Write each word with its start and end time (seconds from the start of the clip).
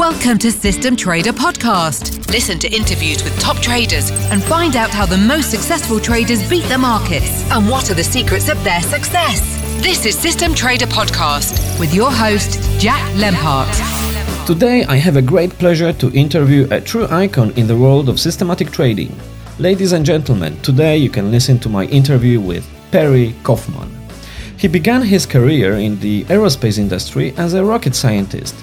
Welcome 0.00 0.38
to 0.38 0.50
System 0.50 0.96
Trader 0.96 1.34
Podcast. 1.34 2.26
Listen 2.32 2.58
to 2.60 2.74
interviews 2.74 3.22
with 3.22 3.38
top 3.38 3.58
traders 3.58 4.10
and 4.30 4.42
find 4.42 4.74
out 4.74 4.88
how 4.88 5.04
the 5.04 5.18
most 5.18 5.50
successful 5.50 6.00
traders 6.00 6.48
beat 6.48 6.64
the 6.70 6.78
markets 6.78 7.44
and 7.50 7.68
what 7.68 7.90
are 7.90 7.94
the 7.94 8.02
secrets 8.02 8.48
of 8.48 8.64
their 8.64 8.80
success. 8.80 9.42
This 9.82 10.06
is 10.06 10.18
System 10.18 10.54
Trader 10.54 10.86
Podcast 10.86 11.78
with 11.78 11.92
your 11.92 12.10
host, 12.10 12.62
Jack 12.80 13.02
Lempart. 13.12 13.68
Today, 14.46 14.84
I 14.84 14.96
have 14.96 15.16
a 15.16 15.22
great 15.22 15.50
pleasure 15.58 15.92
to 15.92 16.10
interview 16.12 16.66
a 16.70 16.80
true 16.80 17.06
icon 17.08 17.50
in 17.58 17.66
the 17.66 17.76
world 17.76 18.08
of 18.08 18.18
systematic 18.18 18.70
trading. 18.70 19.14
Ladies 19.58 19.92
and 19.92 20.06
gentlemen, 20.06 20.58
today 20.62 20.96
you 20.96 21.10
can 21.10 21.30
listen 21.30 21.58
to 21.58 21.68
my 21.68 21.84
interview 21.84 22.40
with 22.40 22.66
Perry 22.90 23.34
Kaufman. 23.42 23.94
He 24.56 24.66
began 24.66 25.02
his 25.02 25.26
career 25.26 25.74
in 25.74 26.00
the 26.00 26.24
aerospace 26.24 26.78
industry 26.78 27.34
as 27.36 27.52
a 27.52 27.62
rocket 27.62 27.94
scientist, 27.94 28.54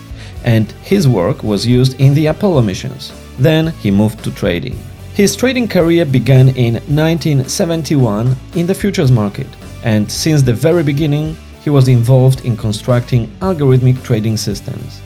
and 0.43 0.71
his 0.83 1.07
work 1.07 1.43
was 1.43 1.65
used 1.65 1.99
in 1.99 2.13
the 2.13 2.27
Apollo 2.27 2.61
missions. 2.61 3.11
Then 3.39 3.67
he 3.81 3.91
moved 3.91 4.23
to 4.23 4.31
trading. 4.31 4.77
His 5.13 5.35
trading 5.35 5.67
career 5.67 6.05
began 6.05 6.49
in 6.49 6.75
1971 6.75 8.35
in 8.55 8.67
the 8.67 8.75
futures 8.75 9.11
market, 9.11 9.47
and 9.83 10.11
since 10.11 10.41
the 10.41 10.53
very 10.53 10.83
beginning, 10.83 11.35
he 11.63 11.69
was 11.69 11.87
involved 11.87 12.45
in 12.45 12.55
constructing 12.55 13.27
algorithmic 13.39 14.01
trading 14.03 14.37
systems. 14.37 15.01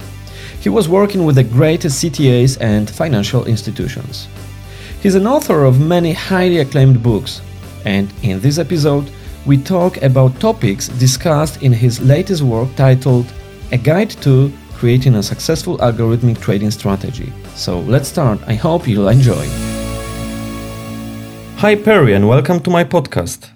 He 0.59 0.69
was 0.69 0.87
working 0.87 1.25
with 1.25 1.35
the 1.35 1.43
greatest 1.43 2.03
CTAs 2.03 2.59
and 2.61 2.89
financial 2.89 3.45
institutions. 3.45 4.27
He's 5.01 5.15
an 5.15 5.25
author 5.25 5.63
of 5.63 5.79
many 5.79 6.13
highly 6.13 6.59
acclaimed 6.59 7.01
books, 7.01 7.41
and 7.85 8.13
in 8.21 8.39
this 8.41 8.59
episode, 8.59 9.09
we 9.45 9.57
talk 9.57 10.01
about 10.03 10.39
topics 10.39 10.87
discussed 10.87 11.63
in 11.63 11.73
his 11.73 11.99
latest 12.01 12.43
work 12.43 12.69
titled 12.75 13.25
A 13.71 13.77
Guide 13.77 14.11
to 14.21 14.51
Creating 14.81 15.13
a 15.13 15.21
Successful 15.21 15.77
Algorithmic 15.77 16.41
Trading 16.41 16.71
Strategy. 16.71 17.31
So 17.53 17.81
let's 17.81 18.07
start. 18.07 18.39
I 18.47 18.55
hope 18.55 18.87
you'll 18.87 19.09
enjoy. 19.09 19.45
Hi, 21.57 21.75
Perry, 21.75 22.15
and 22.15 22.27
welcome 22.27 22.59
to 22.61 22.71
my 22.71 22.83
podcast. 22.83 23.51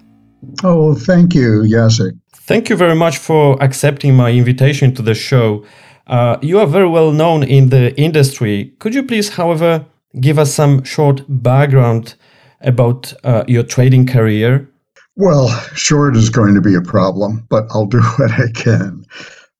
Oh, 0.62 0.94
thank 0.94 1.34
you, 1.34 1.66
Jacek. 1.68 2.12
Thank 2.32 2.70
you 2.70 2.76
very 2.76 2.94
much 2.94 3.18
for 3.18 3.60
accepting 3.60 4.14
my 4.14 4.30
invitation 4.30 4.94
to 4.94 5.02
the 5.02 5.14
show. 5.14 5.64
Uh, 6.06 6.36
you 6.42 6.60
are 6.60 6.66
very 6.68 6.88
well 6.88 7.10
known 7.10 7.42
in 7.42 7.70
the 7.70 7.92
industry. 8.00 8.72
Could 8.78 8.94
you 8.94 9.02
please, 9.02 9.30
however, 9.30 9.84
give 10.20 10.38
us 10.38 10.54
some 10.54 10.84
short 10.84 11.22
background 11.28 12.14
about 12.60 13.12
uh, 13.24 13.42
your 13.48 13.64
trading 13.64 14.06
career? 14.06 14.70
Well, 15.16 15.48
short 15.74 16.14
is 16.14 16.30
going 16.30 16.54
to 16.54 16.60
be 16.60 16.76
a 16.76 16.82
problem, 16.82 17.44
but 17.50 17.64
I'll 17.70 17.86
do 17.86 18.00
what 18.16 18.30
I 18.30 18.46
can. 18.54 19.04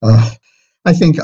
Uh, 0.01 0.31
I 0.87 0.93
think 0.93 1.17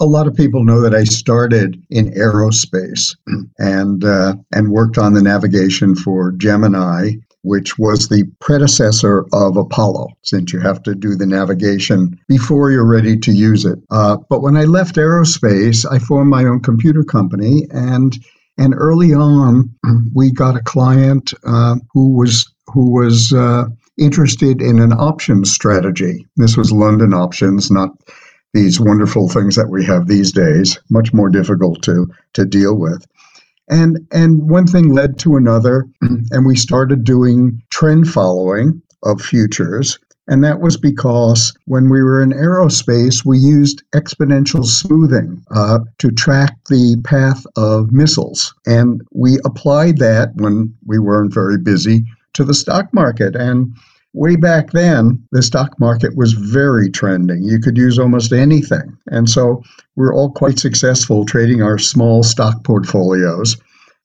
a 0.00 0.06
lot 0.06 0.26
of 0.26 0.34
people 0.34 0.64
know 0.64 0.80
that 0.80 0.92
I 0.92 1.04
started 1.04 1.80
in 1.88 2.10
aerospace 2.14 3.14
and 3.58 4.04
uh, 4.04 4.34
and 4.52 4.72
worked 4.72 4.98
on 4.98 5.14
the 5.14 5.22
navigation 5.22 5.94
for 5.94 6.32
Gemini, 6.32 7.12
which 7.42 7.78
was 7.78 8.08
the 8.08 8.24
predecessor 8.40 9.24
of 9.32 9.56
Apollo, 9.56 10.08
since 10.22 10.52
you 10.52 10.58
have 10.58 10.82
to 10.82 10.96
do 10.96 11.14
the 11.14 11.26
navigation 11.26 12.18
before 12.26 12.72
you're 12.72 12.84
ready 12.84 13.16
to 13.16 13.30
use 13.30 13.64
it. 13.64 13.78
Uh, 13.92 14.16
but 14.28 14.42
when 14.42 14.56
I 14.56 14.64
left 14.64 14.96
aerospace, 14.96 15.86
I 15.88 16.00
formed 16.00 16.30
my 16.30 16.44
own 16.44 16.58
computer 16.58 17.04
company, 17.04 17.68
and 17.70 18.18
and 18.58 18.74
early 18.76 19.14
on, 19.14 19.72
we 20.12 20.32
got 20.32 20.56
a 20.56 20.62
client 20.62 21.32
uh, 21.46 21.76
who 21.92 22.16
was 22.16 22.52
who 22.66 22.90
was 22.90 23.32
uh, 23.32 23.66
interested 23.96 24.60
in 24.60 24.80
an 24.80 24.92
options 24.92 25.52
strategy. 25.52 26.26
This 26.36 26.56
was 26.56 26.72
London 26.72 27.14
options, 27.14 27.70
not 27.70 27.90
these 28.54 28.80
wonderful 28.80 29.28
things 29.28 29.56
that 29.56 29.68
we 29.68 29.84
have 29.84 30.06
these 30.06 30.32
days, 30.32 30.78
much 30.88 31.12
more 31.12 31.28
difficult 31.28 31.82
to, 31.82 32.10
to 32.32 32.46
deal 32.46 32.78
with. 32.78 33.04
And, 33.68 34.06
and 34.12 34.48
one 34.48 34.66
thing 34.66 34.94
led 34.94 35.18
to 35.20 35.36
another, 35.36 35.86
and 36.00 36.46
we 36.46 36.56
started 36.56 37.04
doing 37.04 37.60
trend 37.70 38.08
following 38.08 38.80
of 39.02 39.20
futures. 39.20 39.98
And 40.26 40.42
that 40.42 40.60
was 40.60 40.78
because 40.78 41.52
when 41.66 41.90
we 41.90 42.02
were 42.02 42.22
in 42.22 42.30
aerospace, 42.30 43.26
we 43.26 43.38
used 43.38 43.82
exponential 43.94 44.64
smoothing 44.64 45.44
uh, 45.50 45.80
to 45.98 46.10
track 46.10 46.56
the 46.70 46.96
path 47.04 47.44
of 47.56 47.92
missiles. 47.92 48.54
And 48.66 49.02
we 49.12 49.38
applied 49.44 49.98
that 49.98 50.34
when 50.36 50.74
we 50.86 50.98
weren't 50.98 51.34
very 51.34 51.58
busy 51.58 52.04
to 52.34 52.44
the 52.44 52.54
stock 52.54 52.92
market. 52.94 53.36
And 53.36 53.74
way 54.14 54.36
back 54.36 54.70
then, 54.70 55.22
the 55.32 55.42
stock 55.42 55.78
market 55.78 56.16
was 56.16 56.32
very 56.32 56.88
trending. 56.88 57.42
You 57.42 57.60
could 57.60 57.76
use 57.76 57.98
almost 57.98 58.32
anything. 58.32 58.96
And 59.08 59.28
so 59.28 59.62
we're 59.96 60.14
all 60.14 60.30
quite 60.30 60.58
successful 60.58 61.26
trading 61.26 61.60
our 61.62 61.78
small 61.78 62.22
stock 62.22 62.64
portfolios. 62.64 63.56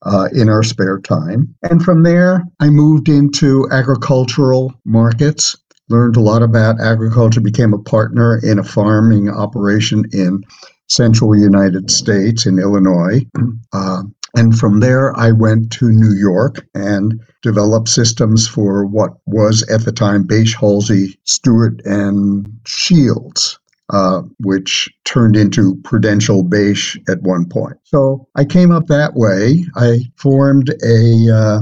Uh, 0.04 0.30
in 0.34 0.48
our 0.48 0.64
spare 0.64 0.98
time. 0.98 1.54
And 1.70 1.84
from 1.84 2.04
there, 2.04 2.46
I 2.62 2.70
moved 2.70 3.10
into 3.10 3.68
agricultural 3.70 4.74
markets, 4.86 5.58
learned 5.90 6.16
a 6.16 6.22
lot 6.22 6.42
about 6.42 6.80
agriculture, 6.80 7.42
became 7.42 7.74
a 7.74 7.84
partner 7.84 8.40
in 8.42 8.60
a 8.60 8.64
farming 8.64 9.30
operation 9.30 10.06
in 10.14 10.46
central 10.88 11.38
United 11.38 11.92
States 11.92 12.46
in 12.46 12.60
Illinois. 12.60 13.26
Uh, 13.74 14.04
and 14.36 14.58
from 14.58 14.80
there, 14.80 15.18
I 15.18 15.32
went 15.32 15.72
to 15.74 15.90
New 15.90 16.14
York 16.14 16.66
and 16.76 17.20
developed 17.42 17.90
systems 17.90 18.48
for 18.48 18.86
what 18.86 19.14
was 19.26 19.64
at 19.70 19.86
the 19.86 19.92
time 19.92 20.24
Bache 20.24 20.56
Halsey, 20.56 21.20
Stuart, 21.26 21.82
and 21.86 22.48
Shields. 22.66 23.60
Uh, 23.92 24.22
which 24.42 24.88
turned 25.04 25.36
into 25.36 25.76
Prudential 25.84 26.44
Bache 26.44 26.96
at 27.08 27.24
one 27.24 27.50
point. 27.50 27.76
So 27.86 28.28
I 28.36 28.46
came 28.46 28.72
up 28.72 28.86
that 28.86 29.16
way. 29.16 29.66
I 29.76 30.02
formed 30.16 30.70
a 30.86 31.28
uh, 31.34 31.62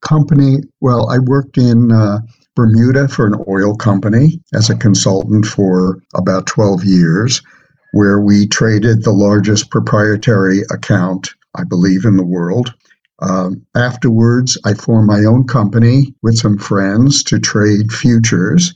company. 0.00 0.58
Well, 0.80 1.10
I 1.10 1.18
worked 1.18 1.58
in 1.58 1.90
uh, 1.90 2.20
Bermuda 2.54 3.08
for 3.08 3.26
an 3.26 3.42
oil 3.48 3.74
company 3.74 4.40
as 4.54 4.70
a 4.70 4.76
consultant 4.76 5.46
for 5.46 5.98
about 6.14 6.46
12 6.46 6.84
years, 6.84 7.42
where 7.92 8.20
we 8.20 8.46
traded 8.46 9.02
the 9.02 9.12
largest 9.12 9.72
proprietary 9.72 10.60
account 10.70 11.30
I 11.54 11.64
believe, 11.64 12.04
in 12.04 12.16
the 12.16 12.24
world. 12.24 12.74
Um, 13.20 13.64
afterwards, 13.74 14.58
I 14.64 14.74
formed 14.74 15.06
my 15.06 15.24
own 15.24 15.46
company 15.46 16.14
with 16.22 16.36
some 16.36 16.58
friends 16.58 17.22
to 17.24 17.38
trade 17.38 17.92
futures. 17.92 18.74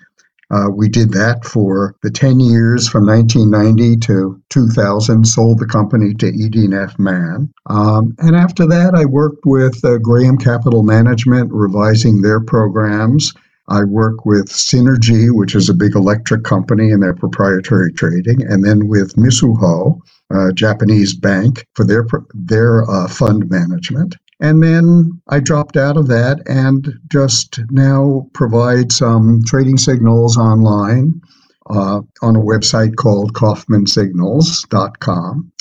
Uh, 0.50 0.68
we 0.74 0.88
did 0.88 1.12
that 1.12 1.44
for 1.44 1.94
the 2.02 2.10
10 2.10 2.40
years 2.40 2.88
from 2.88 3.04
1990 3.04 3.98
to 3.98 4.40
2000, 4.48 5.26
sold 5.26 5.58
the 5.58 5.66
company 5.66 6.14
to 6.14 6.28
ED&F 6.28 6.98
Man. 6.98 7.52
Um, 7.66 8.14
and 8.18 8.34
after 8.34 8.66
that, 8.66 8.94
I 8.94 9.04
worked 9.04 9.44
with 9.44 9.84
uh, 9.84 9.98
Graham 9.98 10.38
Capital 10.38 10.82
Management, 10.82 11.50
revising 11.52 12.22
their 12.22 12.40
programs. 12.40 13.34
I 13.68 13.84
work 13.84 14.24
with 14.24 14.48
Cinergy, 14.48 15.28
which 15.30 15.54
is 15.54 15.68
a 15.68 15.74
big 15.74 15.94
electric 15.94 16.44
company 16.44 16.90
in 16.90 17.00
their 17.00 17.14
proprietary 17.14 17.92
trading, 17.92 18.42
and 18.42 18.64
then 18.64 18.88
with 18.88 19.16
Mizuho, 19.16 20.00
a 20.30 20.52
Japanese 20.52 21.14
bank, 21.14 21.66
for 21.74 21.84
their 21.84 22.06
their 22.34 22.90
uh, 22.90 23.08
fund 23.08 23.50
management. 23.50 24.16
And 24.40 24.62
then 24.62 25.20
I 25.28 25.40
dropped 25.40 25.76
out 25.76 25.96
of 25.96 26.06
that 26.08 26.40
and 26.46 26.94
just 27.10 27.58
now 27.70 28.28
provide 28.34 28.92
some 28.92 29.42
trading 29.46 29.78
signals 29.78 30.38
online 30.38 31.20
uh, 31.68 32.02
on 32.22 32.36
a 32.36 32.40
website 32.40 32.94
called 32.96 33.34
KaufmanSignals.com. 33.34 35.52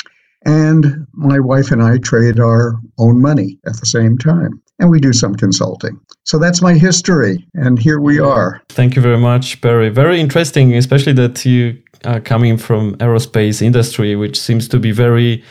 And 0.45 1.07
my 1.13 1.39
wife 1.39 1.71
and 1.71 1.81
I 1.83 1.97
trade 1.97 2.39
our 2.39 2.75
own 2.99 3.19
money 3.21 3.59
at 3.65 3.79
the 3.79 3.87
same 3.87 4.17
time 4.17 4.61
and 4.79 4.89
we 4.89 4.99
do 4.99 5.11
some 5.11 5.35
consulting. 5.35 5.99
So 6.27 6.37
that's 6.37 6.61
my 6.61 6.73
history, 6.73 7.47
and 7.53 7.79
here 7.79 8.01
we 8.01 8.19
are. 8.19 8.61
Thank 8.67 8.97
you 8.97 9.01
very 9.01 9.17
much, 9.17 9.61
Perry. 9.61 9.87
Very 9.87 10.19
interesting, 10.19 10.73
especially 10.75 11.13
that 11.13 11.45
you 11.45 11.81
are 12.03 12.19
coming 12.19 12.57
from 12.57 12.97
aerospace 12.97 13.61
industry, 13.61 14.13
which 14.17 14.37
seems 14.37 14.67
to 14.67 14.77
be 14.77 14.91
very, 14.91 15.41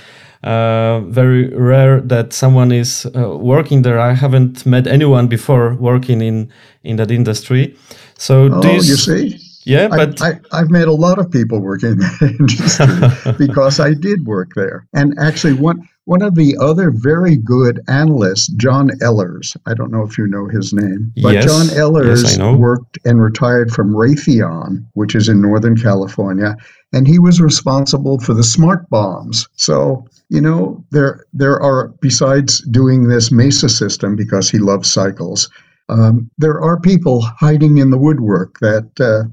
uh, 0.44 1.00
very 1.08 1.48
rare 1.54 2.02
that 2.02 2.34
someone 2.34 2.72
is 2.72 3.06
uh, 3.06 3.38
working 3.38 3.80
there. 3.80 3.98
I 3.98 4.12
haven't 4.12 4.66
met 4.66 4.86
anyone 4.86 5.28
before 5.28 5.76
working 5.76 6.20
in 6.20 6.52
in 6.84 6.96
that 6.96 7.10
industry. 7.10 7.74
So, 8.18 8.50
oh, 8.52 8.60
do 8.60 8.68
you, 8.68 8.74
you 8.74 8.96
see? 8.96 9.38
Yeah, 9.64 9.88
but 9.88 10.20
I, 10.20 10.40
have 10.52 10.70
met 10.70 10.88
a 10.88 10.92
lot 10.92 11.18
of 11.18 11.30
people 11.30 11.58
working 11.58 11.92
in 11.92 11.98
that 12.00 12.36
industry 12.38 13.32
because 13.46 13.80
I 13.80 13.94
did 13.94 14.26
work 14.26 14.50
there. 14.54 14.86
And 14.92 15.14
actually, 15.18 15.54
one 15.54 15.88
one 16.06 16.22
of 16.22 16.34
the 16.34 16.56
other 16.58 16.90
very 16.90 17.36
good 17.36 17.80
analysts, 17.88 18.48
John 18.48 18.90
Ehlers, 19.00 19.56
I 19.66 19.74
don't 19.74 19.92
know 19.92 20.02
if 20.02 20.16
you 20.16 20.26
know 20.26 20.48
his 20.48 20.72
name, 20.72 21.12
but 21.22 21.34
yes. 21.34 21.44
John 21.44 21.66
Ehlers 21.66 22.22
yes, 22.22 22.38
worked 22.56 22.98
and 23.04 23.22
retired 23.22 23.70
from 23.70 23.92
Raytheon, 23.92 24.86
which 24.94 25.14
is 25.14 25.28
in 25.28 25.40
Northern 25.40 25.76
California, 25.76 26.56
and 26.92 27.06
he 27.06 27.18
was 27.18 27.40
responsible 27.40 28.18
for 28.18 28.34
the 28.34 28.44
smart 28.44 28.88
bombs. 28.88 29.46
So 29.54 30.06
you 30.30 30.40
know 30.40 30.84
there 30.90 31.26
there 31.32 31.60
are 31.60 31.88
besides 32.00 32.60
doing 32.70 33.08
this 33.08 33.30
Mesa 33.30 33.68
system 33.68 34.16
because 34.16 34.50
he 34.50 34.58
loves 34.58 34.92
cycles 34.92 35.48
um, 35.88 36.30
there 36.38 36.60
are 36.60 36.80
people 36.80 37.22
hiding 37.22 37.78
in 37.78 37.90
the 37.90 37.98
woodwork 37.98 38.58
that 38.60 38.88
uh, 39.00 39.24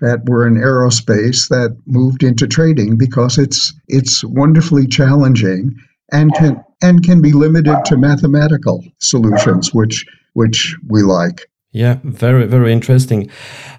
that 0.00 0.28
were 0.28 0.46
in 0.46 0.54
aerospace 0.54 1.48
that 1.48 1.76
moved 1.86 2.22
into 2.22 2.46
trading 2.46 2.96
because 2.96 3.38
it's 3.38 3.72
it's 3.88 4.24
wonderfully 4.24 4.86
challenging 4.86 5.74
and 6.14 6.32
can 6.34 6.64
and 6.80 7.02
can 7.02 7.20
be 7.20 7.32
limited 7.32 7.76
to 7.86 7.96
mathematical 7.96 8.82
solutions, 9.00 9.74
which 9.74 10.06
which 10.34 10.76
we 10.88 11.02
like. 11.02 11.50
Yeah, 11.72 11.98
very 12.04 12.46
very 12.46 12.72
interesting. 12.72 13.30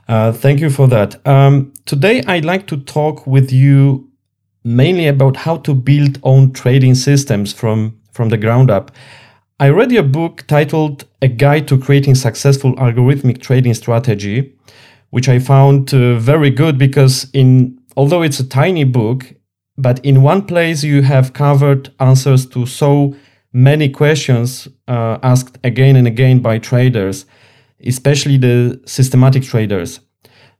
Uh, 0.07 0.31
thank 0.31 0.59
you 0.59 0.69
for 0.69 0.87
that. 0.89 1.25
Um, 1.25 1.73
today, 1.85 2.21
I'd 2.27 2.45
like 2.45 2.67
to 2.67 2.77
talk 2.77 3.25
with 3.25 3.51
you 3.51 4.09
mainly 4.63 5.07
about 5.07 5.37
how 5.37 5.57
to 5.57 5.73
build 5.73 6.19
own 6.23 6.51
trading 6.51 6.95
systems 6.95 7.53
from 7.53 7.97
from 8.11 8.29
the 8.29 8.37
ground 8.37 8.69
up. 8.69 8.91
I 9.59 9.69
read 9.69 9.91
your 9.91 10.03
book 10.03 10.43
titled 10.47 11.05
A 11.21 11.29
Guide 11.29 11.67
to 11.69 11.77
Creating 11.77 12.15
Successful 12.15 12.75
Algorithmic 12.75 13.41
Trading 13.41 13.73
Strategy, 13.73 14.53
which 15.11 15.29
I 15.29 15.39
found 15.39 15.93
uh, 15.93 16.19
very 16.19 16.49
good 16.49 16.77
because 16.77 17.29
in 17.33 17.79
although 17.95 18.23
it's 18.23 18.41
a 18.41 18.49
tiny 18.49 18.83
book, 18.83 19.33
but 19.77 20.03
in 20.03 20.21
one 20.21 20.45
place 20.45 20.83
you 20.83 21.01
have 21.01 21.33
covered 21.33 21.91
answers 21.99 22.45
to 22.47 22.65
so 22.65 23.15
many 23.51 23.89
questions 23.89 24.67
uh, 24.87 25.17
asked 25.23 25.57
again 25.63 25.95
and 25.95 26.07
again 26.07 26.39
by 26.39 26.59
traders, 26.59 27.25
especially 27.85 28.37
the 28.37 28.79
systematic 28.85 29.43
traders. 29.43 29.99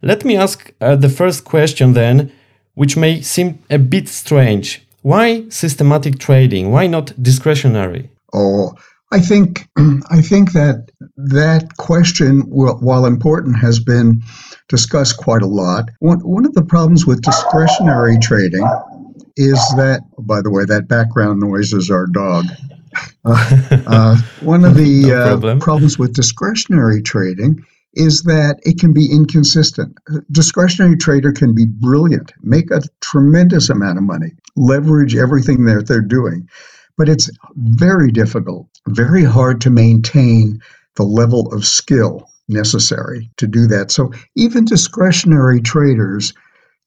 Let 0.02 0.24
me 0.26 0.38
ask 0.38 0.72
uh, 0.82 0.96
the 0.96 1.10
first 1.10 1.46
question 1.46 1.94
then, 1.94 2.32
which 2.74 2.98
may 2.98 3.22
seem 3.22 3.60
a 3.70 3.80
bit 3.80 4.08
strange. 4.08 4.82
Why 5.02 5.48
systematic 5.50 6.20
trading? 6.20 6.72
Why 6.72 6.88
not 6.88 7.14
discretionary? 7.22 8.10
Oh, 8.34 8.74
I 9.12 9.20
think 9.20 9.68
I 10.10 10.22
think 10.22 10.54
that 10.54 10.92
that 11.16 11.78
question, 11.78 12.42
while 12.50 13.06
important, 13.06 13.58
has 13.60 13.80
been 13.80 14.22
discussed 14.68 15.18
quite 15.18 15.42
a 15.42 15.48
lot. 15.48 15.90
One 16.00 16.20
one 16.20 16.46
of 16.46 16.54
the 16.54 16.64
problems 16.64 17.06
with 17.06 17.22
discretionary 17.22 18.18
trading 18.20 18.68
is 19.38 19.60
that, 19.78 20.02
by 20.20 20.42
the 20.42 20.50
way, 20.50 20.66
that 20.66 20.88
background 20.88 21.40
noise 21.40 21.74
is 21.74 21.90
our 21.90 22.08
dog. 22.08 22.46
Uh, 23.26 23.84
uh, 23.88 24.18
one 24.42 24.64
of 24.64 24.76
the 24.76 25.04
no 25.04 25.22
uh, 25.22 25.28
problem. 25.28 25.60
problems 25.60 26.00
with 26.00 26.14
discretionary 26.14 27.02
trading 27.02 27.64
is 27.96 28.24
that 28.24 28.60
it 28.64 28.80
can 28.80 28.94
be 28.94 29.10
inconsistent. 29.12 29.98
A 30.10 30.20
discretionary 30.32 30.98
trader 30.98 31.32
can 31.32 31.54
be 31.54 31.66
brilliant, 31.66 32.34
make 32.42 32.70
a 32.72 32.82
tremendous 33.02 33.70
amount 33.70 33.98
of 33.98 34.04
money, 34.04 34.32
leverage 34.56 35.16
everything 35.16 35.66
that 35.66 35.88
they're 35.88 36.02
doing, 36.02 36.48
but 36.98 37.10
it's 37.10 37.30
very 37.56 38.12
difficult, 38.12 38.68
very 38.88 39.24
hard 39.24 39.62
to 39.62 39.70
maintain 39.70 40.62
the 40.96 41.04
level 41.04 41.54
of 41.54 41.66
skill 41.66 42.30
necessary 42.48 43.30
to 43.38 43.48
do 43.48 43.68
that. 43.68 43.92
So 43.92 44.12
even 44.36 44.66
discretionary 44.66 45.62
traders 45.62 46.34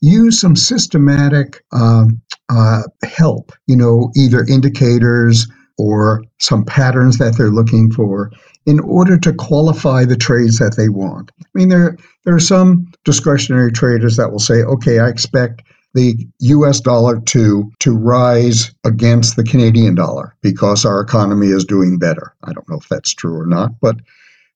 use 0.00 0.40
some 0.40 0.56
systematic 0.56 1.62
um, 1.72 2.20
uh, 2.48 2.82
help, 3.04 3.52
you 3.66 3.76
know, 3.76 4.10
either 4.16 4.44
indicators 4.46 5.46
or 5.76 6.24
some 6.38 6.64
patterns 6.64 7.18
that 7.18 7.36
they're 7.36 7.50
looking 7.50 7.90
for 7.90 8.30
in 8.66 8.80
order 8.80 9.16
to 9.18 9.32
qualify 9.32 10.04
the 10.04 10.16
trades 10.16 10.58
that 10.58 10.76
they 10.76 10.88
want. 10.88 11.30
I 11.40 11.44
mean, 11.54 11.68
there, 11.68 11.96
there 12.24 12.34
are 12.34 12.40
some 12.40 12.90
discretionary 13.04 13.72
traders 13.72 14.16
that 14.16 14.30
will 14.30 14.38
say, 14.38 14.62
okay, 14.62 14.98
I 14.98 15.08
expect 15.08 15.62
the 15.94 16.16
US 16.40 16.80
dollar 16.80 17.20
to 17.20 17.70
to 17.80 17.96
rise 17.96 18.72
against 18.84 19.36
the 19.36 19.44
Canadian 19.44 19.94
dollar 19.94 20.36
because 20.42 20.84
our 20.84 21.00
economy 21.00 21.48
is 21.48 21.64
doing 21.64 21.98
better. 21.98 22.34
I 22.44 22.52
don't 22.52 22.68
know 22.68 22.76
if 22.76 22.88
that's 22.88 23.14
true 23.14 23.34
or 23.34 23.46
not, 23.46 23.72
but 23.80 23.96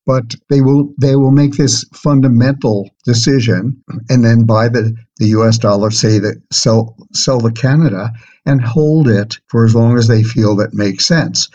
but 0.06 0.34
they 0.50 0.60
will 0.60 0.92
they 0.98 1.16
will 1.16 1.30
make 1.30 1.56
this 1.56 1.84
fundamental 1.94 2.90
decision 3.04 3.76
and 4.08 4.24
then 4.24 4.44
buy 4.44 4.68
the, 4.68 4.94
the 5.18 5.28
US 5.28 5.58
dollar, 5.58 5.90
say 5.90 6.18
that 6.18 6.42
sell 6.52 6.96
sell 7.12 7.38
the 7.38 7.52
Canada 7.52 8.10
and 8.44 8.60
hold 8.60 9.08
it 9.08 9.38
for 9.48 9.64
as 9.64 9.74
long 9.74 9.96
as 9.96 10.08
they 10.08 10.22
feel 10.22 10.56
that 10.56 10.74
makes 10.74 11.06
sense. 11.06 11.48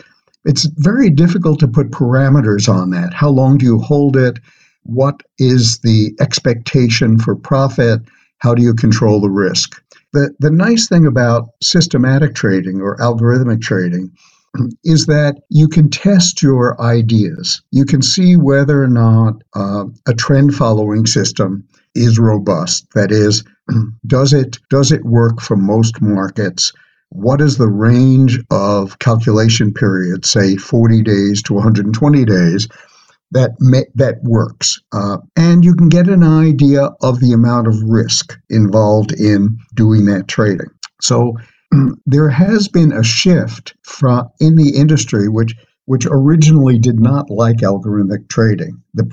It's 0.44 0.64
very 0.76 1.10
difficult 1.10 1.60
to 1.60 1.68
put 1.68 1.90
parameters 1.90 2.68
on 2.68 2.90
that. 2.90 3.12
How 3.12 3.28
long 3.28 3.58
do 3.58 3.66
you 3.66 3.78
hold 3.78 4.16
it? 4.16 4.38
What 4.84 5.22
is 5.38 5.78
the 5.80 6.14
expectation 6.20 7.18
for 7.18 7.36
profit? 7.36 8.00
How 8.38 8.54
do 8.54 8.62
you 8.62 8.72
control 8.72 9.20
the 9.20 9.30
risk? 9.30 9.82
The, 10.14 10.34
the 10.38 10.50
nice 10.50 10.88
thing 10.88 11.04
about 11.04 11.50
systematic 11.62 12.34
trading 12.34 12.80
or 12.80 12.96
algorithmic 12.96 13.60
trading 13.60 14.10
is 14.84 15.06
that 15.06 15.40
you 15.48 15.68
can 15.68 15.90
test 15.90 16.42
your 16.42 16.80
ideas. 16.80 17.62
You 17.70 17.84
can 17.84 18.02
see 18.02 18.36
whether 18.36 18.82
or 18.82 18.88
not 18.88 19.42
uh, 19.54 19.84
a 20.06 20.14
trend 20.14 20.54
following 20.54 21.06
system 21.06 21.66
is 21.94 22.18
robust. 22.18 22.86
That 22.94 23.10
is, 23.10 23.44
does 24.06 24.32
it 24.32 24.58
does 24.70 24.92
it 24.92 25.04
work 25.04 25.40
for 25.40 25.56
most 25.56 26.00
markets? 26.00 26.72
What 27.10 27.40
is 27.40 27.56
the 27.56 27.68
range 27.68 28.38
of 28.50 28.98
calculation 28.98 29.72
period, 29.72 30.26
say 30.26 30.56
40 30.56 31.02
days 31.02 31.42
to 31.44 31.54
120 31.54 32.24
days, 32.26 32.68
that 33.30 33.52
that 33.94 34.22
works, 34.22 34.80
uh, 34.92 35.18
and 35.36 35.64
you 35.64 35.74
can 35.74 35.88
get 35.88 36.08
an 36.08 36.22
idea 36.22 36.90
of 37.02 37.20
the 37.20 37.32
amount 37.32 37.66
of 37.66 37.82
risk 37.82 38.38
involved 38.48 39.12
in 39.12 39.58
doing 39.74 40.06
that 40.06 40.28
trading. 40.28 40.70
So 41.00 41.34
there 42.06 42.28
has 42.30 42.68
been 42.68 42.92
a 42.92 43.02
shift 43.02 43.74
from 43.82 44.28
in 44.40 44.56
the 44.56 44.70
industry 44.70 45.28
which 45.28 45.54
which 45.88 46.06
originally 46.10 46.78
did 46.78 47.00
not 47.00 47.30
like 47.30 47.58
algorithmic 47.58 48.28
trading. 48.28 48.82
The 48.92 49.04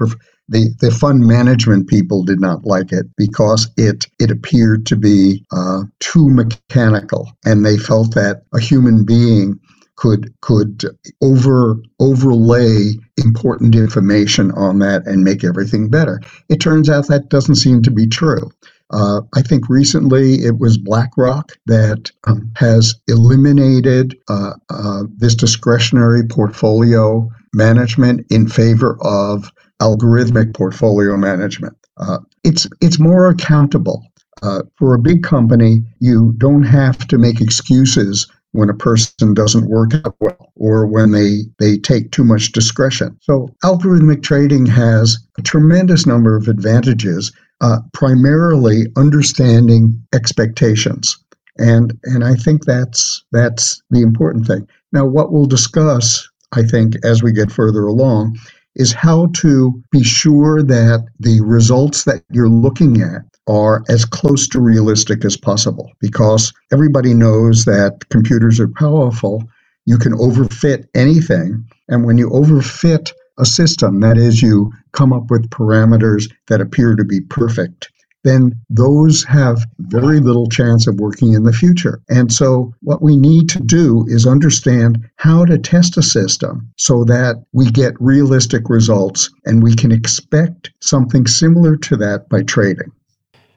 the, 0.50 0.76
the 0.80 0.92
fund 0.92 1.22
management 1.26 1.88
people 1.88 2.24
did 2.24 2.40
not 2.40 2.66
like 2.66 2.92
it 2.92 3.06
because 3.18 3.70
it 3.78 4.06
it 4.20 4.30
appeared 4.30 4.86
to 4.88 4.98
be 4.98 5.46
uh, 5.52 5.84
too 6.00 6.30
mechanical, 6.30 7.32
and 7.46 7.66
they 7.66 7.78
felt 7.78 8.14
that 8.16 8.44
a 8.54 8.60
human 8.60 9.06
being 9.06 9.58
could 9.96 10.34
could 10.42 10.84
over 11.22 11.78
overlay 12.00 12.92
important 13.18 13.74
information 13.74 14.52
on 14.52 14.80
that 14.80 15.08
and 15.08 15.24
make 15.24 15.46
everything 15.46 15.90
better. 15.90 16.20
It 16.50 16.60
turns 16.60 16.90
out 16.90 17.08
that 17.08 17.30
doesn't 17.30 17.56
seem 17.56 17.82
to 17.84 17.92
be 17.92 18.06
true. 18.06 18.52
Uh, 18.92 19.22
I 19.34 19.42
think 19.42 19.68
recently 19.68 20.44
it 20.44 20.60
was 20.60 20.78
BlackRock 20.78 21.54
that 21.66 22.12
um, 22.26 22.52
has 22.56 22.96
eliminated 23.08 24.16
uh, 24.30 24.54
uh, 24.70 25.04
this 25.18 25.36
discretionary 25.36 26.24
portfolio 26.28 27.30
management 27.54 28.26
in 28.30 28.48
favor 28.48 28.98
of 29.02 29.52
algorithmic 29.82 30.54
portfolio 30.54 31.18
management. 31.18 31.76
Uh, 31.98 32.20
it's 32.44 32.68
it's 32.82 33.00
more 33.00 33.28
accountable. 33.28 34.06
Uh, 34.44 34.62
for 34.78 34.94
a 34.94 35.00
big 35.00 35.24
company, 35.24 35.82
you 36.00 36.34
don't 36.38 36.64
have 36.64 37.08
to 37.08 37.18
make 37.18 37.42
excuses 37.42 38.28
when 38.56 38.70
a 38.70 38.74
person 38.74 39.34
doesn't 39.34 39.68
work 39.68 39.94
out 39.94 40.16
well 40.20 40.52
or 40.56 40.86
when 40.86 41.12
they, 41.12 41.42
they 41.60 41.78
take 41.78 42.12
too 42.12 42.24
much 42.24 42.52
discretion. 42.54 43.18
So, 43.22 43.50
algorithmic 43.64 44.24
trading 44.24 44.66
has 44.68 45.18
a 45.38 45.42
tremendous 45.42 46.06
number 46.06 46.36
of 46.36 46.48
advantages, 46.48 47.32
uh, 47.62 47.80
primarily 47.94 48.88
understanding 48.96 50.02
expectations. 50.14 51.18
And, 51.58 51.98
and 52.04 52.24
I 52.24 52.36
think 52.36 52.66
that's, 52.66 53.24
that's 53.32 53.82
the 53.90 54.02
important 54.02 54.46
thing. 54.46 54.68
Now, 54.92 55.06
what 55.06 55.32
we'll 55.32 55.46
discuss, 55.46 56.28
I 56.52 56.64
think, 56.64 56.96
as 57.04 57.24
we 57.24 57.32
get 57.32 57.52
further 57.52 57.86
along, 57.86 58.38
is 58.76 58.92
how 58.92 59.28
to 59.28 59.82
be 59.92 60.04
sure 60.04 60.62
that 60.62 61.06
the 61.20 61.40
results 61.42 62.04
that 62.04 62.24
you're 62.32 62.50
looking 62.50 63.02
at 63.02 63.22
are 63.48 63.84
as 63.90 64.06
close 64.06 64.48
to 64.50 64.60
realistic 64.60 65.24
as 65.24 65.38
possible 65.38 65.92
because 66.00 66.52
everybody 66.74 67.14
knows 67.14 67.66
that 67.66 68.10
computers 68.10 68.60
are 68.60 68.68
powerful. 68.68 69.44
You 69.86 69.98
can 69.98 70.14
overfit 70.14 70.88
anything. 70.96 71.64
And 71.88 72.06
when 72.06 72.18
you 72.18 72.30
overfit 72.30 73.12
a 73.38 73.46
system, 73.46 74.00
that 74.00 74.18
is, 74.18 74.42
you 74.42 74.72
come 74.92 75.14
up 75.14 75.30
with 75.30 75.50
parameters 75.50 76.32
that 76.48 76.62
appear 76.62 76.96
to 76.96 77.04
be 77.04 77.22
perfect, 77.22 77.90
then 78.26 78.60
those 78.70 79.24
have 79.24 79.66
very 79.80 80.20
little 80.20 80.48
chance 80.48 80.88
of 80.88 81.00
working 81.00 81.34
in 81.34 81.44
the 81.44 81.54
future. 81.54 82.02
And 82.10 82.34
so, 82.34 82.74
what 82.82 83.02
we 83.02 83.16
need 83.16 83.48
to 83.50 83.60
do 83.60 84.06
is 84.08 84.26
understand 84.26 84.98
how 85.18 85.46
to 85.46 85.60
test 85.60 85.96
a 85.96 86.02
system 86.02 86.68
so 86.78 87.04
that 87.06 87.44
we 87.54 87.70
get 87.70 87.94
realistic 88.00 88.68
results 88.68 89.30
and 89.46 89.64
we 89.64 89.76
can 89.76 89.92
expect 89.92 90.72
something 90.82 91.28
similar 91.28 91.78
to 91.78 91.96
that 91.98 92.28
by 92.28 92.42
trading. 92.42 92.92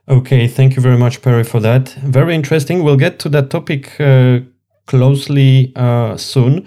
Okay, 0.09 0.47
thank 0.49 0.77
you 0.77 0.83
very 0.83 0.99
much, 0.99 1.23
Perry, 1.23 1.45
for 1.45 1.61
that. 1.61 1.89
Very 2.03 2.35
interesting. 2.35 2.85
We'll 2.85 2.97
get 2.97 3.19
to 3.21 3.29
that 3.31 3.51
topic 3.51 3.99
uh, 4.01 4.41
closely 4.87 5.73
uh, 5.77 6.17
soon. 6.17 6.67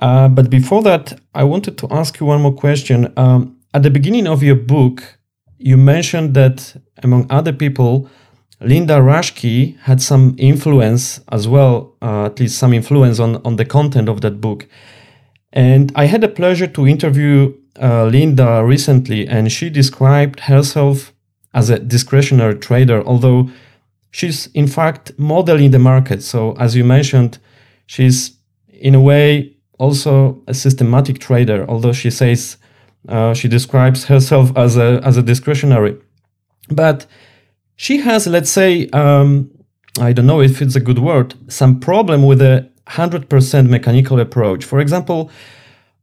Uh, 0.00 0.28
but 0.28 0.48
before 0.48 0.82
that, 0.82 1.20
I 1.34 1.44
wanted 1.44 1.76
to 1.78 1.88
ask 1.90 2.18
you 2.18 2.26
one 2.26 2.40
more 2.40 2.54
question. 2.54 3.12
Um, 3.16 3.58
at 3.74 3.82
the 3.82 3.90
beginning 3.90 4.26
of 4.26 4.42
your 4.42 4.56
book, 4.56 5.18
you 5.58 5.76
mentioned 5.76 6.34
that, 6.34 6.74
among 7.02 7.26
other 7.30 7.52
people, 7.52 8.08
Linda 8.60 8.94
Raschke 8.94 9.78
had 9.80 10.00
some 10.00 10.34
influence 10.38 11.20
as 11.30 11.46
well, 11.46 11.96
uh, 12.02 12.26
at 12.26 12.40
least 12.40 12.58
some 12.58 12.72
influence 12.72 13.20
on, 13.20 13.36
on 13.44 13.56
the 13.56 13.64
content 13.64 14.08
of 14.08 14.22
that 14.22 14.40
book. 14.40 14.66
And 15.52 15.92
I 15.94 16.06
had 16.06 16.22
the 16.22 16.28
pleasure 16.28 16.66
to 16.66 16.86
interview 16.86 17.54
uh, 17.80 18.06
Linda 18.06 18.64
recently, 18.64 19.26
and 19.26 19.52
she 19.52 19.68
described 19.70 20.40
herself 20.40 21.12
as 21.52 21.70
a 21.70 21.78
discretionary 21.78 22.58
trader, 22.58 23.02
although 23.04 23.50
she's 24.10 24.46
in 24.48 24.66
fact 24.66 25.12
modeling 25.18 25.72
the 25.72 25.78
market. 25.78 26.22
So, 26.22 26.52
as 26.52 26.76
you 26.76 26.84
mentioned, 26.84 27.38
she's 27.86 28.36
in 28.68 28.94
a 28.94 29.00
way 29.00 29.56
also 29.80 30.42
a 30.46 30.54
systematic 30.54 31.18
trader, 31.18 31.64
although 31.68 31.92
she 31.92 32.10
says 32.10 32.58
uh, 33.08 33.34
she 33.34 33.48
describes 33.48 34.04
herself 34.04 34.56
as 34.56 34.76
a 34.76 35.00
as 35.02 35.16
a 35.16 35.22
discretionary. 35.22 35.96
But 36.68 37.06
she 37.76 37.98
has, 37.98 38.26
let's 38.26 38.50
say, 38.50 38.88
um, 38.90 39.50
I 39.98 40.12
don't 40.12 40.26
know 40.26 40.42
if 40.42 40.60
it's 40.62 40.76
a 40.76 40.80
good 40.80 40.98
word, 40.98 41.34
some 41.48 41.80
problem 41.80 42.24
with 42.24 42.42
a 42.42 42.70
100% 42.86 43.68
mechanical 43.68 44.20
approach. 44.20 44.64
For 44.64 44.80
example, 44.80 45.30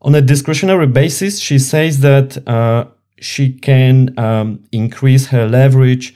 on 0.01 0.15
a 0.15 0.21
discretionary 0.21 0.87
basis, 0.87 1.39
she 1.39 1.59
says 1.59 1.99
that 1.99 2.47
uh, 2.47 2.85
she 3.19 3.53
can 3.53 4.17
um, 4.17 4.63
increase 4.71 5.27
her 5.27 5.47
leverage 5.47 6.15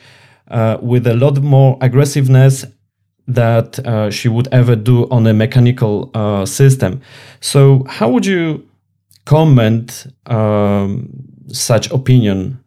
uh, 0.49 0.77
with 0.81 1.07
a 1.07 1.13
lot 1.13 1.41
more 1.41 1.77
aggressiveness 1.81 2.65
that 3.27 3.79
uh, 3.79 4.09
she 4.09 4.27
would 4.27 4.47
ever 4.51 4.75
do 4.75 5.09
on 5.09 5.25
a 5.27 5.33
mechanical 5.33 6.11
uh, 6.13 6.45
system. 6.45 7.01
So, 7.39 7.85
how 7.87 8.09
would 8.09 8.25
you 8.25 8.67
comment 9.25 10.07
um, 10.25 11.09
such 11.47 11.89
opinion? 11.91 12.59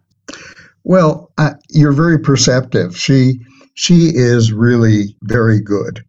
Well, 0.84 1.32
uh, 1.38 1.54
you're 1.70 1.92
very 1.92 2.18
perceptive. 2.18 2.96
She 2.96 3.40
she 3.74 4.10
is 4.14 4.52
really 4.52 5.16
very 5.22 5.60
good, 5.60 6.04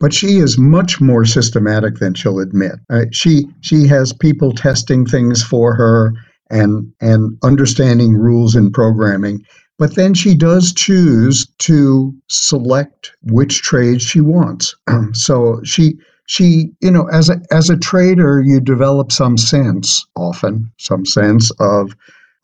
but 0.00 0.12
she 0.12 0.36
is 0.38 0.58
much 0.58 1.00
more 1.00 1.24
systematic 1.24 1.96
than 1.96 2.14
she'll 2.14 2.40
admit. 2.40 2.74
Uh, 2.90 3.06
she 3.12 3.46
she 3.62 3.86
has 3.86 4.12
people 4.12 4.52
testing 4.52 5.06
things 5.06 5.42
for 5.42 5.74
her 5.74 6.12
and 6.50 6.92
and 7.00 7.38
understanding 7.42 8.14
rules 8.14 8.54
in 8.54 8.70
programming. 8.70 9.40
But 9.78 9.94
then 9.94 10.14
she 10.14 10.34
does 10.34 10.72
choose 10.72 11.46
to 11.58 12.14
select 12.28 13.12
which 13.22 13.62
trades 13.62 14.02
she 14.02 14.20
wants. 14.20 14.74
so 15.12 15.60
she 15.64 15.98
she 16.28 16.72
you 16.80 16.90
know 16.90 17.08
as 17.12 17.28
a 17.28 17.40
as 17.52 17.70
a 17.70 17.76
trader 17.76 18.42
you 18.44 18.58
develop 18.58 19.12
some 19.12 19.36
sense 19.36 20.04
often 20.16 20.68
some 20.76 21.06
sense 21.06 21.52
of 21.60 21.94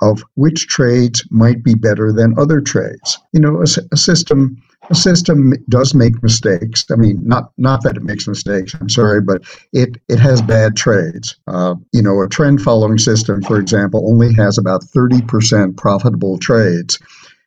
of 0.03 0.25
which 0.35 0.67
trades 0.67 1.25
might 1.31 1.63
be 1.63 1.75
better 1.75 2.13
than 2.13 2.39
other 2.39 2.61
trades. 2.61 3.19
You 3.33 3.41
know, 3.41 3.59
a, 3.61 3.67
a, 3.93 3.97
system 3.97 4.61
a 4.91 4.97
system 4.97 5.55
does 5.69 5.95
make 5.95 6.21
mistakes. 6.25 6.85
I 6.91 6.97
mean, 6.97 7.21
not 7.23 7.53
not 7.57 7.85
that 7.85 7.97
it 7.97 8.03
makes 8.03 8.27
mistakes. 8.27 8.75
I'm 8.75 8.89
sorry, 8.89 9.21
but 9.21 9.43
it 9.73 9.97
it 10.09 10.19
has 10.19 10.43
bad 10.43 10.77
trades. 10.77 11.37
Uh, 11.47 11.77
you 11.93 12.03
know, 12.03 12.21
a 12.21 12.29
trend 12.29 12.61
following 12.61 12.99
system, 12.99 13.43
for 13.43 13.61
example, 13.61 14.11
only 14.11 14.35
has 14.35 14.59
about 14.59 14.83
30% 14.83 15.77
profitable 15.77 16.37
trades 16.37 16.99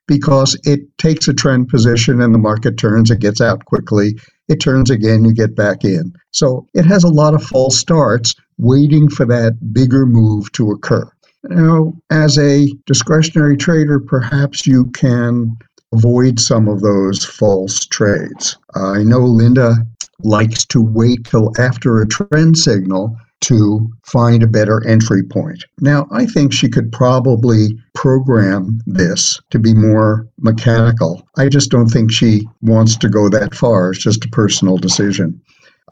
because 0.07 0.59
it 0.63 0.81
takes 0.97 1.27
a 1.27 1.33
trend 1.33 1.69
position 1.69 2.21
and 2.21 2.33
the 2.33 2.39
market 2.39 2.77
turns, 2.77 3.11
it 3.11 3.19
gets 3.19 3.41
out 3.41 3.65
quickly, 3.65 4.15
it 4.47 4.57
turns 4.57 4.89
again, 4.89 5.25
you 5.25 5.33
get 5.33 5.55
back 5.55 5.83
in. 5.83 6.13
So 6.31 6.67
it 6.73 6.85
has 6.85 7.03
a 7.03 7.09
lot 7.09 7.33
of 7.33 7.43
false 7.43 7.77
starts 7.77 8.35
waiting 8.57 9.09
for 9.09 9.25
that 9.25 9.73
bigger 9.73 10.05
move 10.05 10.51
to 10.53 10.71
occur. 10.71 11.09
Now, 11.43 11.93
as 12.09 12.37
a 12.37 12.67
discretionary 12.85 13.57
trader, 13.57 13.99
perhaps 13.99 14.65
you 14.65 14.85
can 14.91 15.55
avoid 15.93 16.39
some 16.39 16.67
of 16.67 16.81
those 16.81 17.23
false 17.23 17.85
trades. 17.85 18.57
I 18.73 19.03
know 19.03 19.19
Linda 19.19 19.75
likes 20.23 20.65
to 20.65 20.81
wait 20.81 21.25
till 21.25 21.51
after 21.59 22.01
a 22.01 22.07
trend 22.07 22.57
signal 22.57 23.15
to 23.45 23.87
find 24.03 24.41
a 24.41 24.47
better 24.47 24.85
entry 24.87 25.21
point. 25.21 25.63
Now, 25.79 26.07
I 26.11 26.25
think 26.25 26.51
she 26.51 26.67
could 26.67 26.91
probably 26.91 27.77
program 27.93 28.79
this 28.87 29.39
to 29.51 29.59
be 29.59 29.73
more 29.73 30.27
mechanical. 30.39 31.27
I 31.37 31.49
just 31.49 31.69
don't 31.69 31.89
think 31.89 32.11
she 32.11 32.47
wants 32.61 32.97
to 32.97 33.07
go 33.07 33.29
that 33.29 33.53
far. 33.53 33.91
It's 33.91 34.01
just 34.01 34.25
a 34.25 34.29
personal 34.29 34.77
decision. 34.77 35.39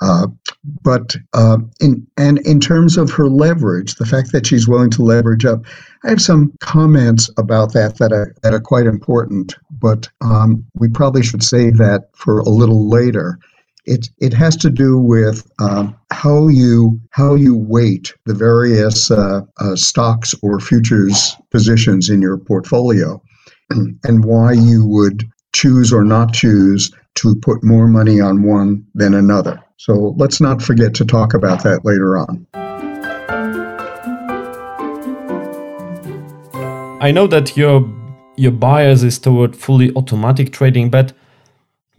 Uh, 0.02 0.28
but 0.82 1.16
uh, 1.34 1.60
in 1.80 2.06
and 2.18 2.40
in 2.40 2.60
terms 2.60 2.98
of 2.98 3.12
her 3.12 3.30
leverage, 3.30 3.96
the 3.96 4.06
fact 4.06 4.32
that 4.32 4.48
she's 4.48 4.68
willing 4.68 4.90
to 4.90 5.04
leverage 5.04 5.46
up, 5.46 5.64
I 6.04 6.10
have 6.10 6.22
some 6.22 6.52
comments 6.60 7.30
about 7.38 7.74
that 7.74 8.00
that 8.00 8.12
are 8.12 8.34
that 8.42 8.56
are 8.56 8.60
quite 8.60 8.88
important. 8.88 9.56
But 9.70 10.10
um, 10.22 10.66
we 10.74 10.90
probably 10.90 11.22
should 11.22 11.44
save 11.44 11.78
that 11.78 12.10
for 12.16 12.40
a 12.40 12.50
little 12.50 12.90
later. 12.90 13.38
It 13.86 14.10
it 14.20 14.34
has 14.34 14.56
to 14.58 14.70
do 14.70 14.98
with 14.98 15.50
um, 15.60 15.96
how 16.12 16.48
you 16.48 17.00
how 17.12 17.36
you 17.36 17.56
weight 17.56 18.14
the 18.26 18.34
various 18.34 19.12
uh, 19.12 19.42
uh 19.60 19.76
stocks 19.76 20.34
or 20.42 20.60
futures 20.60 21.36
positions 21.52 22.10
in 22.10 22.22
your 22.22 22.38
portfolio, 22.38 23.22
and 23.70 24.26
why 24.26 24.54
you 24.54 24.86
would 24.86 25.24
choose 25.54 25.94
or 25.94 26.04
not 26.04 26.34
choose 26.34 26.92
to 27.16 27.36
put 27.36 27.64
more 27.64 27.88
money 27.88 28.20
on 28.20 28.44
one 28.44 28.86
than 28.96 29.14
another. 29.14 29.62
So 29.78 30.16
let's 30.18 30.40
not 30.40 30.62
forget 30.62 30.94
to 30.96 31.06
talk 31.06 31.34
about 31.34 31.64
that 31.64 31.84
later 31.84 32.18
on. 32.18 32.48
I 37.02 37.12
know 37.12 37.28
that 37.28 37.58
your 37.58 37.86
your 38.38 38.52
bias 38.52 39.04
is 39.04 39.20
toward 39.20 39.56
fully 39.56 39.94
automatic 39.96 40.54
trading, 40.54 40.90
but 40.90 41.12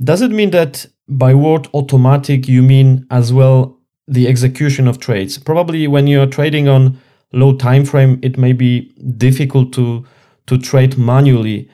does 0.03 0.23
it 0.23 0.31
mean 0.31 0.51
that 0.51 0.87
by 1.09 1.35
word 1.35 1.69
automatic 1.75 2.49
you 2.49 2.63
mean 2.63 3.07
as 3.11 3.33
well 3.33 3.79
the 4.07 4.29
execution 4.29 4.89
of 4.89 4.99
trades? 4.99 5.39
Probably 5.39 5.87
when 5.87 6.07
you're 6.07 6.27
trading 6.27 6.69
on 6.69 6.99
low 7.33 7.57
time 7.57 7.85
frame, 7.85 8.19
it 8.23 8.39
may 8.39 8.53
be 8.53 8.93
difficult 9.17 9.73
to 9.75 10.05
to 10.47 10.59
trade 10.59 10.99
manually. 10.99 11.69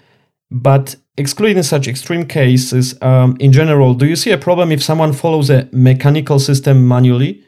But 0.51 0.97
excluding 1.17 1.63
such 1.63 1.87
extreme 1.87 2.27
cases, 2.27 3.01
um, 3.03 3.37
in 3.41 3.53
general, 3.53 3.95
do 3.95 4.07
you 4.07 4.17
see 4.17 4.31
a 4.31 4.39
problem 4.39 4.73
if 4.73 4.83
someone 4.83 5.13
follows 5.13 5.51
a 5.51 5.69
mechanical 5.73 6.39
system 6.39 6.89
manually? 6.89 7.45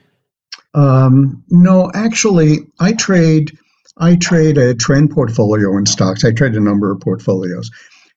Um, 0.74 1.42
no, 1.50 1.90
actually, 1.94 2.60
I 2.80 2.92
trade. 2.92 3.56
I 3.98 4.16
trade 4.16 4.56
a 4.56 4.74
trend 4.74 5.10
portfolio 5.10 5.76
in 5.76 5.84
stocks. 5.84 6.24
I 6.24 6.32
trade 6.32 6.54
a 6.54 6.60
number 6.60 6.90
of 6.90 7.00
portfolios, 7.00 7.70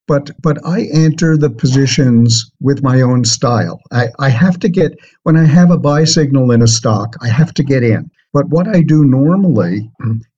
but 0.07 0.31
but 0.41 0.57
I 0.65 0.87
enter 0.93 1.37
the 1.37 1.49
positions 1.49 2.51
with 2.61 2.83
my 2.83 3.01
own 3.01 3.25
style. 3.25 3.81
I, 3.91 4.07
I 4.19 4.29
have 4.29 4.59
to 4.59 4.69
get 4.69 4.97
when 5.23 5.37
I 5.37 5.45
have 5.45 5.71
a 5.71 5.77
buy 5.77 6.03
signal 6.03 6.51
in 6.51 6.61
a 6.61 6.67
stock, 6.67 7.15
I 7.21 7.27
have 7.27 7.53
to 7.55 7.63
get 7.63 7.83
in. 7.83 8.11
But 8.33 8.49
what 8.49 8.67
I 8.67 8.81
do 8.81 9.05
normally 9.05 9.89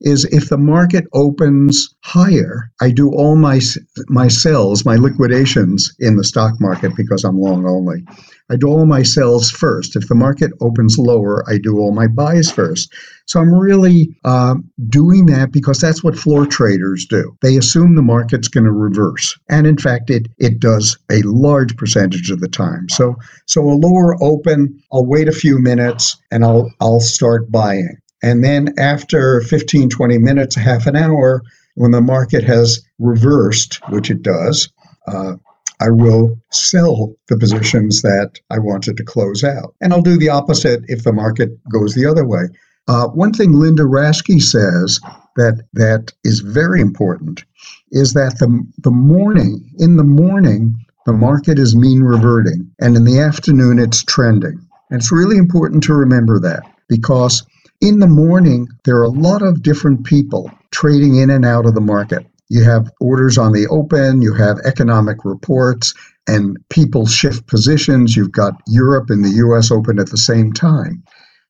is 0.01 0.25
if 0.25 0.49
the 0.49 0.57
market 0.57 1.05
opens 1.13 1.95
higher, 2.01 2.71
I 2.79 2.91
do 2.91 3.09
all 3.09 3.35
my 3.35 3.59
my 4.07 4.27
sells, 4.27 4.85
my 4.85 4.97
liquidations 4.97 5.91
in 5.99 6.15
the 6.15 6.23
stock 6.23 6.61
market 6.61 6.95
because 6.95 7.23
I'm 7.23 7.39
long 7.39 7.65
only. 7.65 8.05
I 8.49 8.55
do 8.55 8.67
all 8.67 8.85
my 8.85 9.03
sells 9.03 9.49
first. 9.51 9.95
If 9.95 10.07
the 10.07 10.15
market 10.15 10.51
opens 10.61 10.97
lower, 10.97 11.43
I 11.49 11.57
do 11.57 11.77
all 11.79 11.91
my 11.91 12.07
buys 12.07 12.49
first. 12.49 12.93
So 13.25 13.41
I'm 13.41 13.53
really 13.53 14.15
uh, 14.23 14.55
doing 14.89 15.25
that 15.25 15.51
because 15.51 15.79
that's 15.79 16.03
what 16.03 16.17
floor 16.17 16.45
traders 16.45 17.05
do. 17.05 17.35
They 17.41 17.57
assume 17.57 17.95
the 17.95 18.01
market's 18.01 18.47
going 18.47 18.63
to 18.63 18.71
reverse, 18.71 19.37
and 19.49 19.67
in 19.67 19.77
fact, 19.77 20.09
it 20.09 20.27
it 20.37 20.59
does 20.59 20.97
a 21.11 21.21
large 21.23 21.75
percentage 21.75 22.31
of 22.31 22.39
the 22.39 22.47
time. 22.47 22.87
So 22.89 23.15
so 23.45 23.61
a 23.61 23.73
lower 23.73 24.21
open, 24.23 24.81
I'll 24.93 25.05
wait 25.05 25.27
a 25.27 25.33
few 25.33 25.59
minutes 25.59 26.15
and 26.31 26.45
I'll 26.45 26.71
I'll 26.79 27.01
start 27.01 27.51
buying. 27.51 27.97
And 28.23 28.43
then 28.43 28.73
after 28.79 29.41
15, 29.41 29.89
20 29.89 30.17
minutes, 30.17 30.55
half 30.55 30.87
an 30.87 30.95
hour, 30.95 31.43
when 31.75 31.91
the 31.91 32.01
market 32.01 32.43
has 32.43 32.81
reversed, 32.97 33.79
which 33.89 34.09
it 34.09 34.23
does, 34.23 34.69
uh, 35.07 35.35
I 35.79 35.89
will 35.89 36.39
sell 36.51 37.13
the 37.27 37.37
positions 37.37 38.01
that 38.01 38.39
I 38.49 38.59
wanted 38.59 38.97
to 38.97 39.03
close 39.03 39.43
out. 39.43 39.75
And 39.81 39.93
I'll 39.93 40.01
do 40.01 40.17
the 40.17 40.29
opposite 40.29 40.83
if 40.87 41.03
the 41.03 41.13
market 41.13 41.49
goes 41.69 41.93
the 41.93 42.05
other 42.05 42.25
way. 42.25 42.43
Uh, 42.87 43.07
one 43.07 43.33
thing 43.33 43.53
Linda 43.53 43.83
Raschke 43.83 44.41
says 44.41 44.99
that 45.35 45.63
that 45.73 46.13
is 46.23 46.39
very 46.39 46.81
important 46.81 47.43
is 47.91 48.13
that 48.13 48.39
the, 48.39 48.65
the 48.79 48.91
morning, 48.91 49.69
in 49.77 49.97
the 49.97 50.03
morning, 50.03 50.75
the 51.05 51.13
market 51.13 51.59
is 51.59 51.75
mean 51.75 52.01
reverting, 52.01 52.69
and 52.79 52.95
in 52.95 53.03
the 53.03 53.19
afternoon, 53.19 53.79
it's 53.79 54.03
trending. 54.03 54.59
And 54.89 54.99
it's 54.99 55.11
really 55.11 55.37
important 55.37 55.83
to 55.83 55.93
remember 55.93 56.39
that 56.39 56.63
because 56.87 57.45
in 57.81 57.99
the 57.99 58.07
morning, 58.07 58.67
there 58.85 58.97
are 58.97 59.03
a 59.03 59.09
lot 59.09 59.41
of 59.41 59.61
different 59.61 60.05
people 60.05 60.49
trading 60.71 61.15
in 61.15 61.29
and 61.29 61.45
out 61.45 61.65
of 61.65 61.75
the 61.75 61.81
market. 61.81 62.25
You 62.49 62.63
have 62.63 62.91
orders 62.99 63.37
on 63.37 63.51
the 63.51 63.67
open, 63.67 64.21
you 64.21 64.33
have 64.33 64.59
economic 64.63 65.25
reports, 65.25 65.93
and 66.27 66.57
people 66.69 67.05
shift 67.05 67.47
positions. 67.47 68.15
You've 68.15 68.31
got 68.31 68.61
Europe 68.67 69.09
and 69.09 69.23
the 69.23 69.35
US 69.47 69.71
open 69.71 69.99
at 69.99 70.09
the 70.09 70.17
same 70.17 70.53
time. 70.53 71.03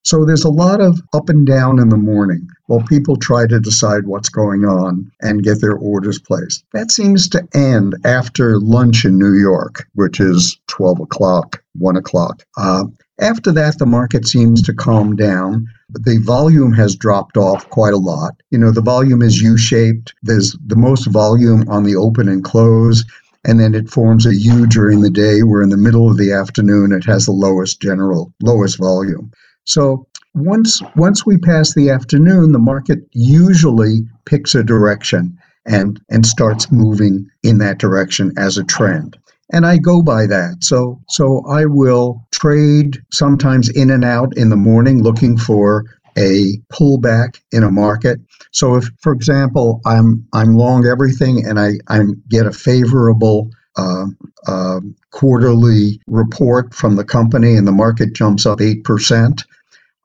So 0.04 0.24
there's 0.24 0.46
a 0.46 0.50
lot 0.50 0.80
of 0.80 1.02
up 1.14 1.28
and 1.28 1.46
down 1.46 1.80
in 1.80 1.90
the 1.90 1.98
morning 1.98 2.48
while 2.68 2.82
people 2.84 3.18
try 3.18 3.46
to 3.46 3.60
decide 3.60 4.08
what's 4.08 4.30
going 4.30 4.64
on 4.64 5.12
and 5.22 5.44
get 5.44 5.60
their 5.60 5.76
orders 5.76 6.18
placed. 6.18 6.64
That 6.72 6.92
seems 6.92 7.28
to 7.30 7.46
end 7.54 7.96
after 8.06 8.58
lunch 8.58 9.04
in 9.04 9.20
New 9.20 9.34
York, 9.34 9.86
which 9.96 10.22
is 10.22 10.58
12 10.68 11.02
o'clock, 11.02 11.62
1 11.74 11.98
o'clock. 11.98 12.46
Uh, 12.56 12.86
After 13.20 13.52
that, 13.52 13.80
the 13.80 13.86
market 13.86 14.28
seems 14.28 14.62
to 14.64 14.74
calm 14.74 15.16
down. 15.16 15.68
But 15.90 16.04
the 16.04 16.18
volume 16.18 16.74
has 16.74 16.96
dropped 16.96 17.38
off 17.38 17.70
quite 17.70 17.94
a 17.94 17.98
lot. 17.98 18.36
You 18.52 18.58
know, 18.58 18.72
the 18.72 18.82
volume 18.82 19.22
is 19.22 19.42
U 19.42 19.58
shaped. 19.58 20.14
There's 20.22 20.56
the 20.66 20.76
most 20.76 21.08
volume 21.08 21.64
on 21.70 21.84
the 21.84 21.96
open 21.96 22.28
and 22.28 22.44
close, 22.44 23.06
and 23.46 23.60
then 23.60 23.74
it 23.74 23.90
forms 23.90 24.26
a 24.26 24.36
U 24.36 24.68
during 24.68 25.02
the 25.02 25.10
day, 25.10 25.44
where 25.44 25.62
in 25.62 25.70
the 25.70 25.78
middle 25.78 26.12
of 26.12 26.18
the 26.18 26.34
afternoon 26.34 26.92
it 26.92 27.06
has 27.06 27.26
the 27.26 27.32
lowest 27.32 27.82
general, 27.82 28.34
lowest 28.44 28.78
volume. 28.78 29.32
So 29.64 30.06
once 30.36 30.82
once 30.96 31.26
we 31.26 31.38
pass 31.38 31.74
the 31.74 31.90
afternoon, 31.90 32.52
the 32.52 32.60
market 32.60 33.00
usually 33.14 34.02
picks 34.26 34.54
a 34.54 34.64
direction 34.64 35.38
and 35.66 36.00
and 36.10 36.26
starts 36.26 36.72
moving 36.72 37.28
in 37.44 37.58
that 37.60 37.78
direction 37.78 38.34
as 38.38 38.58
a 38.58 38.64
trend 38.64 39.18
and 39.52 39.66
I 39.66 39.78
go 39.78 40.02
by 40.02 40.28
that. 40.28 40.64
So 40.64 41.02
so 41.10 41.46
I 41.48 41.66
will 41.66 42.26
trade 42.32 43.02
sometimes 43.12 43.70
in 43.70 43.90
and 43.92 44.04
out 44.04 44.36
in 44.38 44.50
the 44.50 44.56
morning 44.56 45.02
looking 45.02 45.38
for 45.38 45.86
a 46.18 46.58
pullback 46.74 47.40
in 47.52 47.64
a 47.64 47.72
market. 47.72 48.20
So 48.52 48.76
if 48.76 48.90
for 49.02 49.14
example 49.14 49.82
I'm 49.86 50.26
I'm 50.34 50.56
long 50.56 50.86
everything 50.86 51.46
and 51.46 51.60
I 51.60 51.74
I 51.88 52.04
get 52.30 52.46
a 52.46 52.52
favorable 52.52 53.50
uh, 53.78 54.08
uh, 54.48 54.80
quarterly 55.12 56.02
report 56.08 56.74
from 56.74 56.96
the 56.96 57.04
company 57.04 57.56
and 57.56 57.68
the 57.68 57.72
market 57.72 58.14
jumps 58.14 58.48
up 58.48 58.58
8%, 58.58 59.44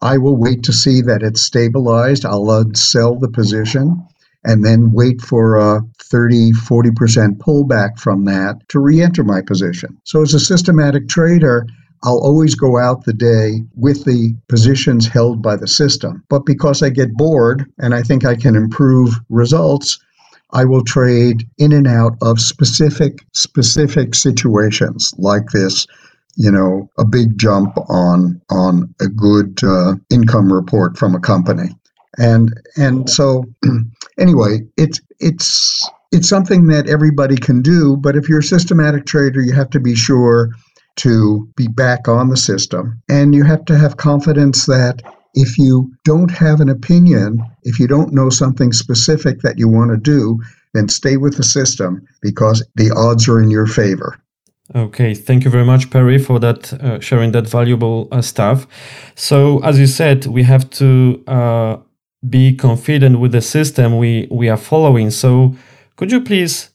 I 0.03 0.19
will 0.19 0.37
wait 0.37 0.63
to 0.65 0.75
see 0.75 1.01
that 1.01 1.23
it's 1.23 1.41
stabilized. 1.41 2.27
I'll 2.27 2.75
sell 2.75 3.19
the 3.19 3.31
position 3.31 4.07
and 4.45 4.65
then 4.65 4.93
wait 4.93 5.21
for 5.21 5.57
a 5.57 5.83
30, 5.99 6.53
40% 6.53 7.37
pullback 7.39 7.99
from 7.99 8.25
that 8.25 8.57
to 8.69 8.81
re 8.81 9.01
enter 9.01 9.25
my 9.25 9.41
position. 9.41 9.97
So, 10.05 10.23
as 10.23 10.35
a 10.35 10.41
systematic 10.41 11.09
trader, 11.09 11.67
I'll 12.05 12.19
always 12.19 12.55
go 12.55 12.79
out 12.79 13.05
the 13.05 13.13
day 13.13 13.63
with 13.77 14.05
the 14.05 14.35
positions 14.49 15.07
held 15.07 15.41
by 15.41 15.57
the 15.57 15.69
system. 15.69 16.25
But 16.29 16.45
because 16.45 16.83
I 16.83 16.91
get 16.91 17.15
bored 17.15 17.65
and 17.79 17.95
I 17.95 18.03
think 18.03 18.25
I 18.25 18.35
can 18.35 18.57
improve 18.57 19.15
results, 19.29 20.01
I 20.53 20.65
will 20.65 20.85
trade 20.85 21.49
in 21.59 21.73
and 21.73 21.87
out 21.87 22.17
of 22.21 22.41
specific 22.41 23.25
specific 23.33 24.15
situations 24.15 25.15
like 25.19 25.51
this 25.51 25.87
you 26.37 26.51
know 26.51 26.91
a 26.99 27.05
big 27.05 27.39
jump 27.39 27.77
on 27.89 28.41
on 28.51 28.95
a 29.01 29.07
good 29.07 29.59
uh, 29.63 29.95
income 30.11 30.53
report 30.53 30.97
from 30.97 31.15
a 31.15 31.21
company 31.21 31.71
and 32.19 32.53
and 32.77 33.09
so 33.09 33.45
anyway 34.19 34.59
it's 34.77 35.01
it's 35.21 35.89
it's 36.11 36.29
something 36.29 36.67
that 36.67 36.89
everybody 36.89 37.37
can 37.37 37.63
do 37.63 37.97
but 37.97 38.17
if 38.17 38.29
you're 38.29 38.41
a 38.41 38.45
systematic 38.45 39.07
trader 39.07 39.41
you 39.41 39.53
have 39.53 39.71
to 39.71 39.81
be 39.81 39.95
sure 39.95 40.51
to 40.97 41.49
be 41.57 41.69
back 41.69 42.09
on 42.09 42.29
the 42.29 42.37
system 42.37 43.01
and 43.09 43.35
you 43.35 43.45
have 43.45 43.65
to 43.65 43.79
have 43.79 43.97
confidence 43.97 44.67
that 44.67 45.01
if 45.35 45.57
you 45.57 45.91
don't 46.05 46.31
have 46.31 46.61
an 46.61 46.69
opinion 46.69 47.43
if 47.63 47.79
you 47.79 47.87
don't 47.87 48.13
know 48.13 48.29
something 48.29 48.73
specific 48.73 49.41
that 49.41 49.59
you 49.59 49.69
want 49.69 49.91
to 49.91 49.97
do 49.97 50.39
then 50.75 50.89
stay 50.89 51.17
with 51.17 51.37
the 51.37 51.45
system 51.45 52.07
because 52.21 52.67
the 52.77 52.91
odds 52.91 53.29
are 53.29 53.41
in 53.41 53.51
your 53.51 53.67
favor 53.67 54.19
Okay, 54.75 55.13
thank 55.15 55.45
you 55.45 55.51
very 55.51 55.67
much, 55.67 55.91
Perry, 55.91 56.17
for 56.17 56.39
that 56.39 56.73
uh, 56.73 56.99
sharing 56.99 57.33
that 57.33 57.47
valuable 57.47 58.09
uh, 58.11 58.23
stuff. 58.23 58.67
So, 59.15 59.59
as 59.63 59.79
you 59.79 59.87
said, 59.87 60.25
we 60.25 60.45
have 60.45 60.71
to 60.71 61.23
uh, 61.27 61.77
be 62.29 62.55
confident 62.55 63.19
with 63.21 63.33
the 63.33 63.41
system 63.41 63.99
we 63.99 64.29
we 64.31 64.49
are 64.49 64.57
following. 64.57 65.11
So 65.11 65.55
could 65.97 66.13
you 66.13 66.21
please 66.21 66.71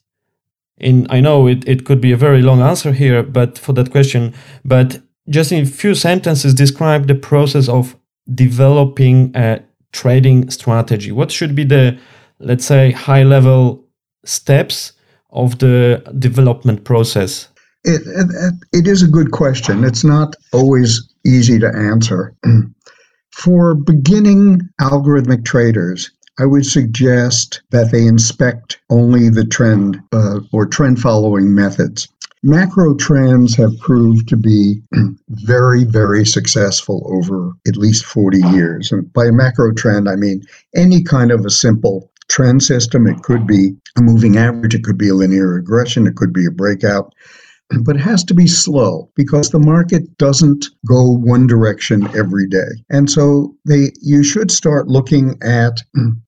in 0.78 1.08
I 1.10 1.20
know 1.22 1.48
it, 1.48 1.68
it 1.68 1.86
could 1.86 2.02
be 2.02 2.12
a 2.12 2.18
very 2.18 2.42
long 2.42 2.62
answer 2.62 2.92
here, 2.92 3.24
but 3.24 3.58
for 3.58 3.74
that 3.74 3.92
question, 3.92 4.34
but 4.64 5.02
just 5.30 5.52
in 5.52 5.64
a 5.64 5.66
few 5.66 5.96
sentences 5.96 6.54
describe 6.54 7.08
the 7.08 7.16
process 7.16 7.68
of 7.68 7.96
developing 8.34 9.36
a 9.36 9.62
trading 9.92 10.50
strategy. 10.50 11.12
What 11.12 11.32
should 11.32 11.56
be 11.56 11.64
the 11.64 11.98
let's 12.40 12.66
say 12.66 12.92
high 12.92 13.24
level 13.24 13.84
steps 14.26 14.94
of 15.32 15.60
the 15.60 16.04
development 16.20 16.84
process? 16.84 17.48
It, 17.84 18.02
it, 18.06 18.54
it 18.74 18.88
is 18.88 19.02
a 19.02 19.08
good 19.08 19.32
question. 19.32 19.84
It's 19.84 20.04
not 20.04 20.36
always 20.52 21.08
easy 21.26 21.60
to 21.60 21.68
answer. 21.68 22.36
For 23.38 23.76
beginning 23.76 24.68
algorithmic 24.82 25.46
traders, 25.46 26.10
I 26.40 26.48
would 26.48 26.66
suggest 26.66 27.62
that 27.70 27.92
they 27.92 28.08
inspect 28.08 28.80
only 28.90 29.30
the 29.30 29.46
trend 29.46 30.02
uh, 30.12 30.40
or 30.52 30.66
trend 30.66 31.00
following 31.00 31.54
methods. 31.54 32.08
Macro 32.42 32.96
trends 32.96 33.54
have 33.54 33.78
proved 33.78 34.28
to 34.30 34.38
be 34.38 34.82
very, 35.30 35.84
very 35.84 36.26
successful 36.26 37.06
over 37.06 37.52
at 37.68 37.78
least 37.78 38.06
40 38.06 38.40
years. 38.40 38.92
And 38.92 39.14
by 39.14 39.28
a 39.28 39.32
macro 39.32 39.72
trend, 39.72 40.10
I 40.10 40.16
mean 40.16 40.42
any 40.76 41.04
kind 41.04 41.32
of 41.32 41.46
a 41.46 41.52
simple 41.52 42.10
trend 42.30 42.64
system. 42.64 43.06
It 43.06 43.22
could 43.22 43.46
be 43.46 43.76
a 44.00 44.02
moving 44.02 44.38
average, 44.38 44.74
it 44.74 44.84
could 44.84 44.98
be 44.98 45.10
a 45.10 45.16
linear 45.16 45.50
regression, 45.50 46.08
it 46.08 46.16
could 46.16 46.34
be 46.34 46.48
a 46.48 46.52
breakout 46.52 47.14
but 47.84 47.96
it 47.96 48.02
has 48.02 48.24
to 48.26 48.34
be 48.34 48.48
slow 48.48 49.10
because 49.16 49.50
the 49.50 49.60
market 49.60 50.18
doesn't 50.18 50.68
go 50.88 51.04
one 51.12 51.48
direction 51.48 52.08
every 52.16 52.48
day. 52.48 52.70
And 52.90 53.10
so 53.10 53.56
they 53.66 53.92
you 54.02 54.24
should 54.24 54.52
start 54.52 54.88
looking 54.88 55.38
at 55.42 55.82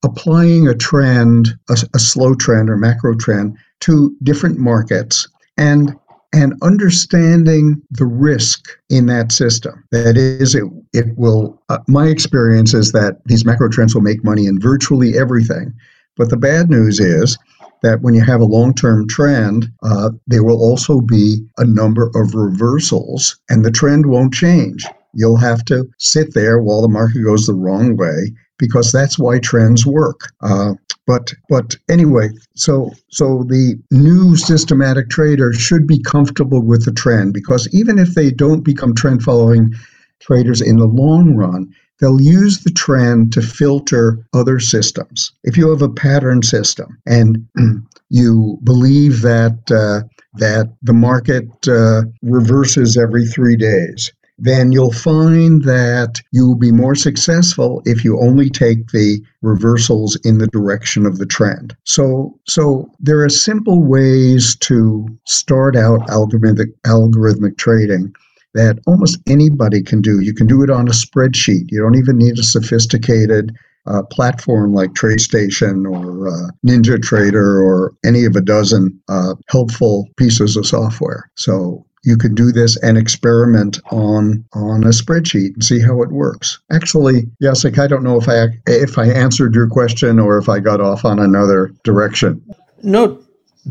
applying 0.04 0.68
a 0.68 0.76
trend, 0.76 1.50
a, 1.70 1.78
a 1.94 2.00
slow 2.00 2.34
trend 2.36 2.70
or 2.70 2.78
macro 2.78 3.16
trend 3.16 3.58
to 3.82 4.16
different 4.24 4.60
markets 4.60 5.28
and 5.58 5.96
and 6.32 6.54
understanding 6.62 7.82
the 7.92 8.06
risk 8.06 8.70
in 8.90 9.08
that 9.08 9.32
system. 9.32 9.84
That 9.92 10.16
is, 10.16 10.54
it, 10.54 10.64
it 10.94 11.18
will, 11.18 11.60
uh, 11.70 11.80
my 11.88 12.08
experience 12.08 12.74
is 12.74 12.92
that 12.92 13.20
these 13.26 13.46
macro 13.46 13.68
trends 13.68 13.96
will 13.96 14.04
make 14.04 14.24
money 14.24 14.46
in 14.46 14.60
virtually 14.60 15.18
everything. 15.18 15.74
But 16.18 16.30
the 16.30 16.38
bad 16.38 16.70
news 16.70 17.00
is 17.00 17.38
that 17.82 18.02
when 18.02 18.14
you 18.14 18.24
have 18.24 18.42
a 18.42 18.46
long 18.46 18.74
term 18.74 19.08
trend, 19.08 19.72
uh, 19.84 20.12
there 20.28 20.44
will 20.44 20.62
also 20.62 21.02
be 21.02 21.46
a 21.58 21.66
number 21.66 22.12
of 22.16 22.36
reversals 22.36 23.40
and 23.50 23.64
the 23.64 23.72
trend 23.72 24.06
won't 24.06 24.34
change. 24.34 24.86
You'll 25.14 25.38
have 25.38 25.66
to 25.66 25.90
sit 25.98 26.34
there 26.34 26.60
while 26.60 26.82
the 26.82 26.88
market 26.88 27.24
goes 27.24 27.48
the 27.48 27.54
wrong 27.54 27.98
way 27.98 28.34
because 28.58 28.92
that's 28.92 29.18
why 29.18 29.40
trends 29.40 29.86
work. 29.86 30.32
Uh, 30.42 30.74
but 31.08 31.34
but 31.50 31.76
anyway, 31.90 32.30
so 32.54 32.92
so 33.10 33.44
the 33.48 33.82
new 33.90 34.36
systematic 34.36 35.10
trader 35.10 35.52
should 35.54 35.88
be 35.88 36.00
comfortable 36.00 36.62
with 36.62 36.86
the 36.86 36.92
trend 36.92 37.34
because 37.34 37.68
even 37.74 37.98
if 37.98 38.14
they 38.14 38.30
don't 38.30 38.62
become 38.62 38.94
trend 38.94 39.24
following 39.24 39.74
traders 40.20 40.62
in 40.62 40.78
the 40.78 40.86
long 40.86 41.36
run, 41.36 41.74
they'll 42.00 42.22
use 42.22 42.64
the 42.64 42.72
trend 42.72 43.34
to 43.34 43.42
filter 43.42 44.26
other 44.34 44.60
systems. 44.60 45.32
If 45.44 45.58
you 45.58 45.70
have 45.70 45.82
a 45.82 45.90
pattern 45.90 46.44
system 46.44 46.98
and 47.06 47.48
you 48.10 48.60
believe 48.64 49.22
that 49.22 49.60
uh, 49.72 50.08
that 50.36 50.74
the 50.82 50.94
market 50.94 51.48
uh, 51.68 52.04
reverses 52.22 52.98
every 52.98 53.26
three 53.26 53.56
days, 53.56 54.12
then 54.38 54.72
you'll 54.72 54.94
find 54.94 55.64
that 55.64 56.22
you 56.32 56.48
will 56.48 56.56
be 56.56 56.72
more 56.72 56.96
successful 56.96 57.82
if 57.86 58.04
you 58.04 58.20
only 58.20 58.50
take 58.50 58.88
the 58.92 59.22
reversals 59.42 60.16
in 60.24 60.38
the 60.38 60.48
direction 60.48 61.06
of 61.06 61.18
the 61.18 61.26
trend. 61.26 61.76
So, 61.84 62.40
so 62.48 62.90
there 63.00 63.22
are 63.24 63.30
simple 63.30 63.84
ways 63.84 64.56
to 64.58 65.08
start 65.26 65.76
out 65.76 66.08
algorithmic 66.08 66.74
algorithmic 66.86 67.58
trading 67.58 68.14
that 68.54 68.80
almost 68.88 69.20
anybody 69.28 69.82
can 69.82 70.02
do. 70.02 70.20
You 70.22 70.34
can 70.34 70.48
do 70.48 70.64
it 70.64 70.70
on 70.70 70.88
a 70.88 70.92
spreadsheet. 70.92 71.66
You 71.70 71.82
don't 71.82 71.98
even 71.98 72.18
need 72.18 72.40
a 72.40 72.44
sophisticated 72.44 73.56
uh, 73.86 74.04
platform 74.04 74.74
like 74.74 74.92
TradeStation 74.92 75.86
or 75.90 76.28
uh, 76.28 76.52
NinjaTrader 76.66 77.62
or 77.62 77.94
any 78.06 78.26
of 78.26 78.36
a 78.36 78.42
dozen 78.42 79.00
uh, 79.10 79.36
helpful 79.50 80.08
pieces 80.18 80.56
of 80.56 80.66
software. 80.66 81.30
So 81.36 81.86
you 82.04 82.18
can 82.18 82.34
do 82.34 82.52
this 82.52 82.78
and 82.78 82.98
experiment 82.98 83.80
on 83.92 84.46
on 84.54 84.84
a 84.84 84.90
spreadsheet 84.90 85.54
and 85.54 85.64
see 85.64 85.82
how 85.82 86.02
it 86.02 86.12
works. 86.12 86.60
Actually, 86.72 87.24
Jacek, 87.42 87.78
I 87.78 87.88
don't 87.88 88.04
know 88.04 88.18
if 88.18 88.30
I 88.30 88.48
if 88.68 88.98
I 88.98 89.08
answered 89.08 89.54
your 89.54 89.68
question 89.68 90.20
or 90.20 90.38
if 90.38 90.48
I 90.48 90.60
got 90.60 90.82
off 90.82 91.04
on 91.04 91.20
another 91.20 91.72
direction. 91.84 92.42
No, 92.84 93.22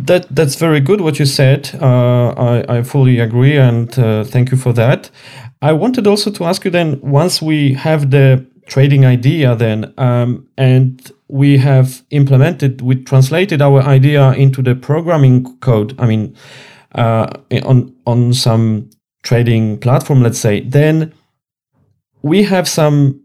that 0.06 0.26
that's 0.34 0.56
very 0.56 0.80
good 0.80 1.00
what 1.00 1.18
you 1.18 1.26
said. 1.26 1.70
Uh, 1.80 2.28
I 2.36 2.78
I 2.78 2.82
fully 2.82 3.20
agree 3.20 3.56
and 3.56 3.98
uh, 3.98 4.24
thank 4.24 4.50
you 4.50 4.56
for 4.56 4.72
that. 4.74 5.10
I 5.62 5.72
wanted 5.72 6.06
also 6.06 6.30
to 6.30 6.44
ask 6.44 6.64
you 6.64 6.70
then 6.70 7.00
once 7.00 7.42
we 7.42 7.74
have 7.74 8.10
the 8.10 8.46
trading 8.66 9.04
idea 9.04 9.56
then 9.56 9.92
um, 9.96 10.46
and 10.56 11.10
we 11.28 11.58
have 11.58 12.02
implemented 12.10 12.80
we 12.80 12.96
translated 12.96 13.62
our 13.62 13.82
idea 13.82 14.32
into 14.32 14.62
the 14.62 14.74
programming 14.74 15.58
code. 15.58 15.94
I 15.98 16.06
mean 16.06 16.36
uh, 16.94 17.26
on 17.64 17.94
on 18.06 18.32
some 18.34 18.90
trading 19.22 19.78
platform, 19.78 20.22
let's 20.22 20.38
say, 20.38 20.60
then 20.60 21.12
we 22.22 22.44
have 22.44 22.68
some 22.68 23.20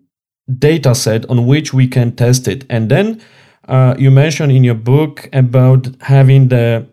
data 0.59 0.93
set 0.93 1.25
on 1.29 1.47
which 1.47 1.73
we 1.73 1.87
can 1.87 2.15
test 2.15 2.47
it, 2.47 2.65
and 2.69 2.89
then 2.89 3.21
uh, 3.67 3.95
you 3.97 4.11
mentioned 4.11 4.51
in 4.51 4.63
your 4.63 4.75
book 4.75 5.29
about 5.33 5.87
having 6.01 6.49
the 6.49 6.87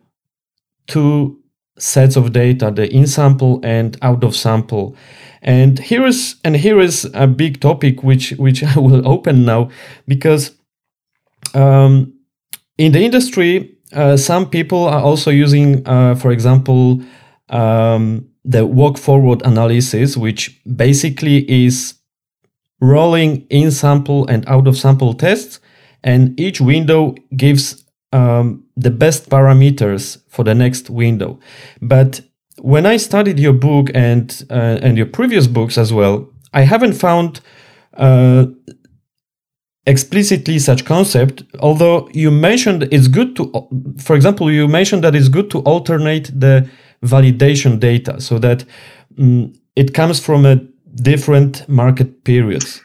two 0.86 1.38
sets 1.78 2.16
of 2.16 2.32
data, 2.32 2.70
the 2.70 2.92
in 2.92 3.06
sample 3.06 3.60
and 3.62 3.96
out 4.02 4.22
of 4.22 4.36
sample. 4.36 4.96
And 5.42 5.78
here 5.78 6.06
is 6.06 6.36
and 6.44 6.56
here 6.56 6.80
is 6.80 7.08
a 7.14 7.26
big 7.26 7.60
topic 7.60 8.02
which 8.02 8.32
which 8.32 8.62
I 8.76 8.78
will 8.78 9.06
open 9.08 9.44
now 9.44 9.70
because 10.06 10.52
um, 11.54 12.12
in 12.78 12.92
the 12.92 13.00
industry, 13.00 13.76
uh, 13.92 14.16
some 14.16 14.48
people 14.48 14.86
are 14.86 15.02
also 15.02 15.30
using, 15.30 15.86
uh, 15.86 16.14
for 16.14 16.30
example, 16.30 17.02
um, 17.48 18.26
the 18.44 18.64
walk 18.64 18.96
forward 18.96 19.42
analysis, 19.44 20.16
which 20.16 20.60
basically 20.76 21.38
is 21.50 21.94
rolling 22.80 23.46
in 23.50 23.70
sample 23.70 24.26
and 24.28 24.48
out 24.48 24.66
of 24.66 24.78
sample 24.78 25.12
tests, 25.12 25.60
and 26.02 26.38
each 26.38 26.60
window 26.60 27.14
gives 27.36 27.84
um, 28.12 28.64
the 28.76 28.90
best 28.90 29.30
parameters 29.30 30.20
for 30.28 30.44
the 30.44 30.54
next 30.54 30.90
window. 30.90 31.38
But 31.80 32.20
when 32.58 32.86
I 32.86 32.96
studied 32.96 33.38
your 33.38 33.52
book 33.52 33.90
and 33.94 34.44
uh, 34.50 34.78
and 34.82 34.96
your 34.96 35.06
previous 35.06 35.46
books 35.46 35.78
as 35.78 35.92
well, 35.92 36.28
I 36.52 36.62
haven't 36.62 36.94
found 36.94 37.40
uh, 37.94 38.46
explicitly 39.86 40.58
such 40.58 40.84
concept. 40.84 41.42
Although 41.60 42.08
you 42.12 42.30
mentioned 42.30 42.88
it's 42.90 43.08
good 43.08 43.36
to, 43.36 43.68
for 43.98 44.16
example, 44.16 44.50
you 44.50 44.68
mentioned 44.68 45.04
that 45.04 45.14
it's 45.14 45.28
good 45.28 45.50
to 45.50 45.60
alternate 45.60 46.30
the 46.38 46.68
validation 47.02 47.80
data 47.80 48.20
so 48.20 48.38
that 48.38 48.64
um, 49.18 49.52
it 49.76 49.94
comes 49.94 50.20
from 50.20 50.44
a 50.44 50.56
different 50.96 51.68
market 51.68 52.24
periods. 52.24 52.82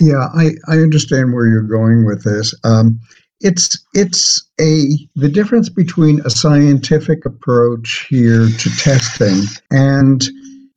Yeah, 0.00 0.28
I, 0.34 0.52
I 0.68 0.78
understand 0.78 1.32
where 1.32 1.46
you're 1.46 1.62
going 1.62 2.04
with 2.04 2.24
this. 2.24 2.54
Um, 2.64 3.00
it's 3.40 3.76
it's 3.94 4.44
a 4.60 4.88
the 5.16 5.28
difference 5.28 5.68
between 5.68 6.20
a 6.24 6.30
scientific 6.30 7.24
approach 7.26 8.06
here 8.08 8.46
to 8.46 8.76
testing 8.78 9.42
and 9.70 10.24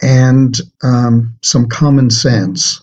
and 0.01 0.59
um, 0.83 1.35
some 1.43 1.67
common 1.67 2.09
sense. 2.09 2.81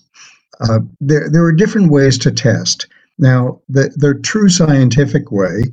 Uh, 0.60 0.80
there 1.00 1.28
there 1.28 1.44
are 1.44 1.52
different 1.52 1.90
ways 1.90 2.16
to 2.18 2.30
test. 2.30 2.86
Now, 3.18 3.60
the 3.68 3.92
the 3.96 4.14
true 4.22 4.48
scientific 4.48 5.30
way 5.32 5.64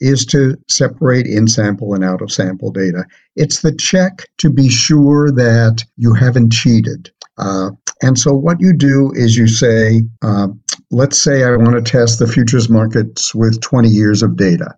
is 0.00 0.24
to 0.26 0.56
separate 0.68 1.26
in 1.26 1.48
sample 1.48 1.94
and 1.94 2.04
out 2.04 2.22
of 2.22 2.30
sample 2.30 2.70
data. 2.70 3.04
It's 3.34 3.62
the 3.62 3.72
check 3.74 4.28
to 4.38 4.50
be 4.50 4.68
sure 4.68 5.32
that 5.32 5.84
you 5.96 6.14
haven't 6.14 6.52
cheated. 6.52 7.10
Uh, 7.38 7.70
and 8.02 8.18
so, 8.18 8.32
what 8.32 8.60
you 8.60 8.72
do 8.72 9.12
is 9.14 9.36
you 9.36 9.48
say, 9.48 10.02
uh, 10.22 10.48
let's 10.90 11.20
say 11.20 11.44
I 11.44 11.56
want 11.56 11.74
to 11.74 11.90
test 11.90 12.18
the 12.18 12.26
futures 12.26 12.68
markets 12.68 13.34
with 13.34 13.60
20 13.60 13.88
years 13.88 14.22
of 14.22 14.36
data. 14.36 14.74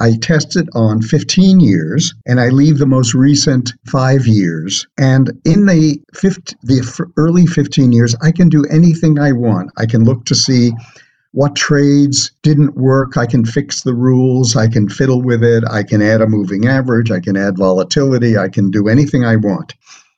I 0.00 0.16
test 0.16 0.56
it 0.56 0.66
on 0.74 1.02
15 1.02 1.60
years 1.60 2.14
and 2.26 2.40
I 2.40 2.48
leave 2.48 2.78
the 2.78 2.86
most 2.86 3.12
recent 3.12 3.74
five 3.86 4.26
years. 4.26 4.86
And 4.96 5.30
in 5.44 5.66
the, 5.66 6.00
50, 6.14 6.56
the 6.62 7.10
early 7.18 7.46
15 7.46 7.92
years, 7.92 8.16
I 8.22 8.32
can 8.32 8.48
do 8.48 8.64
anything 8.70 9.18
I 9.18 9.32
want. 9.32 9.70
I 9.76 9.84
can 9.84 10.04
look 10.04 10.24
to 10.26 10.34
see 10.34 10.72
what 11.32 11.54
trades 11.54 12.32
didn't 12.42 12.76
work. 12.76 13.18
I 13.18 13.26
can 13.26 13.44
fix 13.44 13.82
the 13.82 13.94
rules. 13.94 14.56
I 14.56 14.68
can 14.68 14.88
fiddle 14.88 15.20
with 15.20 15.44
it. 15.44 15.64
I 15.70 15.82
can 15.82 16.00
add 16.00 16.22
a 16.22 16.26
moving 16.26 16.66
average. 16.66 17.10
I 17.10 17.20
can 17.20 17.36
add 17.36 17.58
volatility. 17.58 18.38
I 18.38 18.48
can 18.48 18.70
do 18.70 18.88
anything 18.88 19.24
I 19.24 19.36
want. 19.36 19.74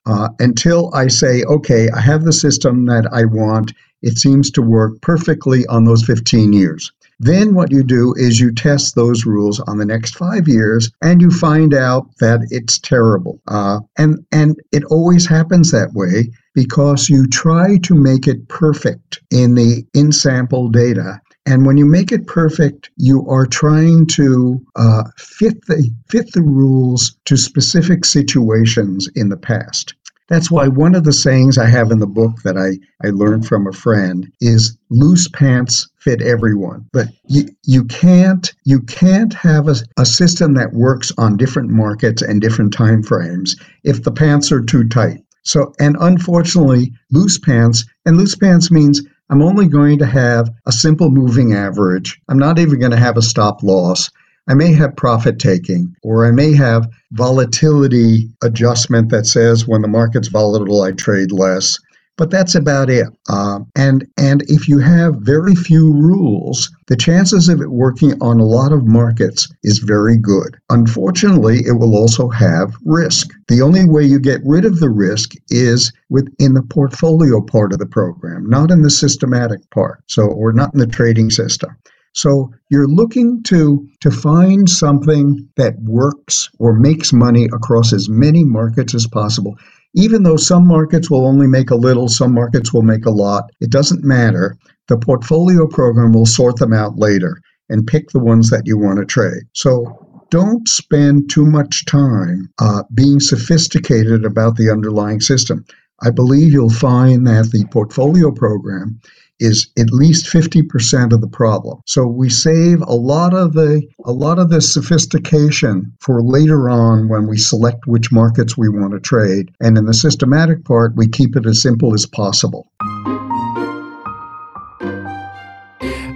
Uh, 0.07 0.29
until 0.41 0.93
I 0.95 1.07
say, 1.07 1.45
okay, 1.45 1.89
I 1.91 2.01
have 2.01 2.25
the 2.25 2.33
system 2.33 2.87
that 2.87 3.07
I 3.13 3.25
want. 3.25 3.73
It 4.03 4.19
seems 4.19 4.51
to 4.53 4.63
work 4.63 5.01
perfectly 5.01 5.65
on 5.67 5.85
those 5.85 6.03
15 6.05 6.53
years. 6.53 6.91
Then 7.21 7.55
what 7.55 7.71
you 7.71 7.85
do 7.85 8.15
is 8.17 8.41
you 8.41 8.53
test 8.53 8.97
those 8.97 9.25
rules 9.25 9.61
on 9.61 9.79
the 9.79 9.85
next 9.85 10.17
five 10.17 10.49
years, 10.49 10.91
and 11.03 11.21
you 11.21 11.31
find 11.31 11.73
out 11.73 12.09
that 12.19 12.41
it's 12.51 12.81
terrible. 12.81 13.41
Uh, 13.47 13.79
and 13.97 14.19
and 14.33 14.61
it 14.73 14.83
always 14.87 15.25
happens 15.25 15.71
that 15.71 15.93
way 15.93 16.33
because 16.53 17.09
you 17.09 17.29
try 17.29 17.79
to 17.79 17.95
make 17.95 18.27
it 18.27 18.49
perfect 18.49 19.21
in 19.31 19.55
the 19.55 19.87
in 19.95 20.11
sample 20.11 20.69
data. 20.69 21.21
And 21.45 21.67
when 21.67 21.77
you 21.77 21.87
make 21.87 22.13
it 22.13 22.27
perfect, 22.27 22.91
you 22.97 23.29
are 23.29 23.47
trying 23.47 24.07
to 24.09 24.65
uh, 24.77 25.05
fit 25.19 25.67
the 25.67 25.91
fit 26.09 26.33
the 26.33 26.43
rules 26.43 27.17
to 27.25 27.37
specific 27.37 28.05
situations 28.05 29.09
in 29.17 29.29
the 29.29 29.37
past. 29.37 29.95
That's 30.29 30.51
why 30.51 30.69
one 30.69 30.95
of 30.95 31.05
the 31.05 31.13
sayings 31.13 31.59
I 31.59 31.67
have 31.67 31.91
in 31.91 31.99
the 31.99 32.07
book 32.07 32.43
that 32.43 32.57
I, 32.57 32.79
I 33.07 33.11
learned 33.11 33.47
from 33.47 33.67
a 33.67 33.73
friend 33.73 34.33
is 34.41 34.79
loose 34.89 35.29
pants 35.29 35.91
fit 35.99 36.23
everyone. 36.23 36.87
But 36.93 37.09
you, 37.27 37.49
you 37.65 37.85
can't 37.85 38.51
you 38.65 38.81
can't 38.81 39.35
have 39.35 39.69
a, 39.69 39.77
a 39.99 40.07
system 40.07 40.55
that 40.55 40.73
works 40.73 41.13
on 41.19 41.37
different 41.37 41.71
markets 41.71 42.23
and 42.23 42.41
different 42.41 42.73
time 42.73 43.03
frames 43.03 43.57
if 43.85 44.05
the 44.05 44.13
pants 44.13 44.51
are 44.53 44.63
too 44.63 44.89
tight. 44.89 45.23
So 45.43 45.75
and 45.81 45.97
unfortunately, 46.01 46.93
loose 47.11 47.37
pants, 47.37 47.85
and 48.07 48.17
loose 48.17 48.37
pants 48.37 48.71
means 48.71 49.03
I'm 49.33 49.41
only 49.41 49.67
going 49.67 49.99
to 49.99 50.05
have 50.05 50.51
a 50.67 50.73
simple 50.73 51.11
moving 51.11 51.55
average. 51.55 52.21
I'm 52.29 52.39
not 52.39 52.59
even 52.59 52.79
going 52.79 52.91
to 52.91 52.99
have 52.99 53.17
a 53.17 53.23
stop 53.23 53.63
loss. 53.63 54.11
I 54.47 54.53
may 54.53 54.75
have 54.75 54.95
profit 54.95 55.39
taking, 55.39 55.97
or 56.03 56.27
I 56.27 56.33
may 56.33 56.53
have 56.53 56.87
volatility 57.13 58.29
adjustment 58.43 59.09
that 59.09 59.25
says 59.25 59.67
when 59.67 59.81
the 59.81 59.89
market's 59.89 60.29
volatile, 60.29 60.83
I 60.83 60.93
trade 60.93 61.33
less. 61.33 61.79
But 62.19 62.31
that's 62.31 62.55
about 62.55 62.91
it. 62.91 63.07
Uh, 63.29 63.61
and 63.75 64.07
and 64.19 64.43
if 64.43 64.69
you 64.69 64.79
have 64.79 65.17
very 65.17 65.55
few 65.55 65.93
rules, 65.93 66.71
the 66.89 66.97
chances 66.97 67.49
of 67.49 67.61
it 67.61 67.71
working 67.71 68.13
on 68.21 68.39
a 68.39 68.45
lot 68.45 68.71
of 68.71 68.87
markets 68.87 69.51
is 69.63 69.79
very 69.79 70.19
good. 70.19 70.57
Unfortunately, 70.69 71.61
it 71.67 71.79
will 71.79 71.97
also 71.97 72.29
have 72.29 72.75
risk. 72.85 73.31
The 73.49 73.63
only 73.63 73.87
way 73.87 74.05
you 74.05 74.21
get 74.21 74.43
rid 74.45 74.67
of 74.67 74.79
the 74.79 74.91
risk 74.91 75.33
is 75.49 75.91
within 76.11 76.53
the 76.53 76.63
portfolio 76.63 77.41
part 77.41 77.73
of 77.73 77.79
the 77.79 77.87
program, 77.87 78.49
not 78.49 78.71
in 78.71 78.83
the 78.83 78.91
systematic 78.91 79.69
part. 79.71 80.03
So, 80.07 80.27
or 80.27 80.53
not 80.53 80.75
in 80.75 80.81
the 80.81 80.87
trading 80.87 81.31
system. 81.31 81.71
So 82.15 82.53
you're 82.69 82.89
looking 82.89 83.43
to 83.45 83.89
to 84.01 84.11
find 84.11 84.69
something 84.69 85.49
that 85.57 85.81
works 85.81 86.51
or 86.59 86.75
makes 86.75 87.13
money 87.13 87.47
across 87.47 87.93
as 87.93 88.09
many 88.09 88.45
markets 88.45 88.95
as 88.95 89.07
possible. 89.07 89.57
Even 89.95 90.23
though 90.23 90.37
some 90.37 90.67
markets 90.67 91.11
will 91.11 91.27
only 91.27 91.47
make 91.47 91.71
a 91.71 91.77
little, 91.77 92.09
some 92.09 92.33
markets 92.33 92.73
will 92.73 92.83
make 92.83 93.05
a 93.05 93.11
lot, 93.11 93.51
it 93.61 93.71
doesn't 93.71 94.05
matter. 94.05 94.57
The 94.89 94.97
portfolio 94.97 95.67
program 95.67 96.13
will 96.13 96.27
sort 96.27 96.57
them 96.57 96.73
out 96.73 96.99
later 96.99 97.41
and 97.69 97.87
pick 97.87 98.11
the 98.11 98.19
ones 98.19 98.51
that 98.51 98.67
you 98.67 98.79
want 98.79 98.99
to 98.99 99.05
trade. 99.05 99.45
So 99.53 99.99
don't 100.31 100.67
spend 100.67 101.31
too 101.31 101.45
much 101.45 101.85
time 101.85 102.51
uh, 102.59 102.85
being 102.95 103.21
sophisticated 103.21 104.25
about 104.25 104.57
the 104.57 104.71
underlying 104.71 105.21
system. 105.21 105.65
I 106.03 106.11
believe 106.11 106.53
you'll 106.53 106.71
find 106.71 107.27
that 107.27 107.51
the 107.53 107.67
portfolio 107.67 108.33
program 108.33 108.99
is 109.43 109.69
at 109.79 109.91
least 109.91 110.27
50% 110.27 111.13
of 111.13 111.21
the 111.21 111.29
problem. 111.29 111.81
So 111.87 112.07
we 112.07 112.31
save 112.31 112.81
a 112.83 112.95
lot 112.95 113.35
of 113.35 113.55
the 113.55 113.83
a 114.05 114.13
lot 114.13 114.39
of 114.39 114.51
the 114.51 114.61
sophistication 114.61 115.93
for 116.01 116.23
later 116.23 116.71
on 116.71 117.09
when 117.09 117.27
we 117.27 117.37
select 117.37 117.87
which 117.87 118.13
markets 118.13 118.57
we 118.57 118.69
want 118.69 118.93
to 118.93 119.01
trade. 119.01 119.51
And 119.61 119.77
in 119.77 119.87
the 119.87 119.95
systematic 119.95 120.65
part, 120.65 120.95
we 120.97 121.09
keep 121.09 121.37
it 121.37 121.47
as 121.47 121.61
simple 121.61 121.93
as 121.93 122.07
possible. 122.07 122.69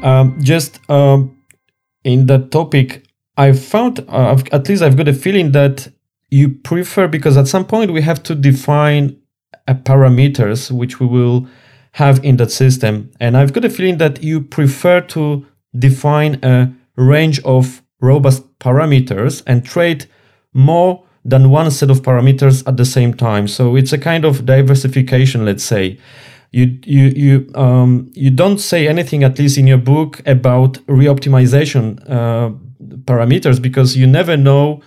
Um, 0.02 0.38
just 0.40 0.78
um, 0.88 1.36
in 2.04 2.26
that 2.26 2.52
topic, 2.52 3.06
I 3.36 3.52
found, 3.52 4.04
uh, 4.08 4.38
at 4.52 4.68
least 4.68 4.82
I've 4.82 4.96
got 4.96 5.08
a 5.08 5.12
feeling 5.12 5.52
that 5.52 5.88
you 6.30 6.50
prefer, 6.50 7.08
because 7.08 7.36
at 7.36 7.48
some 7.48 7.64
point 7.64 7.92
we 7.92 8.02
have 8.02 8.22
to 8.24 8.34
define 8.34 9.16
a 9.66 9.74
parameters 9.74 10.70
which 10.70 11.00
we 11.00 11.06
will 11.06 11.46
have 11.96 12.22
in 12.22 12.36
that 12.36 12.50
system. 12.50 13.10
And 13.20 13.38
I've 13.38 13.54
got 13.54 13.64
a 13.64 13.70
feeling 13.70 13.96
that 13.98 14.22
you 14.22 14.42
prefer 14.42 15.00
to 15.00 15.46
define 15.78 16.38
a 16.42 16.70
range 16.96 17.40
of 17.42 17.82
robust 18.02 18.42
parameters 18.58 19.42
and 19.46 19.64
trade 19.64 20.04
more 20.52 21.02
than 21.24 21.48
one 21.48 21.70
set 21.70 21.90
of 21.90 22.02
parameters 22.02 22.62
at 22.68 22.76
the 22.76 22.84
same 22.84 23.14
time. 23.14 23.48
So 23.48 23.76
it's 23.76 23.94
a 23.94 23.98
kind 23.98 24.26
of 24.26 24.44
diversification, 24.44 25.46
let's 25.46 25.64
say. 25.64 25.98
You 26.52 26.78
you 26.84 27.04
you 27.24 27.50
um, 27.54 28.10
you 28.14 28.30
don't 28.30 28.58
say 28.58 28.86
anything, 28.86 29.24
at 29.24 29.38
least 29.38 29.56
in 29.56 29.66
your 29.66 29.78
book, 29.78 30.20
about 30.26 30.74
reoptimization 30.86 31.98
uh, 32.08 32.50
parameters 33.06 33.60
because 33.60 33.96
you 33.96 34.06
never 34.06 34.36
know 34.36 34.82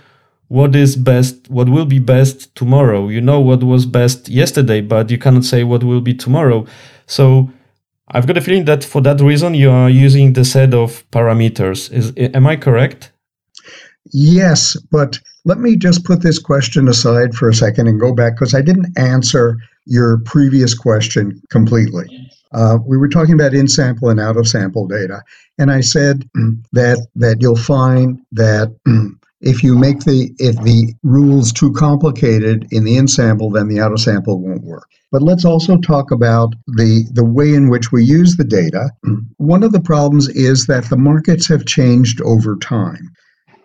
what 0.49 0.75
is 0.75 0.95
best, 0.95 1.49
what 1.49 1.69
will 1.69 1.85
be 1.85 1.99
best 1.99 2.53
tomorrow. 2.55 3.07
You 3.07 3.21
know 3.21 3.39
what 3.39 3.63
was 3.63 3.85
best 3.85 4.29
yesterday, 4.29 4.81
but 4.81 5.09
you 5.09 5.17
cannot 5.17 5.45
say 5.45 5.63
what 5.63 5.83
will 5.83 6.01
be 6.01 6.13
tomorrow. 6.13 6.65
So 7.09 7.49
I've 8.11 8.27
got 8.27 8.37
a 8.37 8.41
feeling 8.41 8.65
that 8.65 8.83
for 8.83 9.01
that 9.01 9.19
reason 9.19 9.55
you 9.55 9.71
are 9.71 9.89
using 9.89 10.33
the 10.33 10.45
set 10.45 10.73
of 10.73 11.03
parameters. 11.11 11.91
Is 11.91 12.13
am 12.35 12.45
I 12.45 12.55
correct? 12.55 13.11
Yes, 14.13 14.77
but 14.91 15.19
let 15.43 15.59
me 15.59 15.75
just 15.75 16.05
put 16.05 16.21
this 16.21 16.39
question 16.39 16.87
aside 16.87 17.33
for 17.33 17.49
a 17.49 17.53
second 17.53 17.87
and 17.87 17.99
go 17.99 18.13
back 18.13 18.35
because 18.35 18.53
I 18.53 18.61
didn't 18.61 18.97
answer 18.97 19.57
your 19.85 20.19
previous 20.19 20.73
question 20.75 21.41
completely. 21.49 22.05
Uh, 22.53 22.77
we 22.85 22.97
were 22.97 23.09
talking 23.09 23.33
about 23.33 23.53
in 23.53 23.67
sample 23.67 24.09
and 24.09 24.19
out 24.19 24.37
of 24.37 24.47
sample 24.47 24.87
data, 24.87 25.21
and 25.57 25.71
I 25.71 25.81
said 25.81 26.29
that 26.73 27.07
that 27.15 27.37
you'll 27.41 27.55
find 27.55 28.19
that 28.33 28.75
if 29.41 29.63
you 29.63 29.75
make 29.77 30.01
the 30.01 30.31
if 30.37 30.55
the 30.63 30.93
rules 31.01 31.51
too 31.51 31.73
complicated 31.73 32.67
in 32.71 32.83
the 32.83 32.97
in 32.97 33.07
sample, 33.07 33.49
then 33.49 33.67
the 33.67 33.79
out 33.79 33.93
of 33.93 33.99
sample 33.99 34.39
won't 34.39 34.63
work. 34.63 34.89
But 35.11 35.23
let's 35.23 35.45
also 35.45 35.77
talk 35.77 36.11
about 36.11 36.53
the 36.67 37.05
the 37.13 37.25
way 37.25 37.53
in 37.53 37.69
which 37.69 37.91
we 37.91 38.03
use 38.03 38.37
the 38.37 38.43
data. 38.43 38.91
One 39.37 39.63
of 39.63 39.71
the 39.71 39.81
problems 39.81 40.27
is 40.29 40.67
that 40.67 40.85
the 40.85 40.97
markets 40.97 41.47
have 41.47 41.65
changed 41.65 42.21
over 42.21 42.55
time. 42.57 43.11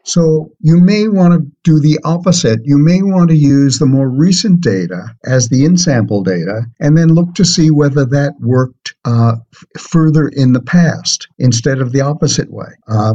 So 0.06 0.52
you 0.60 0.78
may 0.78 1.08
want 1.08 1.32
to 1.32 1.50
do 1.64 1.80
the 1.80 1.98
opposite. 2.04 2.60
You 2.62 2.76
may 2.76 3.00
want 3.00 3.30
to 3.30 3.36
use 3.36 3.78
the 3.78 3.86
more 3.86 4.08
recent 4.08 4.60
data 4.60 5.16
as 5.24 5.48
the 5.48 5.64
in-sample 5.64 6.22
data 6.22 6.66
and 6.78 6.96
then 6.96 7.14
look 7.14 7.34
to 7.36 7.44
see 7.44 7.70
whether 7.70 8.04
that 8.04 8.34
worked 8.38 8.94
uh, 9.06 9.36
further 9.78 10.28
in 10.28 10.52
the 10.52 10.60
past 10.60 11.26
instead 11.38 11.80
of 11.80 11.92
the 11.92 12.02
opposite 12.02 12.52
way. 12.52 12.68
Uh, 12.86 13.14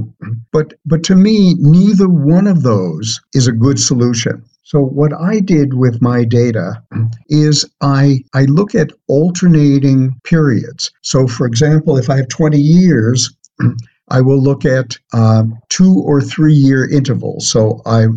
but 0.51 0.73
but 0.83 1.03
to 1.03 1.15
me, 1.15 1.53
neither 1.59 2.09
one 2.09 2.47
of 2.47 2.63
those 2.63 3.21
is 3.35 3.47
a 3.47 3.51
good 3.51 3.79
solution. 3.79 4.43
So 4.69 4.81
what 4.81 5.13
I 5.13 5.39
did 5.39 5.73
with 5.73 5.99
my 5.99 6.23
data 6.23 6.83
is 7.27 7.65
I 7.81 8.23
I 8.33 8.43
look 8.45 8.75
at 8.75 8.91
alternating 9.07 10.15
periods. 10.23 10.91
So 11.01 11.27
for 11.27 11.47
example, 11.47 11.97
if 11.97 12.09
I 12.09 12.17
have 12.17 12.27
20 12.27 12.59
years 12.59 13.35
I 14.11 14.21
will 14.21 14.41
look 14.41 14.65
at 14.65 14.97
um, 15.13 15.57
two 15.69 16.01
or 16.05 16.21
three 16.21 16.53
year 16.53 16.89
intervals. 16.89 17.49
So 17.49 17.81
I, 17.85 18.07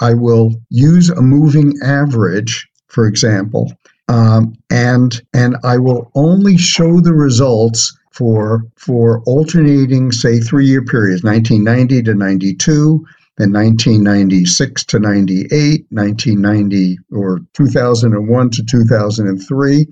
I 0.00 0.14
will 0.14 0.54
use 0.70 1.10
a 1.10 1.22
moving 1.22 1.74
average, 1.82 2.68
for 2.88 3.06
example, 3.06 3.72
um, 4.08 4.54
and 4.70 5.20
and 5.34 5.56
I 5.64 5.78
will 5.78 6.10
only 6.14 6.56
show 6.56 7.00
the 7.00 7.14
results 7.14 7.96
for 8.12 8.64
for 8.76 9.22
alternating, 9.24 10.12
say, 10.12 10.40
three 10.40 10.66
year 10.66 10.84
periods, 10.84 11.22
1990 11.22 12.02
to 12.04 12.14
92. 12.14 13.06
Then 13.38 13.52
1996 13.52 14.84
to 14.86 14.98
98, 14.98 15.86
1990 15.90 16.98
or 17.12 17.40
2001 17.54 18.50
to 18.50 18.64
2003, 18.64 19.86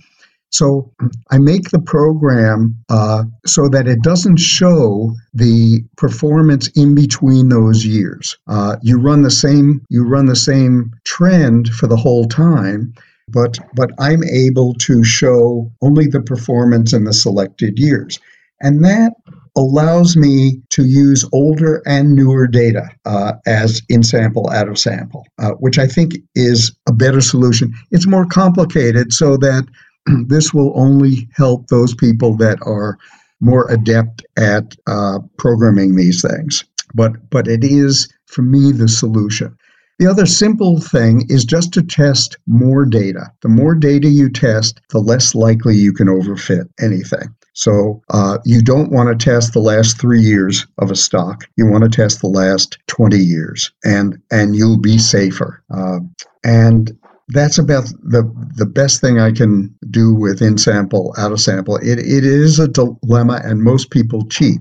so 0.51 0.91
I 1.31 1.39
make 1.39 1.71
the 1.71 1.81
program 1.81 2.77
uh, 2.89 3.25
so 3.45 3.69
that 3.69 3.89
it 3.89 4.03
doesn't 4.03 4.39
show 4.39 5.15
the 5.35 5.85
performance 5.97 6.69
in 6.69 6.95
between 6.95 7.49
those 7.49 7.85
years. 7.85 8.37
Uh, 8.47 8.77
you 8.83 8.99
run 8.99 9.23
the 9.23 9.31
same 9.31 9.85
you 9.89 10.05
run 10.05 10.27
the 10.27 10.37
same 10.37 10.93
trend 11.05 11.69
for 11.71 11.87
the 11.87 11.97
whole 11.97 12.27
time, 12.27 12.95
but 13.29 13.59
but 13.75 13.91
I'm 13.99 14.23
able 14.25 14.75
to 14.75 15.05
show 15.05 15.71
only 15.83 16.07
the 16.07 16.23
performance 16.23 16.93
in 16.93 17.05
the 17.05 17.13
selected 17.13 17.79
years, 17.79 18.19
and 18.61 18.85
that 18.85 19.13
allows 19.57 20.17
me 20.17 20.61
to 20.71 20.85
use 20.85 21.29
older 21.33 21.83
and 21.87 22.15
newer 22.15 22.47
data 22.47 22.89
uh, 23.07 23.33
as 23.47 23.83
in 23.89 24.03
sample 24.03 24.51
out 24.51 24.69
of 24.69 24.79
sample, 24.79 25.27
uh, 25.39 25.53
which 25.53 25.79
I 25.79 25.87
think 25.87 26.17
is 26.35 26.73
a 26.87 26.93
better 26.93 27.21
solution. 27.21 27.75
It's 27.91 28.07
more 28.07 28.27
complicated 28.27 29.13
so 29.13 29.37
that 29.39 29.67
this 30.27 30.53
will 30.53 30.73
only 30.79 31.29
help 31.35 31.69
those 31.69 31.95
people 31.95 32.37
that 32.37 32.59
are 32.63 32.99
more 33.41 33.71
adept 33.71 34.25
at 34.37 34.77
uh, 34.87 35.19
programming 35.39 35.97
these 35.97 36.23
things. 36.23 36.65
But 36.95 37.31
but 37.31 37.49
it 37.49 37.65
is 37.65 38.09
for 38.27 38.43
me 38.43 38.73
the 38.73 38.89
solution. 38.89 39.57
The 39.99 40.07
other 40.07 40.27
simple 40.27 40.79
thing 40.79 41.25
is 41.31 41.45
just 41.45 41.73
to 41.73 41.83
test 41.83 42.37
more 42.47 42.85
data. 42.85 43.33
The 43.41 43.49
more 43.49 43.75
data 43.75 44.09
you 44.09 44.29
test, 44.29 44.81
the 44.91 44.99
less 44.99 45.35
likely 45.35 45.75
you 45.75 45.93
can 45.93 46.07
overfit 46.07 46.69
anything. 46.79 47.35
So 47.57 48.03
uh, 48.11 48.37
you 48.45 48.61
don't 48.61 48.93
want 48.93 49.09
to 49.09 49.25
test 49.25 49.55
the 49.55 49.61
last 49.61 49.99
three 49.99 50.21
years 50.21 50.67
of 50.77 50.91
a 50.91 50.97
stock. 50.97 51.45
You 51.57 51.67
want 51.67 51.85
to 51.85 51.89
test 51.91 52.21
the 52.21 52.29
last 52.29 52.77
20 52.89 53.17
years, 53.17 53.73
and 53.83 54.19
and 54.31 54.55
you'll 54.55 54.79
be 54.79 54.99
safer. 54.99 55.63
Uh, 55.75 56.01
and 56.45 56.97
that's 57.29 57.57
about 57.57 57.85
the 58.03 58.31
the 58.57 58.67
best 58.67 59.01
thing 59.01 59.19
I 59.19 59.33
can 59.33 59.75
do 59.91 60.15
with 60.15 60.43
in 60.43 60.59
sample, 60.59 61.15
out 61.17 61.33
of 61.33 61.41
sample. 61.41 61.77
It 61.77 61.99
it 61.99 62.25
is 62.25 62.59
a 62.59 62.69
dilemma, 62.69 63.41
and 63.43 63.63
most 63.63 63.91
people 63.91 64.27
cheat. 64.27 64.61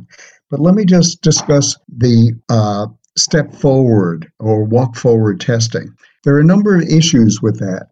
But 0.50 0.62
let 0.62 0.74
me 0.74 0.86
just 0.86 1.22
discuss 1.22 1.76
the 1.90 2.32
uh, 2.48 2.88
step 3.18 3.54
forward 3.54 4.32
or 4.40 4.64
walk 4.64 4.96
forward 4.96 5.42
testing. 5.42 5.94
There 6.24 6.34
are 6.34 6.40
a 6.40 6.46
number 6.46 6.78
of 6.78 6.84
issues 6.84 7.42
with 7.42 7.60
that. 7.60 7.88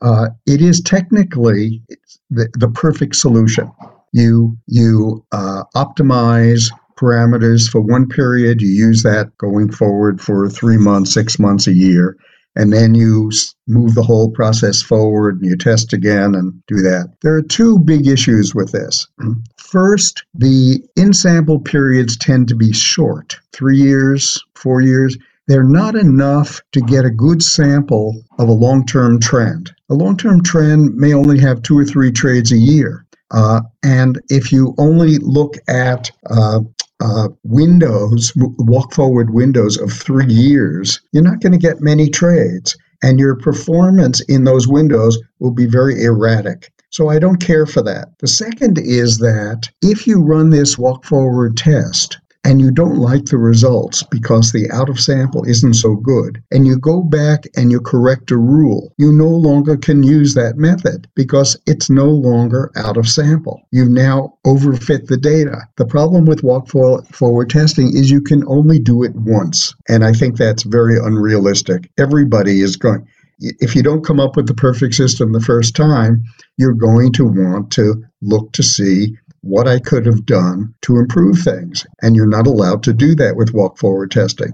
Uh, 0.00 0.28
it 0.46 0.62
is 0.62 0.80
technically 0.80 1.82
the, 2.30 2.48
the 2.54 2.68
perfect 2.68 3.16
solution. 3.16 3.70
You 4.14 4.56
you 4.66 5.24
uh, 5.32 5.64
optimize 5.76 6.70
parameters 6.96 7.68
for 7.68 7.80
one 7.80 8.08
period. 8.08 8.62
You 8.62 8.68
use 8.68 9.02
that 9.02 9.36
going 9.38 9.72
forward 9.72 10.20
for 10.20 10.48
three 10.48 10.78
months, 10.78 11.12
six 11.12 11.38
months, 11.38 11.66
a 11.66 11.74
year 11.74 12.16
and 12.56 12.72
then 12.72 12.94
you 12.94 13.30
move 13.66 13.94
the 13.94 14.02
whole 14.02 14.30
process 14.30 14.82
forward 14.82 15.40
and 15.40 15.46
you 15.46 15.56
test 15.56 15.92
again 15.92 16.34
and 16.34 16.52
do 16.66 16.76
that. 16.76 17.12
There 17.22 17.34
are 17.34 17.42
two 17.42 17.78
big 17.78 18.06
issues 18.06 18.54
with 18.54 18.72
this. 18.72 19.06
First, 19.56 20.24
the 20.34 20.82
in 20.96 21.12
sample 21.12 21.58
periods 21.58 22.16
tend 22.16 22.48
to 22.48 22.54
be 22.54 22.72
short 22.72 23.36
three 23.52 23.78
years, 23.78 24.42
four 24.54 24.80
years. 24.80 25.16
They're 25.46 25.64
not 25.64 25.94
enough 25.94 26.62
to 26.72 26.80
get 26.80 27.04
a 27.04 27.10
good 27.10 27.42
sample 27.42 28.22
of 28.38 28.48
a 28.48 28.52
long 28.52 28.86
term 28.86 29.20
trend. 29.20 29.74
A 29.90 29.94
long 29.94 30.16
term 30.16 30.42
trend 30.42 30.94
may 30.94 31.12
only 31.12 31.38
have 31.40 31.62
two 31.62 31.76
or 31.76 31.84
three 31.84 32.12
trades 32.12 32.52
a 32.52 32.56
year. 32.56 33.03
Uh, 33.30 33.60
and 33.82 34.20
if 34.28 34.52
you 34.52 34.74
only 34.78 35.18
look 35.18 35.54
at 35.68 36.10
uh, 36.30 36.60
uh, 37.00 37.28
windows, 37.42 38.32
walk 38.36 38.94
forward 38.94 39.34
windows 39.34 39.76
of 39.76 39.92
three 39.92 40.32
years, 40.32 41.00
you're 41.12 41.22
not 41.22 41.40
going 41.40 41.52
to 41.52 41.58
get 41.58 41.80
many 41.80 42.08
trades. 42.08 42.76
And 43.02 43.18
your 43.18 43.36
performance 43.36 44.20
in 44.22 44.44
those 44.44 44.66
windows 44.66 45.18
will 45.38 45.50
be 45.50 45.66
very 45.66 46.02
erratic. 46.02 46.72
So 46.88 47.08
I 47.08 47.18
don't 47.18 47.44
care 47.44 47.66
for 47.66 47.82
that. 47.82 48.08
The 48.20 48.28
second 48.28 48.78
is 48.78 49.18
that 49.18 49.68
if 49.82 50.06
you 50.06 50.22
run 50.22 50.50
this 50.50 50.78
walk 50.78 51.04
forward 51.04 51.56
test, 51.56 52.18
and 52.44 52.60
you 52.60 52.70
don't 52.70 52.98
like 52.98 53.24
the 53.26 53.38
results 53.38 54.02
because 54.02 54.52
the 54.52 54.70
out 54.70 54.90
of 54.90 55.00
sample 55.00 55.42
isn't 55.44 55.74
so 55.74 55.96
good, 55.96 56.42
and 56.50 56.66
you 56.66 56.78
go 56.78 57.02
back 57.02 57.44
and 57.56 57.72
you 57.72 57.80
correct 57.80 58.30
a 58.30 58.36
rule, 58.36 58.92
you 58.98 59.12
no 59.12 59.28
longer 59.28 59.76
can 59.76 60.02
use 60.02 60.34
that 60.34 60.56
method 60.56 61.08
because 61.16 61.56
it's 61.66 61.88
no 61.88 62.06
longer 62.06 62.70
out 62.76 62.96
of 62.96 63.08
sample. 63.08 63.60
You've 63.72 63.88
now 63.88 64.38
overfit 64.46 65.06
the 65.06 65.16
data. 65.16 65.62
The 65.76 65.86
problem 65.86 66.26
with 66.26 66.44
walk 66.44 66.68
forward 66.68 67.50
testing 67.50 67.96
is 67.96 68.10
you 68.10 68.20
can 68.20 68.44
only 68.46 68.78
do 68.78 69.02
it 69.02 69.14
once. 69.14 69.74
And 69.88 70.04
I 70.04 70.12
think 70.12 70.36
that's 70.36 70.64
very 70.64 70.98
unrealistic. 70.98 71.90
Everybody 71.98 72.60
is 72.60 72.76
going, 72.76 73.06
if 73.38 73.74
you 73.74 73.82
don't 73.82 74.04
come 74.04 74.20
up 74.20 74.36
with 74.36 74.46
the 74.46 74.54
perfect 74.54 74.94
system 74.94 75.32
the 75.32 75.40
first 75.40 75.74
time, 75.74 76.22
you're 76.56 76.74
going 76.74 77.12
to 77.14 77.24
want 77.24 77.70
to 77.72 78.02
look 78.22 78.52
to 78.52 78.62
see 78.62 79.16
what 79.44 79.68
I 79.68 79.78
could 79.78 80.06
have 80.06 80.24
done 80.24 80.74
to 80.82 80.96
improve 80.96 81.38
things. 81.38 81.86
And 82.02 82.16
you're 82.16 82.26
not 82.26 82.46
allowed 82.46 82.82
to 82.84 82.92
do 82.92 83.14
that 83.16 83.36
with 83.36 83.52
walk 83.52 83.78
forward 83.78 84.10
testing. 84.10 84.52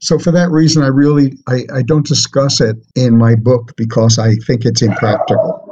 So 0.00 0.18
for 0.18 0.30
that 0.30 0.50
reason, 0.50 0.82
I 0.82 0.88
really 0.88 1.36
I, 1.48 1.64
I 1.74 1.82
don't 1.82 2.06
discuss 2.06 2.60
it 2.60 2.76
in 2.94 3.18
my 3.18 3.34
book 3.34 3.74
because 3.76 4.18
I 4.18 4.34
think 4.46 4.64
it's 4.64 4.82
impractical. 4.82 5.66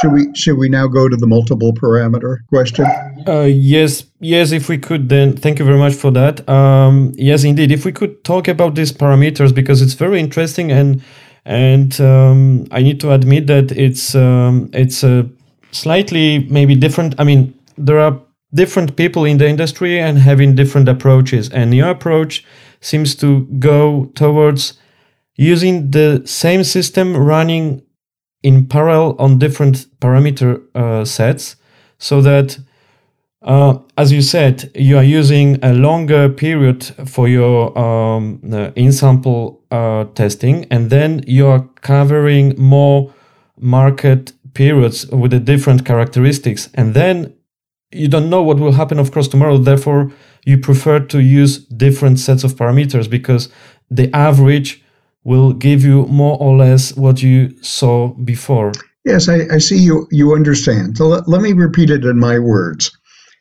Should 0.00 0.12
we 0.12 0.34
should 0.34 0.58
we 0.58 0.68
now 0.68 0.86
go 0.86 1.08
to 1.08 1.16
the 1.16 1.26
multiple 1.26 1.72
parameter 1.72 2.38
question? 2.48 2.86
Uh, 3.26 3.42
yes, 3.42 4.04
yes. 4.20 4.52
If 4.52 4.68
we 4.68 4.78
could, 4.78 5.08
then 5.08 5.36
thank 5.36 5.58
you 5.58 5.64
very 5.64 5.78
much 5.78 5.94
for 5.94 6.10
that. 6.12 6.48
Um, 6.48 7.12
yes, 7.16 7.44
indeed. 7.44 7.72
If 7.72 7.84
we 7.84 7.92
could 7.92 8.22
talk 8.24 8.48
about 8.48 8.74
these 8.74 8.92
parameters 8.92 9.54
because 9.54 9.82
it's 9.82 9.94
very 9.94 10.20
interesting 10.20 10.70
and 10.70 11.02
and 11.44 11.98
um, 12.00 12.66
I 12.70 12.82
need 12.82 13.00
to 13.00 13.12
admit 13.12 13.46
that 13.46 13.72
it's 13.72 14.14
um, 14.14 14.70
it's 14.72 15.02
a 15.02 15.28
slightly 15.72 16.46
maybe 16.50 16.74
different. 16.74 17.14
I 17.18 17.24
mean, 17.24 17.57
there 17.78 17.98
are 17.98 18.20
different 18.54 18.96
people 18.96 19.24
in 19.24 19.38
the 19.38 19.48
industry 19.48 19.98
and 20.00 20.18
having 20.18 20.54
different 20.54 20.88
approaches. 20.88 21.50
And 21.50 21.74
your 21.74 21.90
approach 21.90 22.44
seems 22.80 23.14
to 23.16 23.44
go 23.58 24.06
towards 24.14 24.78
using 25.36 25.90
the 25.90 26.22
same 26.24 26.64
system 26.64 27.16
running 27.16 27.82
in 28.42 28.66
parallel 28.66 29.16
on 29.18 29.38
different 29.38 29.86
parameter 30.00 30.62
uh, 30.74 31.04
sets 31.04 31.56
so 31.98 32.20
that 32.22 32.58
uh, 33.42 33.78
as 33.96 34.12
you 34.12 34.22
said 34.22 34.70
you 34.74 34.96
are 34.96 35.04
using 35.04 35.62
a 35.62 35.72
longer 35.72 36.28
period 36.28 36.84
for 37.06 37.28
your 37.28 37.76
um, 37.78 38.40
uh, 38.52 38.70
in 38.74 38.92
sample 38.92 39.60
uh, 39.70 40.04
testing 40.14 40.64
and 40.70 40.90
then 40.90 41.22
you 41.26 41.46
are 41.46 41.68
covering 41.80 42.54
more 42.60 43.12
market 43.60 44.32
periods 44.54 45.06
with 45.08 45.30
the 45.30 45.40
different 45.40 45.84
characteristics. 45.84 46.68
And 46.74 46.94
then 46.94 47.34
you 47.90 48.08
don't 48.08 48.30
know 48.30 48.42
what 48.42 48.58
will 48.58 48.72
happen, 48.72 48.98
of 48.98 49.12
course, 49.12 49.28
tomorrow. 49.28 49.58
Therefore, 49.58 50.12
you 50.44 50.58
prefer 50.58 51.00
to 51.00 51.20
use 51.20 51.58
different 51.58 52.18
sets 52.18 52.44
of 52.44 52.54
parameters 52.54 53.08
because 53.08 53.48
the 53.90 54.14
average 54.14 54.82
will 55.24 55.52
give 55.52 55.84
you 55.84 56.06
more 56.06 56.38
or 56.38 56.56
less 56.56 56.96
what 56.96 57.22
you 57.22 57.50
saw 57.62 58.08
before. 58.08 58.72
Yes, 59.04 59.28
I, 59.28 59.46
I 59.52 59.58
see 59.58 59.78
you. 59.78 60.06
You 60.10 60.34
understand. 60.34 60.96
So 60.96 61.06
let, 61.06 61.28
let 61.28 61.40
me 61.40 61.52
repeat 61.52 61.90
it 61.90 62.04
in 62.04 62.18
my 62.18 62.38
words. 62.38 62.90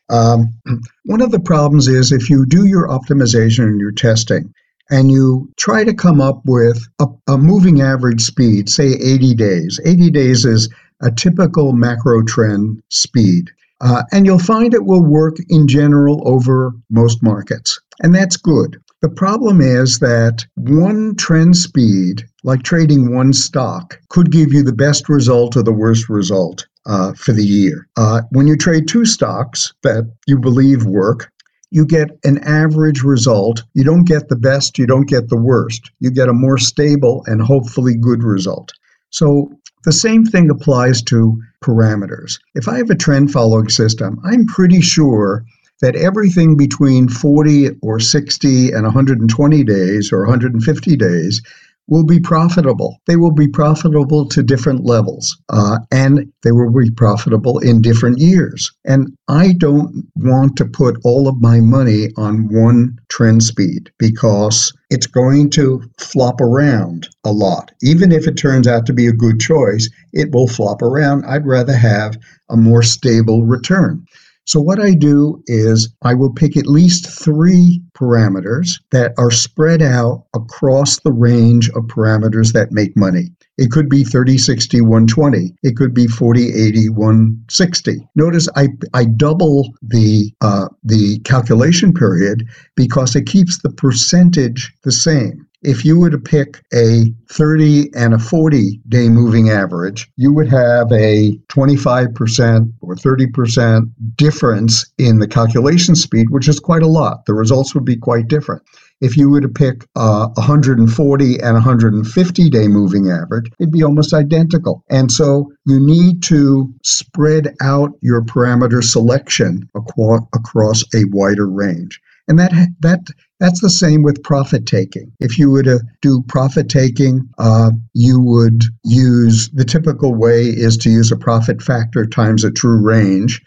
Um, 0.10 0.54
one 1.06 1.22
of 1.22 1.32
the 1.32 1.40
problems 1.40 1.88
is 1.88 2.12
if 2.12 2.30
you 2.30 2.46
do 2.46 2.66
your 2.66 2.88
optimization 2.88 3.64
and 3.64 3.80
your 3.80 3.92
testing, 3.92 4.54
and 4.90 5.12
you 5.12 5.52
try 5.58 5.84
to 5.84 5.94
come 5.94 6.22
up 6.22 6.42
with 6.46 6.82
a, 7.00 7.08
a 7.28 7.38
moving 7.38 7.82
average 7.82 8.22
speed, 8.22 8.70
say 8.70 8.94
80 8.94 9.36
days. 9.36 9.80
80 9.86 10.10
days 10.12 10.46
is 10.46 10.70
a 11.02 11.12
typical 11.12 11.74
macro 11.74 12.24
trend 12.24 12.82
speed. 12.90 13.52
Uh, 13.82 14.04
and 14.12 14.26
you'll 14.26 14.40
find 14.40 14.74
it 14.74 14.86
will 14.86 15.04
work 15.04 15.38
in 15.50 15.68
general 15.68 16.28
over 16.28 16.74
most 16.90 17.22
markets. 17.22 17.80
And 18.02 18.14
that's 18.14 18.38
good. 18.38 18.78
The 19.02 19.10
problem 19.10 19.62
is 19.62 20.00
that 20.00 20.46
one 20.56 21.16
trend 21.16 21.56
speed, 21.56 22.24
like 22.44 22.64
trading 22.64 23.14
one 23.14 23.34
stock, 23.34 24.00
could 24.10 24.32
give 24.32 24.52
you 24.52 24.64
the 24.64 24.74
best 24.74 25.08
result 25.08 25.56
or 25.56 25.62
the 25.62 25.72
worst 25.72 26.10
result 26.10 26.66
uh, 26.88 27.14
for 27.14 27.32
the 27.34 27.46
year. 27.46 27.88
Uh, 27.96 28.22
when 28.32 28.48
you 28.48 28.58
trade 28.58 28.88
two 28.88 29.06
stocks 29.06 29.72
that 29.84 30.12
you 30.26 30.40
believe 30.40 30.86
work, 30.86 31.32
you 31.70 31.86
get 31.86 32.10
an 32.24 32.40
average 32.40 33.04
result. 33.04 33.64
You 33.74 33.84
don't 33.84 34.06
get 34.06 34.30
the 34.30 34.36
best, 34.36 34.80
you 34.80 34.88
don't 34.88 35.08
get 35.08 35.30
the 35.30 35.38
worst. 35.38 35.92
You 36.00 36.10
get 36.10 36.30
a 36.30 36.34
more 36.34 36.58
stable 36.58 37.24
and 37.28 37.42
hopefully 37.42 37.96
good 37.96 38.24
result. 38.24 38.72
So 39.10 39.52
the 39.84 39.92
same 39.92 40.26
thing 40.26 40.50
applies 40.50 41.02
to 41.04 41.40
parameters. 41.64 42.40
If 42.56 42.68
I 42.68 42.78
have 42.78 42.90
a 42.90 42.96
trend 42.96 43.32
following 43.32 43.70
system, 43.70 44.20
I'm 44.24 44.46
pretty 44.46 44.82
sure 44.82 45.46
that 45.82 45.96
everything 45.96 46.58
between 46.58 47.08
40 47.08 47.70
or 47.82 48.00
60 48.00 48.72
and 48.72 48.84
120 48.84 49.64
days 49.64 50.12
or 50.12 50.22
150 50.22 50.96
days 50.96 51.42
will 51.88 52.04
be 52.04 52.20
profitable. 52.20 53.00
They 53.08 53.16
will 53.16 53.32
be 53.32 53.48
profitable 53.48 54.28
to 54.28 54.44
different 54.44 54.84
levels, 54.84 55.38
uh, 55.50 55.80
and 55.92 56.32
they 56.44 56.52
will 56.52 56.72
be 56.72 56.92
profitable 56.92 57.60
in 57.60 57.82
different 57.82 58.20
years. 58.20 58.72
And 58.86 59.16
I 59.28 59.54
don't 59.54 60.06
want 60.16 60.58
to 60.58 60.66
put 60.66 61.00
all 61.04 61.28
of 61.28 61.42
my 61.42 61.60
money 61.60 62.10
on 62.18 62.54
one 62.54 62.98
trend 63.10 63.44
speed 63.44 63.90
because 63.98 64.74
it's 64.90 65.08
going 65.08 65.50
to 65.52 65.82
flop 65.98 66.42
around 66.42 67.08
a 67.24 67.32
lot. 67.32 67.72
Even 67.82 68.12
if 68.12 68.28
it 68.28 68.38
turns 68.38 68.68
out 68.68 68.86
to 68.86 68.94
be 68.94 69.08
a 69.08 69.14
good 69.14 69.40
choice, 69.40 69.90
it 70.14 70.32
will 70.32 70.48
flop 70.48 70.82
around. 70.82 71.26
I'd 71.26 71.46
rather 71.46 71.76
have 71.76 72.18
a 72.50 72.58
more 72.58 72.84
stable 72.84 73.44
return. 73.44 74.06
So 74.48 74.62
what 74.62 74.80
I 74.80 74.94
do 74.94 75.44
is 75.48 75.90
I 76.04 76.14
will 76.14 76.32
pick 76.32 76.56
at 76.56 76.68
least 76.68 77.06
three 77.06 77.82
parameters 77.94 78.80
that 78.92 79.14
are 79.18 79.30
spread 79.30 79.82
out 79.82 80.24
across 80.34 81.02
the 81.02 81.12
range 81.12 81.70
of 81.72 81.84
parameters 81.88 82.54
that 82.54 82.72
make 82.72 82.96
money. 82.96 83.30
It 83.58 83.72
could 83.72 83.90
be 83.90 84.06
30, 84.06 84.38
60, 84.38 84.82
120. 84.82 85.54
It 85.64 85.76
could 85.76 85.94
be 85.94 86.08
40, 86.08 86.54
80, 86.54 86.90
160. 86.90 88.08
Notice 88.16 88.48
I, 88.56 88.70
I 88.94 89.04
double 89.04 89.74
the, 89.82 90.32
uh, 90.40 90.70
the 90.82 91.20
calculation 91.20 91.94
period 91.94 92.48
because 92.76 93.18
it 93.18 93.26
keeps 93.26 93.62
the 93.62 93.70
percentage 93.70 94.74
the 94.84 94.92
same 94.94 95.47
if 95.64 95.84
you 95.84 96.00
were 96.00 96.10
to 96.10 96.20
pick 96.20 96.62
a 96.74 97.06
30 97.30 97.94
and 97.96 98.14
a 98.14 98.20
40 98.20 98.80
day 98.90 99.10
moving 99.10 99.50
average, 99.50 100.10
you 100.16 100.34
would 100.34 100.48
have 100.50 100.92
a 100.92 101.38
25% 101.50 102.74
or 102.82 102.96
30% 102.96 103.92
difference 104.16 104.86
in 104.98 105.20
the 105.20 105.28
calculation 105.28 105.96
speed, 105.96 106.30
which 106.30 106.48
is 106.48 106.60
quite 106.60 106.84
a 106.84 106.88
lot. 106.88 107.26
The 107.26 107.34
results 107.34 107.74
would 107.74 107.86
be 107.86 107.96
quite 107.96 108.28
different. 108.28 108.62
If 109.00 109.16
you 109.16 109.30
were 109.30 109.42
to 109.42 109.50
pick 109.50 109.88
uh, 109.96 110.30
140 110.36 111.40
and 111.40 111.54
150 111.54 112.50
day 112.50 112.68
moving 112.68 113.12
average, 113.12 113.52
it'd 113.60 113.72
be 113.72 113.84
almost 113.84 114.14
identical. 114.14 114.84
And 114.90 115.12
so 115.12 115.52
you 115.66 115.80
need 115.80 116.24
to 116.24 116.74
spread 116.84 117.56
out 117.62 117.92
your 118.02 118.22
parameter 118.22 118.84
selection 118.84 119.70
across 119.76 120.84
a 120.96 121.04
wider 121.12 121.48
range. 121.48 122.02
And 122.28 122.38
that 122.40 122.52
that 122.82 123.08
that's 123.40 123.62
the 123.62 123.70
same 123.70 124.04
with 124.04 124.24
profit 124.24 124.66
taking. 124.66 125.12
If 125.20 125.40
you 125.40 125.50
were 125.50 125.64
to 125.64 125.80
do 126.02 126.24
profit 126.28 126.70
taking, 126.70 127.30
uh, 127.38 127.72
you 127.94 128.20
would 128.22 128.64
use 128.84 129.50
the 129.50 129.64
typical 129.64 130.14
way 130.14 130.46
is 130.46 130.76
to 130.78 130.90
use 130.90 131.12
a 131.12 131.18
profit 131.18 131.62
factor 131.62 132.06
times 132.06 132.44
a 132.44 132.52
true 132.52 132.82
range, 132.82 133.42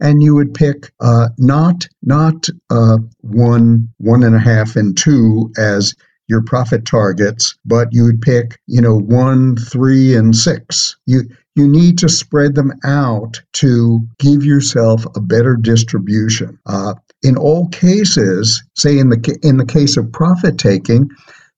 and 0.00 0.22
you 0.22 0.34
would 0.34 0.52
pick 0.52 0.92
uh, 1.00 1.28
not 1.38 1.88
not 2.02 2.48
uh, 2.70 2.98
one, 3.20 3.88
one 3.98 4.22
and 4.22 4.34
a 4.34 4.40
half, 4.40 4.76
and 4.76 4.96
two 4.96 5.50
as 5.56 5.94
your 6.28 6.42
profit 6.42 6.84
targets, 6.84 7.56
but 7.64 7.88
you 7.92 8.04
would 8.04 8.20
pick 8.20 8.58
you 8.66 8.82
know 8.82 8.96
one, 8.96 9.56
three, 9.56 10.14
and 10.14 10.36
six. 10.36 10.96
You 11.06 11.22
you 11.54 11.66
need 11.66 11.98
to 11.98 12.08
spread 12.08 12.54
them 12.54 12.72
out 12.84 13.40
to 13.54 14.00
give 14.18 14.44
yourself 14.44 15.04
a 15.16 15.20
better 15.20 15.56
distribution. 15.56 16.58
Uh, 16.66 16.94
in 17.22 17.36
all 17.36 17.68
cases, 17.68 18.62
say 18.74 18.98
in 18.98 19.08
the 19.10 19.38
in 19.42 19.56
the 19.56 19.66
case 19.66 19.96
of 19.96 20.12
profit 20.12 20.58
taking, 20.58 21.08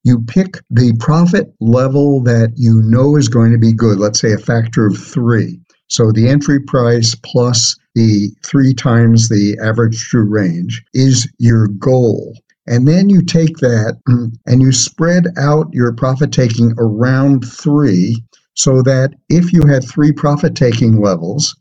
you 0.04 0.20
pick 0.26 0.58
the 0.70 0.94
profit 0.98 1.52
level 1.60 2.22
that 2.22 2.52
you 2.56 2.80
know 2.82 3.16
is 3.16 3.28
going 3.28 3.52
to 3.52 3.58
be 3.58 3.72
good. 3.72 3.98
Let's 3.98 4.20
say 4.20 4.32
a 4.32 4.38
factor 4.38 4.86
of 4.86 4.96
three. 4.96 5.60
So 5.88 6.12
the 6.12 6.28
entry 6.28 6.60
price 6.60 7.14
plus 7.16 7.76
the 7.94 8.30
three 8.44 8.72
times 8.72 9.28
the 9.28 9.58
average 9.62 9.98
true 10.04 10.28
range 10.28 10.82
is 10.94 11.28
your 11.38 11.66
goal. 11.66 12.34
And 12.66 12.86
then 12.86 13.08
you 13.10 13.22
take 13.22 13.56
that 13.58 13.98
mm, 14.08 14.32
and 14.46 14.62
you 14.62 14.70
spread 14.70 15.26
out 15.36 15.66
your 15.72 15.92
profit 15.92 16.30
taking 16.30 16.72
around 16.78 17.42
three 17.42 18.22
so 18.54 18.82
that 18.82 19.14
if 19.28 19.52
you 19.52 19.62
had 19.62 19.82
three 19.82 20.12
profit 20.12 20.54
taking 20.54 21.00
levels, 21.00 21.56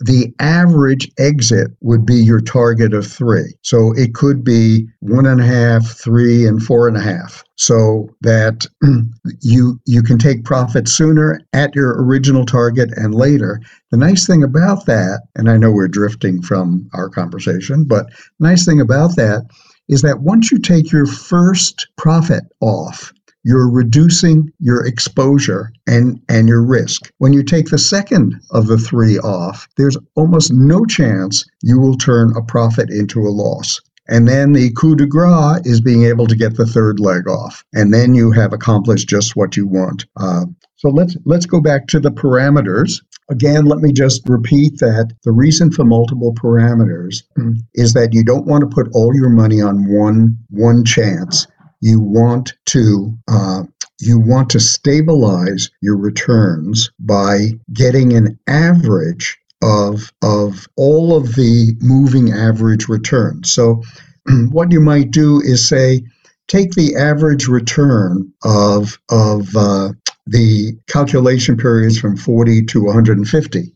the 0.00 0.34
average 0.40 1.10
exit 1.18 1.70
would 1.80 2.04
be 2.04 2.16
your 2.16 2.40
target 2.40 2.92
of 2.92 3.06
three. 3.06 3.54
So 3.62 3.92
it 3.92 4.14
could 4.14 4.42
be 4.42 4.86
one 5.00 5.26
and 5.26 5.40
a 5.40 5.46
half, 5.46 5.86
three, 5.86 6.46
and 6.46 6.62
four 6.62 6.88
and 6.88 6.96
a 6.96 7.00
half. 7.00 7.44
So 7.56 8.08
that 8.22 8.66
you 9.40 9.80
you 9.86 10.02
can 10.02 10.18
take 10.18 10.44
profit 10.44 10.88
sooner 10.88 11.40
at 11.52 11.74
your 11.74 12.02
original 12.02 12.44
target 12.44 12.90
and 12.96 13.14
later. 13.14 13.60
The 13.90 13.96
nice 13.96 14.26
thing 14.26 14.42
about 14.42 14.86
that, 14.86 15.22
and 15.36 15.48
I 15.48 15.56
know 15.56 15.70
we're 15.70 15.88
drifting 15.88 16.42
from 16.42 16.88
our 16.92 17.08
conversation, 17.08 17.84
but 17.84 18.06
nice 18.40 18.64
thing 18.64 18.80
about 18.80 19.14
that 19.16 19.46
is 19.88 20.02
that 20.02 20.20
once 20.20 20.50
you 20.50 20.58
take 20.58 20.90
your 20.90 21.06
first 21.06 21.86
profit 21.96 22.44
off, 22.60 23.12
you're 23.44 23.70
reducing 23.70 24.50
your 24.58 24.84
exposure 24.84 25.70
and, 25.86 26.20
and 26.28 26.48
your 26.48 26.62
risk. 26.62 27.12
When 27.18 27.32
you 27.32 27.42
take 27.42 27.68
the 27.68 27.78
second 27.78 28.40
of 28.50 28.66
the 28.66 28.78
three 28.78 29.18
off, 29.18 29.68
there's 29.76 29.98
almost 30.16 30.52
no 30.52 30.84
chance 30.86 31.44
you 31.62 31.78
will 31.78 31.96
turn 31.96 32.34
a 32.36 32.42
profit 32.42 32.90
into 32.90 33.20
a 33.20 33.30
loss. 33.30 33.80
And 34.08 34.28
then 34.28 34.52
the 34.52 34.70
coup 34.72 34.96
de 34.96 35.06
grace 35.06 35.60
is 35.64 35.80
being 35.80 36.04
able 36.04 36.26
to 36.26 36.36
get 36.36 36.56
the 36.56 36.66
third 36.66 37.00
leg 37.00 37.26
off. 37.28 37.64
And 37.72 37.92
then 37.92 38.14
you 38.14 38.32
have 38.32 38.52
accomplished 38.52 39.08
just 39.08 39.36
what 39.36 39.56
you 39.56 39.66
want. 39.66 40.04
Uh, 40.16 40.44
so 40.76 40.90
let's 40.90 41.16
let's 41.24 41.46
go 41.46 41.60
back 41.60 41.86
to 41.88 42.00
the 42.00 42.10
parameters. 42.10 43.00
Again, 43.30 43.64
let 43.64 43.78
me 43.78 43.90
just 43.90 44.28
repeat 44.28 44.80
that 44.80 45.14
the 45.24 45.32
reason 45.32 45.70
for 45.70 45.84
multiple 45.84 46.34
parameters 46.34 47.22
is 47.72 47.94
that 47.94 48.12
you 48.12 48.22
don't 48.22 48.46
want 48.46 48.60
to 48.60 48.74
put 48.74 48.90
all 48.92 49.14
your 49.14 49.30
money 49.30 49.62
on 49.62 49.90
one 49.90 50.36
one 50.50 50.84
chance 50.84 51.46
you 51.84 52.00
want 52.00 52.54
to 52.64 53.14
uh, 53.28 53.62
you 54.00 54.18
want 54.18 54.48
to 54.48 54.58
stabilize 54.58 55.70
your 55.82 55.98
returns 55.98 56.90
by 56.98 57.50
getting 57.74 58.14
an 58.14 58.38
average 58.46 59.38
of 59.62 60.10
of 60.22 60.66
all 60.76 61.14
of 61.14 61.34
the 61.34 61.76
moving 61.82 62.32
average 62.32 62.88
returns. 62.88 63.52
So 63.52 63.82
what 64.50 64.72
you 64.72 64.80
might 64.80 65.10
do 65.10 65.42
is 65.42 65.68
say 65.68 66.02
take 66.48 66.72
the 66.72 66.96
average 66.96 67.48
return 67.48 68.32
of 68.44 68.98
of 69.10 69.54
uh, 69.54 69.90
the 70.26 70.78
calculation 70.86 71.58
periods 71.58 71.98
from 71.98 72.16
40 72.16 72.64
to 72.64 72.82
150 72.82 73.74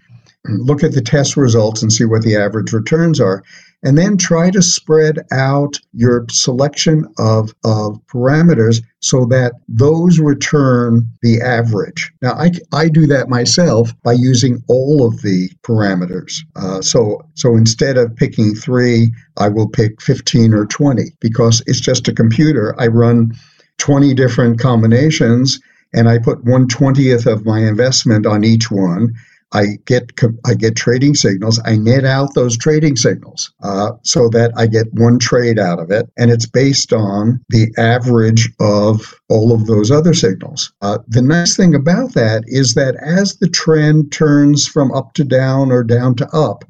look 0.49 0.83
at 0.83 0.92
the 0.92 1.03
test 1.03 1.37
results 1.37 1.83
and 1.83 1.92
see 1.92 2.07
what 2.07 2.23
the 2.23 2.37
average 2.37 2.73
returns 2.73 3.21
are 3.21 3.42
and 3.83 3.97
then 3.97 4.17
try 4.17 4.51
to 4.51 4.61
spread 4.61 5.19
out 5.31 5.79
your 5.93 6.27
selection 6.31 7.07
of, 7.19 7.55
of 7.64 8.01
parameters 8.07 8.83
so 9.01 9.25
that 9.27 9.53
those 9.69 10.19
return 10.19 11.07
the 11.23 11.41
average. 11.41 12.12
Now, 12.21 12.33
I, 12.33 12.51
I 12.73 12.88
do 12.88 13.07
that 13.07 13.29
myself 13.29 13.93
by 14.03 14.14
using 14.14 14.62
all 14.69 15.07
of 15.07 15.23
the 15.23 15.51
parameters. 15.62 16.38
Uh, 16.57 16.83
so, 16.83 17.23
so 17.35 17.57
instead 17.57 17.97
of 17.97 18.14
picking 18.17 18.55
three, 18.55 19.12
I 19.37 19.49
will 19.49 19.69
pick 19.69 20.03
15 20.03 20.53
or 20.53 20.67
20 20.67 21.12
because 21.21 21.63
it's 21.67 21.81
just 21.81 22.09
a 22.09 22.13
computer. 22.13 22.75
I 22.81 22.88
run 22.88 23.33
20 23.79 24.13
different 24.15 24.59
combinations 24.59 25.61
and 25.94 26.09
I 26.09 26.19
put 26.19 26.44
120th 26.44 27.27
of 27.27 27.46
my 27.46 27.61
investment 27.61 28.27
on 28.27 28.44
each 28.44 28.71
one 28.71 29.15
I 29.53 29.79
get 29.87 30.13
I 30.44 30.55
get 30.55 30.77
trading 30.77 31.15
signals. 31.15 31.61
I 31.65 31.77
net 31.77 32.05
out 32.05 32.35
those 32.35 32.57
trading 32.57 32.96
signals 32.96 33.53
uh, 33.63 33.92
so 34.03 34.29
that 34.31 34.53
I 34.57 34.67
get 34.67 34.92
one 34.92 35.19
trade 35.19 35.59
out 35.59 35.79
of 35.79 35.90
it, 35.90 36.11
and 36.19 36.31
it's 36.31 36.46
based 36.46 36.92
on 36.92 37.42
the 37.49 37.73
average 37.79 38.51
of 38.61 39.15
all 39.29 39.53
of 39.53 39.67
those 39.67 39.90
other 39.90 40.13
signals. 40.13 40.73
Uh, 40.83 40.99
the 41.09 41.23
nice 41.23 41.57
thing 41.57 41.75
about 41.75 42.13
that 42.15 42.44
is 42.46 42.75
that 42.75 42.96
as 42.96 43.37
the 43.37 43.49
trend 43.49 44.13
turns 44.13 44.67
from 44.67 44.92
up 44.92 45.15
to 45.15 45.25
down 45.25 45.73
or 45.73 45.83
down 45.83 46.15
to 46.17 46.29
up, 46.37 46.65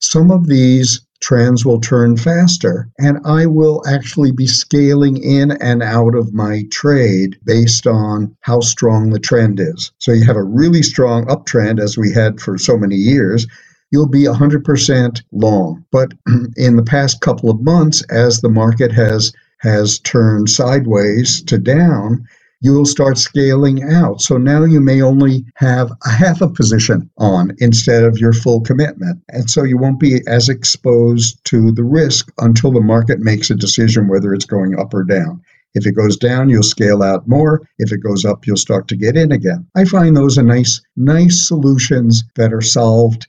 some 0.00 0.30
of 0.30 0.46
these 0.46 1.00
trends 1.22 1.64
will 1.64 1.80
turn 1.80 2.16
faster 2.16 2.88
and 2.98 3.18
I 3.24 3.46
will 3.46 3.82
actually 3.86 4.32
be 4.32 4.46
scaling 4.46 5.22
in 5.22 5.52
and 5.52 5.82
out 5.82 6.14
of 6.14 6.34
my 6.34 6.64
trade 6.70 7.38
based 7.44 7.86
on 7.86 8.36
how 8.40 8.60
strong 8.60 9.10
the 9.10 9.18
trend 9.18 9.60
is. 9.60 9.92
So 9.98 10.12
you 10.12 10.24
have 10.26 10.36
a 10.36 10.42
really 10.42 10.82
strong 10.82 11.24
uptrend 11.26 11.80
as 11.80 11.96
we 11.96 12.12
had 12.12 12.40
for 12.40 12.58
so 12.58 12.76
many 12.76 12.96
years 12.96 13.46
you'll 13.92 14.08
be 14.08 14.24
100% 14.24 15.22
long. 15.32 15.84
But 15.92 16.12
in 16.56 16.76
the 16.76 16.82
past 16.82 17.20
couple 17.20 17.50
of 17.50 17.60
months, 17.60 18.02
as 18.10 18.40
the 18.40 18.48
market 18.48 18.90
has 18.92 19.32
has 19.58 20.00
turned 20.00 20.50
sideways 20.50 21.40
to 21.44 21.56
down, 21.56 22.26
you 22.62 22.72
will 22.72 22.86
start 22.86 23.18
scaling 23.18 23.82
out. 23.92 24.20
So 24.20 24.38
now 24.38 24.64
you 24.64 24.80
may 24.80 25.02
only 25.02 25.44
have 25.56 25.90
a 26.06 26.10
half 26.10 26.40
a 26.40 26.48
position 26.48 27.10
on 27.18 27.54
instead 27.58 28.04
of 28.04 28.18
your 28.18 28.32
full 28.32 28.60
commitment. 28.60 29.20
And 29.30 29.50
so 29.50 29.64
you 29.64 29.76
won't 29.76 29.98
be 29.98 30.20
as 30.28 30.48
exposed 30.48 31.44
to 31.46 31.72
the 31.72 31.82
risk 31.82 32.32
until 32.38 32.70
the 32.70 32.80
market 32.80 33.18
makes 33.18 33.50
a 33.50 33.56
decision 33.56 34.06
whether 34.06 34.32
it's 34.32 34.44
going 34.44 34.78
up 34.78 34.94
or 34.94 35.02
down. 35.02 35.42
If 35.74 35.86
it 35.86 35.96
goes 35.96 36.16
down, 36.16 36.50
you'll 36.50 36.62
scale 36.62 37.02
out 37.02 37.26
more. 37.26 37.62
If 37.78 37.92
it 37.92 37.98
goes 37.98 38.24
up, 38.24 38.46
you'll 38.46 38.56
start 38.56 38.86
to 38.88 38.96
get 38.96 39.16
in 39.16 39.32
again. 39.32 39.66
I 39.74 39.84
find 39.84 40.16
those 40.16 40.38
are 40.38 40.42
nice, 40.42 40.80
nice 40.96 41.48
solutions 41.48 42.22
that 42.36 42.52
are 42.52 42.60
solved 42.60 43.26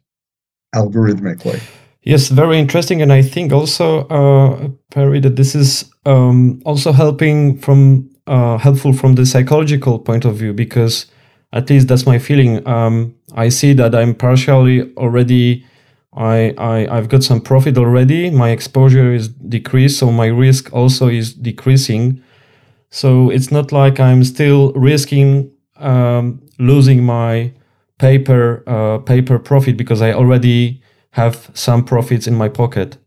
algorithmically. 0.75 1.61
Yes, 2.03 2.27
very 2.27 2.59
interesting, 2.59 3.01
and 3.01 3.13
I 3.13 3.21
think 3.21 3.53
also, 3.53 4.05
uh, 4.09 4.67
Perry, 4.91 5.21
that 5.21 5.37
this 5.37 5.55
is 5.55 5.89
um, 6.05 6.61
also 6.65 6.91
helping 6.91 7.57
from 7.57 8.09
uh, 8.27 8.57
helpful 8.57 8.93
from 8.93 9.15
the 9.15 9.25
psychological 9.25 9.99
point 9.99 10.25
of 10.25 10.35
view 10.35 10.53
because 10.53 11.07
at 11.51 11.69
least 11.69 11.87
that's 11.87 12.05
my 12.05 12.19
feeling. 12.19 12.65
Um, 12.67 13.15
I 13.35 13.49
see 13.49 13.73
that 13.73 13.93
I'm 13.95 14.15
partially 14.15 14.93
already. 14.95 15.65
I, 16.15 16.53
I 16.57 16.87
I've 16.95 17.09
got 17.09 17.23
some 17.23 17.41
profit 17.41 17.77
already. 17.77 18.29
My 18.29 18.51
exposure 18.51 19.13
is 19.13 19.29
decreased, 19.29 19.99
so 19.99 20.11
my 20.11 20.27
risk 20.27 20.71
also 20.73 21.07
is 21.07 21.33
decreasing. 21.33 22.21
So 22.89 23.29
it's 23.29 23.51
not 23.51 23.71
like 23.71 23.99
I'm 23.99 24.23
still 24.23 24.71
risking 24.73 25.51
um, 25.77 26.41
losing 26.59 27.03
my 27.03 27.51
paper 27.99 28.63
uh, 28.67 28.99
paper 28.99 29.39
profit 29.39 29.77
because 29.77 30.01
I 30.01 30.13
already 30.13 30.81
have 31.11 31.49
some 31.53 31.83
profits 31.83 32.27
in 32.27 32.35
my 32.35 32.49
pocket. 32.49 32.97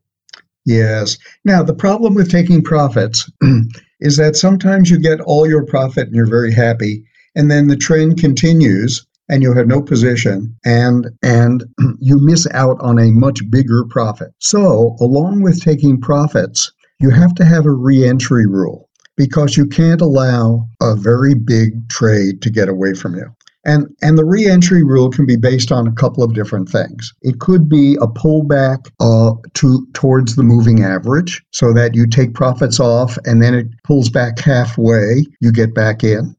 Yes. 0.64 1.18
Now 1.44 1.62
the 1.62 1.74
problem 1.74 2.14
with 2.14 2.30
taking 2.30 2.62
profits 2.62 3.30
is 4.00 4.16
that 4.16 4.36
sometimes 4.36 4.90
you 4.90 4.98
get 4.98 5.20
all 5.20 5.48
your 5.48 5.64
profit 5.64 6.06
and 6.06 6.14
you're 6.14 6.26
very 6.26 6.52
happy, 6.52 7.04
and 7.34 7.50
then 7.50 7.68
the 7.68 7.76
trend 7.76 8.18
continues 8.18 9.06
and 9.28 9.42
you 9.42 9.52
have 9.52 9.66
no 9.66 9.82
position 9.82 10.56
and 10.64 11.08
and 11.22 11.64
you 12.00 12.18
miss 12.18 12.46
out 12.52 12.76
on 12.80 12.98
a 12.98 13.10
much 13.10 13.40
bigger 13.50 13.84
profit. 13.84 14.32
So 14.38 14.96
along 15.00 15.42
with 15.42 15.62
taking 15.62 16.00
profits, 16.00 16.72
you 17.00 17.10
have 17.10 17.34
to 17.34 17.44
have 17.44 17.66
a 17.66 17.72
re-entry 17.72 18.46
rule 18.46 18.88
because 19.16 19.56
you 19.56 19.66
can't 19.66 20.00
allow 20.00 20.66
a 20.80 20.94
very 20.94 21.34
big 21.34 21.88
trade 21.88 22.42
to 22.42 22.50
get 22.50 22.68
away 22.68 22.94
from 22.94 23.16
you. 23.16 23.34
And, 23.66 23.88
and 24.00 24.16
the 24.16 24.24
reentry 24.24 24.84
rule 24.84 25.10
can 25.10 25.26
be 25.26 25.34
based 25.34 25.72
on 25.72 25.88
a 25.88 25.92
couple 25.92 26.22
of 26.22 26.34
different 26.34 26.68
things. 26.68 27.12
It 27.22 27.40
could 27.40 27.68
be 27.68 27.96
a 27.96 28.06
pullback 28.06 28.88
uh, 29.00 29.32
to 29.54 29.86
towards 29.92 30.36
the 30.36 30.44
moving 30.44 30.84
average, 30.84 31.44
so 31.50 31.72
that 31.72 31.96
you 31.96 32.06
take 32.06 32.32
profits 32.32 32.78
off 32.78 33.18
and 33.24 33.42
then 33.42 33.54
it 33.54 33.66
pulls 33.82 34.08
back 34.08 34.38
halfway, 34.38 35.24
you 35.40 35.50
get 35.50 35.74
back 35.74 36.04
in. 36.04 36.36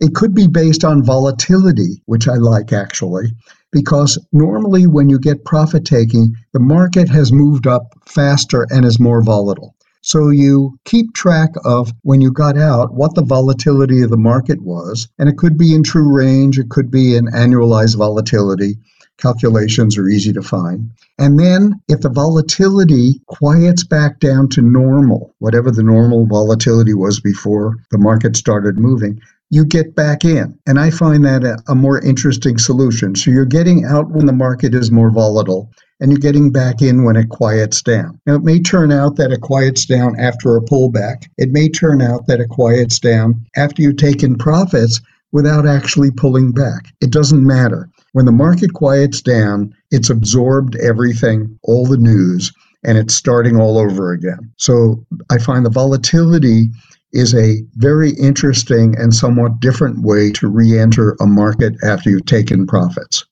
It 0.00 0.14
could 0.14 0.34
be 0.34 0.46
based 0.46 0.84
on 0.84 1.02
volatility, 1.02 2.02
which 2.04 2.28
I 2.28 2.34
like 2.34 2.74
actually, 2.74 3.32
because 3.72 4.18
normally 4.32 4.86
when 4.86 5.08
you 5.08 5.18
get 5.18 5.46
profit 5.46 5.86
taking, 5.86 6.34
the 6.52 6.60
market 6.60 7.08
has 7.08 7.32
moved 7.32 7.66
up 7.66 7.94
faster 8.04 8.66
and 8.68 8.84
is 8.84 9.00
more 9.00 9.22
volatile. 9.22 9.75
So 10.06 10.28
you 10.28 10.78
keep 10.84 11.14
track 11.14 11.50
of 11.64 11.92
when 12.02 12.20
you 12.20 12.30
got 12.30 12.56
out 12.56 12.94
what 12.94 13.16
the 13.16 13.24
volatility 13.24 14.02
of 14.02 14.10
the 14.10 14.16
market 14.16 14.62
was. 14.62 15.08
And 15.18 15.28
it 15.28 15.36
could 15.36 15.58
be 15.58 15.74
in 15.74 15.82
true 15.82 16.14
range, 16.14 16.60
it 16.60 16.68
could 16.68 16.92
be 16.92 17.16
in 17.16 17.26
annualized 17.26 17.96
volatility. 17.96 18.78
Calculations 19.18 19.98
are 19.98 20.06
easy 20.06 20.32
to 20.32 20.42
find. 20.42 20.90
And 21.18 21.40
then 21.40 21.80
if 21.88 22.02
the 22.02 22.08
volatility 22.08 23.20
quiets 23.26 23.82
back 23.82 24.20
down 24.20 24.48
to 24.50 24.62
normal, 24.62 25.34
whatever 25.40 25.72
the 25.72 25.82
normal 25.82 26.24
volatility 26.26 26.94
was 26.94 27.18
before 27.18 27.74
the 27.90 27.98
market 27.98 28.36
started 28.36 28.78
moving, 28.78 29.20
you 29.50 29.64
get 29.64 29.96
back 29.96 30.24
in. 30.24 30.56
And 30.68 30.78
I 30.78 30.90
find 30.90 31.24
that 31.24 31.42
a, 31.42 31.58
a, 31.66 31.74
more 31.74 32.00
interesting 32.00 32.58
solution. 32.58 33.16
So 33.16 33.32
you're 33.32 33.44
getting 33.44 33.84
out 33.84 34.10
when 34.10 34.26
the 34.26 34.32
market 34.32 34.72
is 34.72 34.92
more 34.92 35.10
volatile 35.10 35.68
and 36.00 36.10
you're 36.10 36.18
getting 36.18 36.50
back 36.50 36.82
in 36.82 37.04
when 37.04 37.16
it 37.16 37.28
quiets 37.28 37.82
down. 37.82 38.20
Now, 38.26 38.34
it 38.36 38.44
may 38.44 38.60
turn 38.60 38.92
out 38.92 39.16
that 39.16 39.32
it 39.32 39.40
quiets 39.40 39.86
down 39.86 40.18
after 40.18 40.56
a 40.56 40.62
pullback. 40.62 41.28
It 41.38 41.52
may 41.52 41.68
turn 41.68 42.02
out 42.02 42.26
that 42.26 42.40
it 42.40 42.50
quiets 42.50 42.98
down 42.98 43.44
after 43.56 43.82
you've 43.82 43.96
taken 43.96 44.36
profits 44.36 45.00
without 45.32 45.66
actually 45.66 46.10
pulling 46.10 46.52
back. 46.52 46.86
It 47.00 47.10
doesn't 47.10 47.46
matter. 47.46 47.88
When 48.12 48.26
the 48.26 48.32
market 48.32 48.72
quiets 48.72 49.20
down, 49.20 49.74
it's 49.90 50.10
absorbed 50.10 50.76
everything, 50.76 51.58
all 51.62 51.86
the 51.86 51.98
news, 51.98 52.52
and 52.84 52.96
it's 52.96 53.14
starting 53.14 53.56
all 53.56 53.78
over 53.78 54.12
again. 54.12 54.50
So 54.56 55.04
I 55.30 55.38
find 55.38 55.66
the 55.66 55.70
volatility 55.70 56.70
is 57.12 57.34
a 57.34 57.62
very 57.74 58.10
interesting 58.12 58.94
and 58.98 59.14
somewhat 59.14 59.60
different 59.60 60.02
way 60.02 60.30
to 60.32 60.48
re 60.48 60.78
enter 60.78 61.16
a 61.20 61.26
market 61.26 61.74
after 61.82 62.10
you've 62.10 62.26
taken 62.26 62.66
profits. 62.66 63.24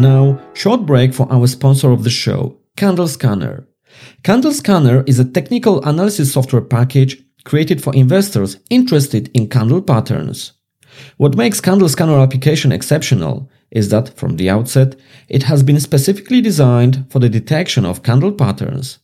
Now, 0.00 0.40
short 0.54 0.86
break 0.86 1.12
for 1.12 1.30
our 1.32 1.46
sponsor 1.46 1.90
of 1.90 2.04
the 2.04 2.10
show, 2.10 2.58
Candle 2.76 3.08
Scanner. 3.08 3.66
Candle 4.22 4.52
Scanner 4.52 5.04
is 5.06 5.18
a 5.18 5.24
technical 5.24 5.82
analysis 5.84 6.32
software 6.32 6.62
package 6.62 7.22
created 7.44 7.82
for 7.82 7.94
investors 7.94 8.58
interested 8.70 9.30
in 9.34 9.48
candle 9.48 9.82
patterns. 9.82 10.52
What 11.16 11.36
makes 11.36 11.60
Candle 11.60 11.88
Scanner 11.88 12.18
application 12.18 12.72
exceptional 12.72 13.50
is 13.70 13.90
that 13.90 14.16
from 14.18 14.36
the 14.36 14.50
outset, 14.50 14.96
it 15.28 15.44
has 15.44 15.62
been 15.62 15.80
specifically 15.80 16.40
designed 16.40 17.06
for 17.10 17.18
the 17.18 17.28
detection 17.28 17.84
of 17.84 18.02
candle 18.02 18.32
patterns. 18.32 18.98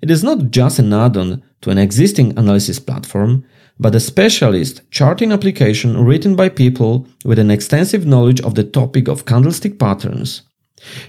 It 0.00 0.10
is 0.10 0.24
not 0.24 0.50
just 0.50 0.78
an 0.78 0.92
add-on 0.92 1.42
to 1.62 1.70
an 1.70 1.78
existing 1.78 2.36
analysis 2.38 2.78
platform, 2.80 3.44
but 3.78 3.94
a 3.94 4.00
specialist 4.00 4.82
charting 4.90 5.32
application 5.32 6.04
written 6.04 6.36
by 6.36 6.48
people 6.48 7.06
with 7.24 7.38
an 7.38 7.50
extensive 7.50 8.06
knowledge 8.06 8.40
of 8.42 8.54
the 8.54 8.64
topic 8.64 9.08
of 9.08 9.24
candlestick 9.24 9.78
patterns. 9.78 10.42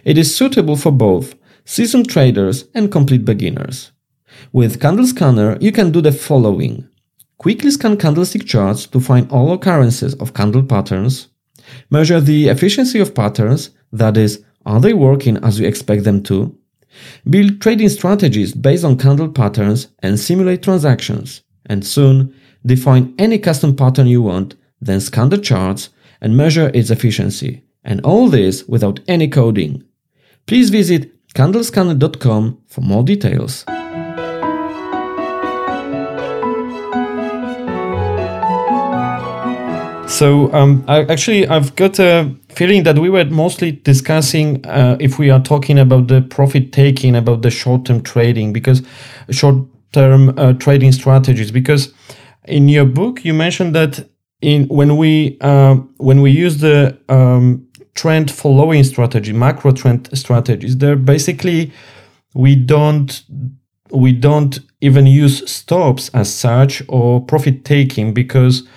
It 0.03 0.17
is 0.17 0.35
suitable 0.35 0.75
for 0.75 0.91
both 0.91 1.35
seasoned 1.65 2.09
traders 2.09 2.65
and 2.73 2.91
complete 2.91 3.25
beginners. 3.25 3.91
With 4.51 4.81
Candle 4.81 5.07
Scanner, 5.07 5.57
you 5.61 5.71
can 5.71 5.91
do 5.91 6.01
the 6.01 6.11
following. 6.11 6.87
Quickly 7.37 7.71
scan 7.71 7.97
candlestick 7.97 8.45
charts 8.45 8.85
to 8.87 8.99
find 8.99 9.29
all 9.31 9.51
occurrences 9.53 10.13
of 10.15 10.33
candle 10.33 10.63
patterns. 10.63 11.27
Measure 11.89 12.21
the 12.21 12.47
efficiency 12.47 12.99
of 12.99 13.15
patterns, 13.15 13.71
that 13.91 14.17
is, 14.17 14.43
are 14.65 14.79
they 14.79 14.93
working 14.93 15.37
as 15.43 15.59
you 15.59 15.67
expect 15.67 16.03
them 16.03 16.23
to? 16.23 16.57
Build 17.29 17.59
trading 17.61 17.89
strategies 17.89 18.53
based 18.53 18.83
on 18.83 18.97
candle 18.97 19.29
patterns 19.29 19.87
and 19.99 20.19
simulate 20.19 20.63
transactions. 20.63 21.41
And 21.65 21.85
soon, 21.85 22.33
Define 22.65 23.13
any 23.17 23.39
custom 23.39 23.75
pattern 23.75 24.07
you 24.07 24.21
want, 24.21 24.55
then 24.79 25.01
scan 25.01 25.29
the 25.29 25.37
charts 25.37 25.89
and 26.21 26.37
measure 26.37 26.71
its 26.73 26.89
efficiency. 26.89 27.63
And 27.83 27.99
all 28.05 28.29
this 28.29 28.65
without 28.67 29.01
any 29.07 29.27
coding. 29.27 29.83
Please 30.45 30.69
visit 30.69 31.11
candlescanner.com 31.33 32.59
for 32.67 32.81
more 32.81 33.03
details. 33.03 33.65
So 40.13 40.53
um, 40.53 40.85
I, 40.87 41.03
actually, 41.05 41.47
I've 41.47 41.75
got 41.75 41.99
a 41.99 42.33
feeling 42.49 42.83
that 42.83 42.99
we 42.99 43.09
were 43.09 43.25
mostly 43.25 43.71
discussing 43.71 44.63
uh, 44.67 44.95
if 44.99 45.17
we 45.17 45.31
are 45.31 45.41
talking 45.41 45.79
about 45.79 46.07
the 46.07 46.21
profit 46.21 46.71
taking, 46.71 47.15
about 47.15 47.41
the 47.41 47.49
short-term 47.49 48.03
trading, 48.03 48.53
because 48.53 48.83
short-term 49.31 50.37
uh, 50.37 50.53
trading 50.53 50.91
strategies, 50.91 51.49
because 51.49 51.93
in 52.45 52.69
your 52.69 52.85
book 52.85 53.23
you 53.25 53.33
mentioned 53.33 53.75
that 53.75 54.07
in 54.41 54.67
when 54.67 54.97
we 54.97 55.37
uh, 55.41 55.75
when 55.97 56.21
we 56.21 56.31
use 56.31 56.59
the 56.59 56.97
um, 57.09 57.65
trend 57.95 58.29
following 58.31 58.83
strategy 58.83 59.33
macro 59.33 59.71
trend 59.71 60.09
strategies 60.13 60.77
there 60.77 60.95
basically 60.95 61.71
we 62.33 62.55
don't 62.55 63.23
we 63.91 64.11
don't 64.11 64.59
even 64.81 65.05
use 65.05 65.49
stops 65.49 66.09
as 66.09 66.33
such 66.33 66.81
or 66.89 67.21
profit 67.21 67.63
taking 67.63 68.13
because 68.13 68.67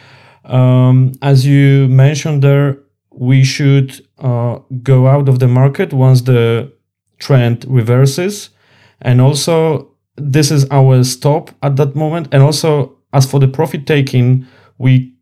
um, 0.45 1.13
as 1.23 1.47
you 1.47 1.89
mentioned 1.89 2.43
there 2.43 2.79
we 3.17 3.43
should 3.43 4.07
uh, 4.19 4.59
go 4.83 5.07
out 5.07 5.29
of 5.29 5.39
the 5.39 5.49
market 5.49 5.93
once 5.93 6.23
the 6.23 6.71
trend 7.19 7.65
reverses. 7.69 8.51
And 9.01 9.21
also 9.21 9.91
this 10.17 10.51
is 10.51 10.67
our 10.71 11.03
stop 11.05 11.51
at 11.63 11.77
that 11.77 11.95
moment. 11.95 12.29
And 12.33 12.43
also 12.43 12.96
as 13.17 13.29
for 13.31 13.41
the 13.41 13.49
profit 13.49 13.87
taking, 13.87 14.47
we 14.79 15.15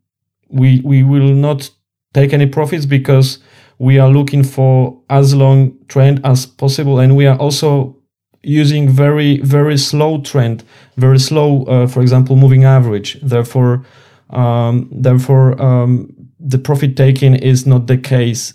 we 0.49 0.81
we 0.81 1.01
will 1.03 1.33
not 1.33 1.69
take 2.13 2.33
any 2.33 2.45
profits 2.45 2.85
because 2.85 3.39
we 3.79 3.99
are 3.99 4.09
looking 4.09 4.43
for 4.43 5.01
as 5.09 5.33
long 5.33 5.77
trend 5.87 6.21
as 6.23 6.45
possible. 6.45 6.99
And 6.99 7.15
we 7.15 7.25
are 7.25 7.37
also 7.37 7.95
using 8.43 8.87
very 8.87 9.39
very 9.39 9.75
slow 9.75 10.21
trend 10.21 10.63
very 10.97 11.17
slow 11.17 11.63
uh, 11.63 11.87
for 11.87 12.01
example 12.01 12.35
moving 12.35 12.63
average. 12.63 13.19
Therefore 13.21 13.85
um, 14.29 14.89
therefore 14.91 15.59
um, 15.61 16.13
the 16.39 16.59
profit 16.59 16.95
taking 16.95 17.35
is 17.35 17.65
not 17.65 17.87
the 17.87 17.97
case. 17.97 18.53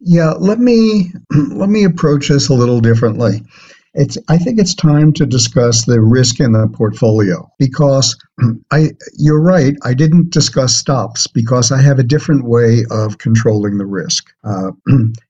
Yeah 0.00 0.32
let 0.32 0.58
me 0.58 1.10
let 1.62 1.70
me 1.70 1.84
approach 1.84 2.28
this 2.28 2.48
a 2.48 2.54
little 2.54 2.80
differently 2.80 3.40
it's 3.96 4.18
I 4.28 4.38
think 4.38 4.60
it's 4.60 4.74
time 4.74 5.12
to 5.14 5.26
discuss 5.26 5.84
the 5.84 6.00
risk 6.00 6.38
in 6.38 6.52
the 6.52 6.68
portfolio 6.68 7.50
because 7.58 8.16
I 8.70 8.90
you're 9.16 9.40
right. 9.40 9.74
I 9.82 9.94
didn't 9.94 10.30
discuss 10.30 10.76
stops 10.76 11.26
because 11.26 11.72
I 11.72 11.80
have 11.80 11.98
a 11.98 12.04
different 12.04 12.44
way 12.44 12.84
of 12.90 13.18
controlling 13.18 13.78
the 13.78 13.86
risk, 13.86 14.26
uh, 14.44 14.72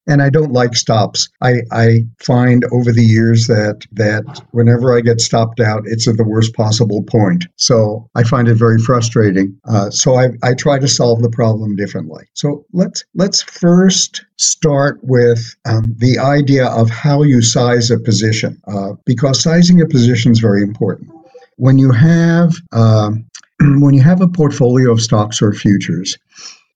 and 0.06 0.22
I 0.22 0.30
don't 0.30 0.52
like 0.52 0.74
stops. 0.74 1.28
I, 1.42 1.62
I 1.72 2.06
find 2.20 2.64
over 2.72 2.92
the 2.92 3.04
years 3.04 3.46
that 3.46 3.86
that 3.92 4.42
whenever 4.50 4.96
I 4.96 5.00
get 5.00 5.20
stopped 5.20 5.60
out, 5.60 5.82
it's 5.86 6.08
at 6.08 6.16
the 6.16 6.24
worst 6.24 6.54
possible 6.54 7.02
point. 7.04 7.46
So 7.56 8.08
I 8.14 8.24
find 8.24 8.48
it 8.48 8.54
very 8.54 8.78
frustrating. 8.78 9.58
Uh, 9.68 9.90
so 9.90 10.16
I, 10.16 10.28
I 10.42 10.54
try 10.54 10.78
to 10.78 10.88
solve 10.88 11.22
the 11.22 11.30
problem 11.30 11.76
differently. 11.76 12.24
So 12.34 12.64
let's 12.72 13.04
let's 13.14 13.42
first 13.42 14.24
start 14.38 14.98
with 15.02 15.56
um, 15.64 15.84
the 15.96 16.18
idea 16.18 16.66
of 16.66 16.90
how 16.90 17.22
you 17.22 17.40
size 17.40 17.90
a 17.90 17.98
position, 17.98 18.60
uh, 18.66 18.92
because 19.04 19.42
sizing 19.42 19.80
a 19.80 19.86
position 19.86 20.32
is 20.32 20.40
very 20.40 20.62
important 20.62 21.10
when 21.56 21.78
you 21.78 21.92
have 21.92 22.54
uh, 22.72 23.10
when 23.60 23.94
you 23.94 24.02
have 24.02 24.20
a 24.20 24.28
portfolio 24.28 24.92
of 24.92 25.00
stocks 25.00 25.42
or 25.42 25.52
futures, 25.52 26.16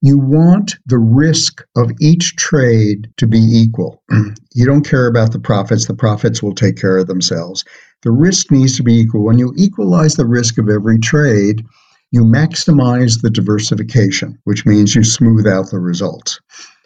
you 0.01 0.17
want 0.17 0.75
the 0.87 0.97
risk 0.97 1.63
of 1.75 1.91
each 1.99 2.35
trade 2.35 3.07
to 3.17 3.27
be 3.27 3.39
equal. 3.39 4.01
you 4.53 4.65
don't 4.65 4.87
care 4.87 5.07
about 5.07 5.31
the 5.31 5.39
profits; 5.39 5.85
the 5.85 5.93
profits 5.93 6.41
will 6.41 6.55
take 6.55 6.77
care 6.77 6.97
of 6.97 7.07
themselves. 7.07 7.63
The 8.01 8.11
risk 8.11 8.51
needs 8.51 8.75
to 8.77 8.83
be 8.83 8.95
equal. 8.95 9.23
When 9.23 9.37
you 9.37 9.53
equalize 9.55 10.15
the 10.15 10.25
risk 10.25 10.57
of 10.57 10.69
every 10.69 10.97
trade, 10.97 11.63
you 12.11 12.21
maximize 12.23 13.21
the 13.21 13.29
diversification, 13.29 14.37
which 14.45 14.65
means 14.65 14.95
you 14.95 15.03
smooth 15.03 15.47
out 15.47 15.69
the 15.69 15.79
results. 15.79 16.39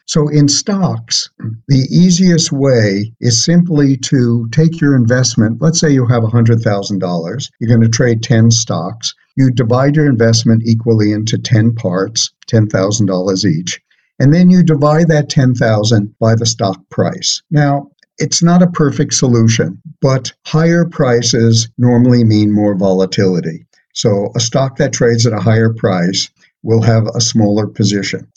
So 0.07 0.27
in 0.27 0.47
stocks, 0.47 1.29
the 1.67 1.87
easiest 1.89 2.51
way 2.51 3.11
is 3.21 3.43
simply 3.43 3.97
to 3.97 4.47
take 4.51 4.79
your 4.79 4.95
investment. 4.95 5.61
Let's 5.61 5.79
say 5.79 5.89
you 5.89 6.05
have 6.05 6.23
$100,000. 6.23 7.51
You're 7.59 7.67
going 7.67 7.81
to 7.81 7.89
trade 7.89 8.21
10 8.21 8.51
stocks. 8.51 9.15
You 9.35 9.49
divide 9.49 9.95
your 9.95 10.05
investment 10.05 10.63
equally 10.65 11.11
into 11.11 11.37
10 11.37 11.73
parts, 11.73 12.31
$10,000 12.47 13.45
each. 13.45 13.81
And 14.19 14.33
then 14.33 14.49
you 14.49 14.63
divide 14.63 15.07
that 15.09 15.29
10,000 15.29 16.15
by 16.19 16.35
the 16.35 16.45
stock 16.45 16.79
price. 16.89 17.41
Now, 17.49 17.89
it's 18.17 18.41
not 18.41 18.61
a 18.61 18.67
perfect 18.67 19.13
solution, 19.13 19.81
but 20.01 20.31
higher 20.45 20.85
prices 20.85 21.67
normally 21.77 22.23
mean 22.23 22.51
more 22.51 22.75
volatility. 22.75 23.65
So 23.93 24.31
a 24.35 24.39
stock 24.39 24.77
that 24.77 24.93
trades 24.93 25.25
at 25.25 25.33
a 25.33 25.41
higher 25.41 25.73
price 25.73 26.29
will 26.63 26.81
have 26.81 27.07
a 27.07 27.21
smaller 27.21 27.67
position. 27.67 28.27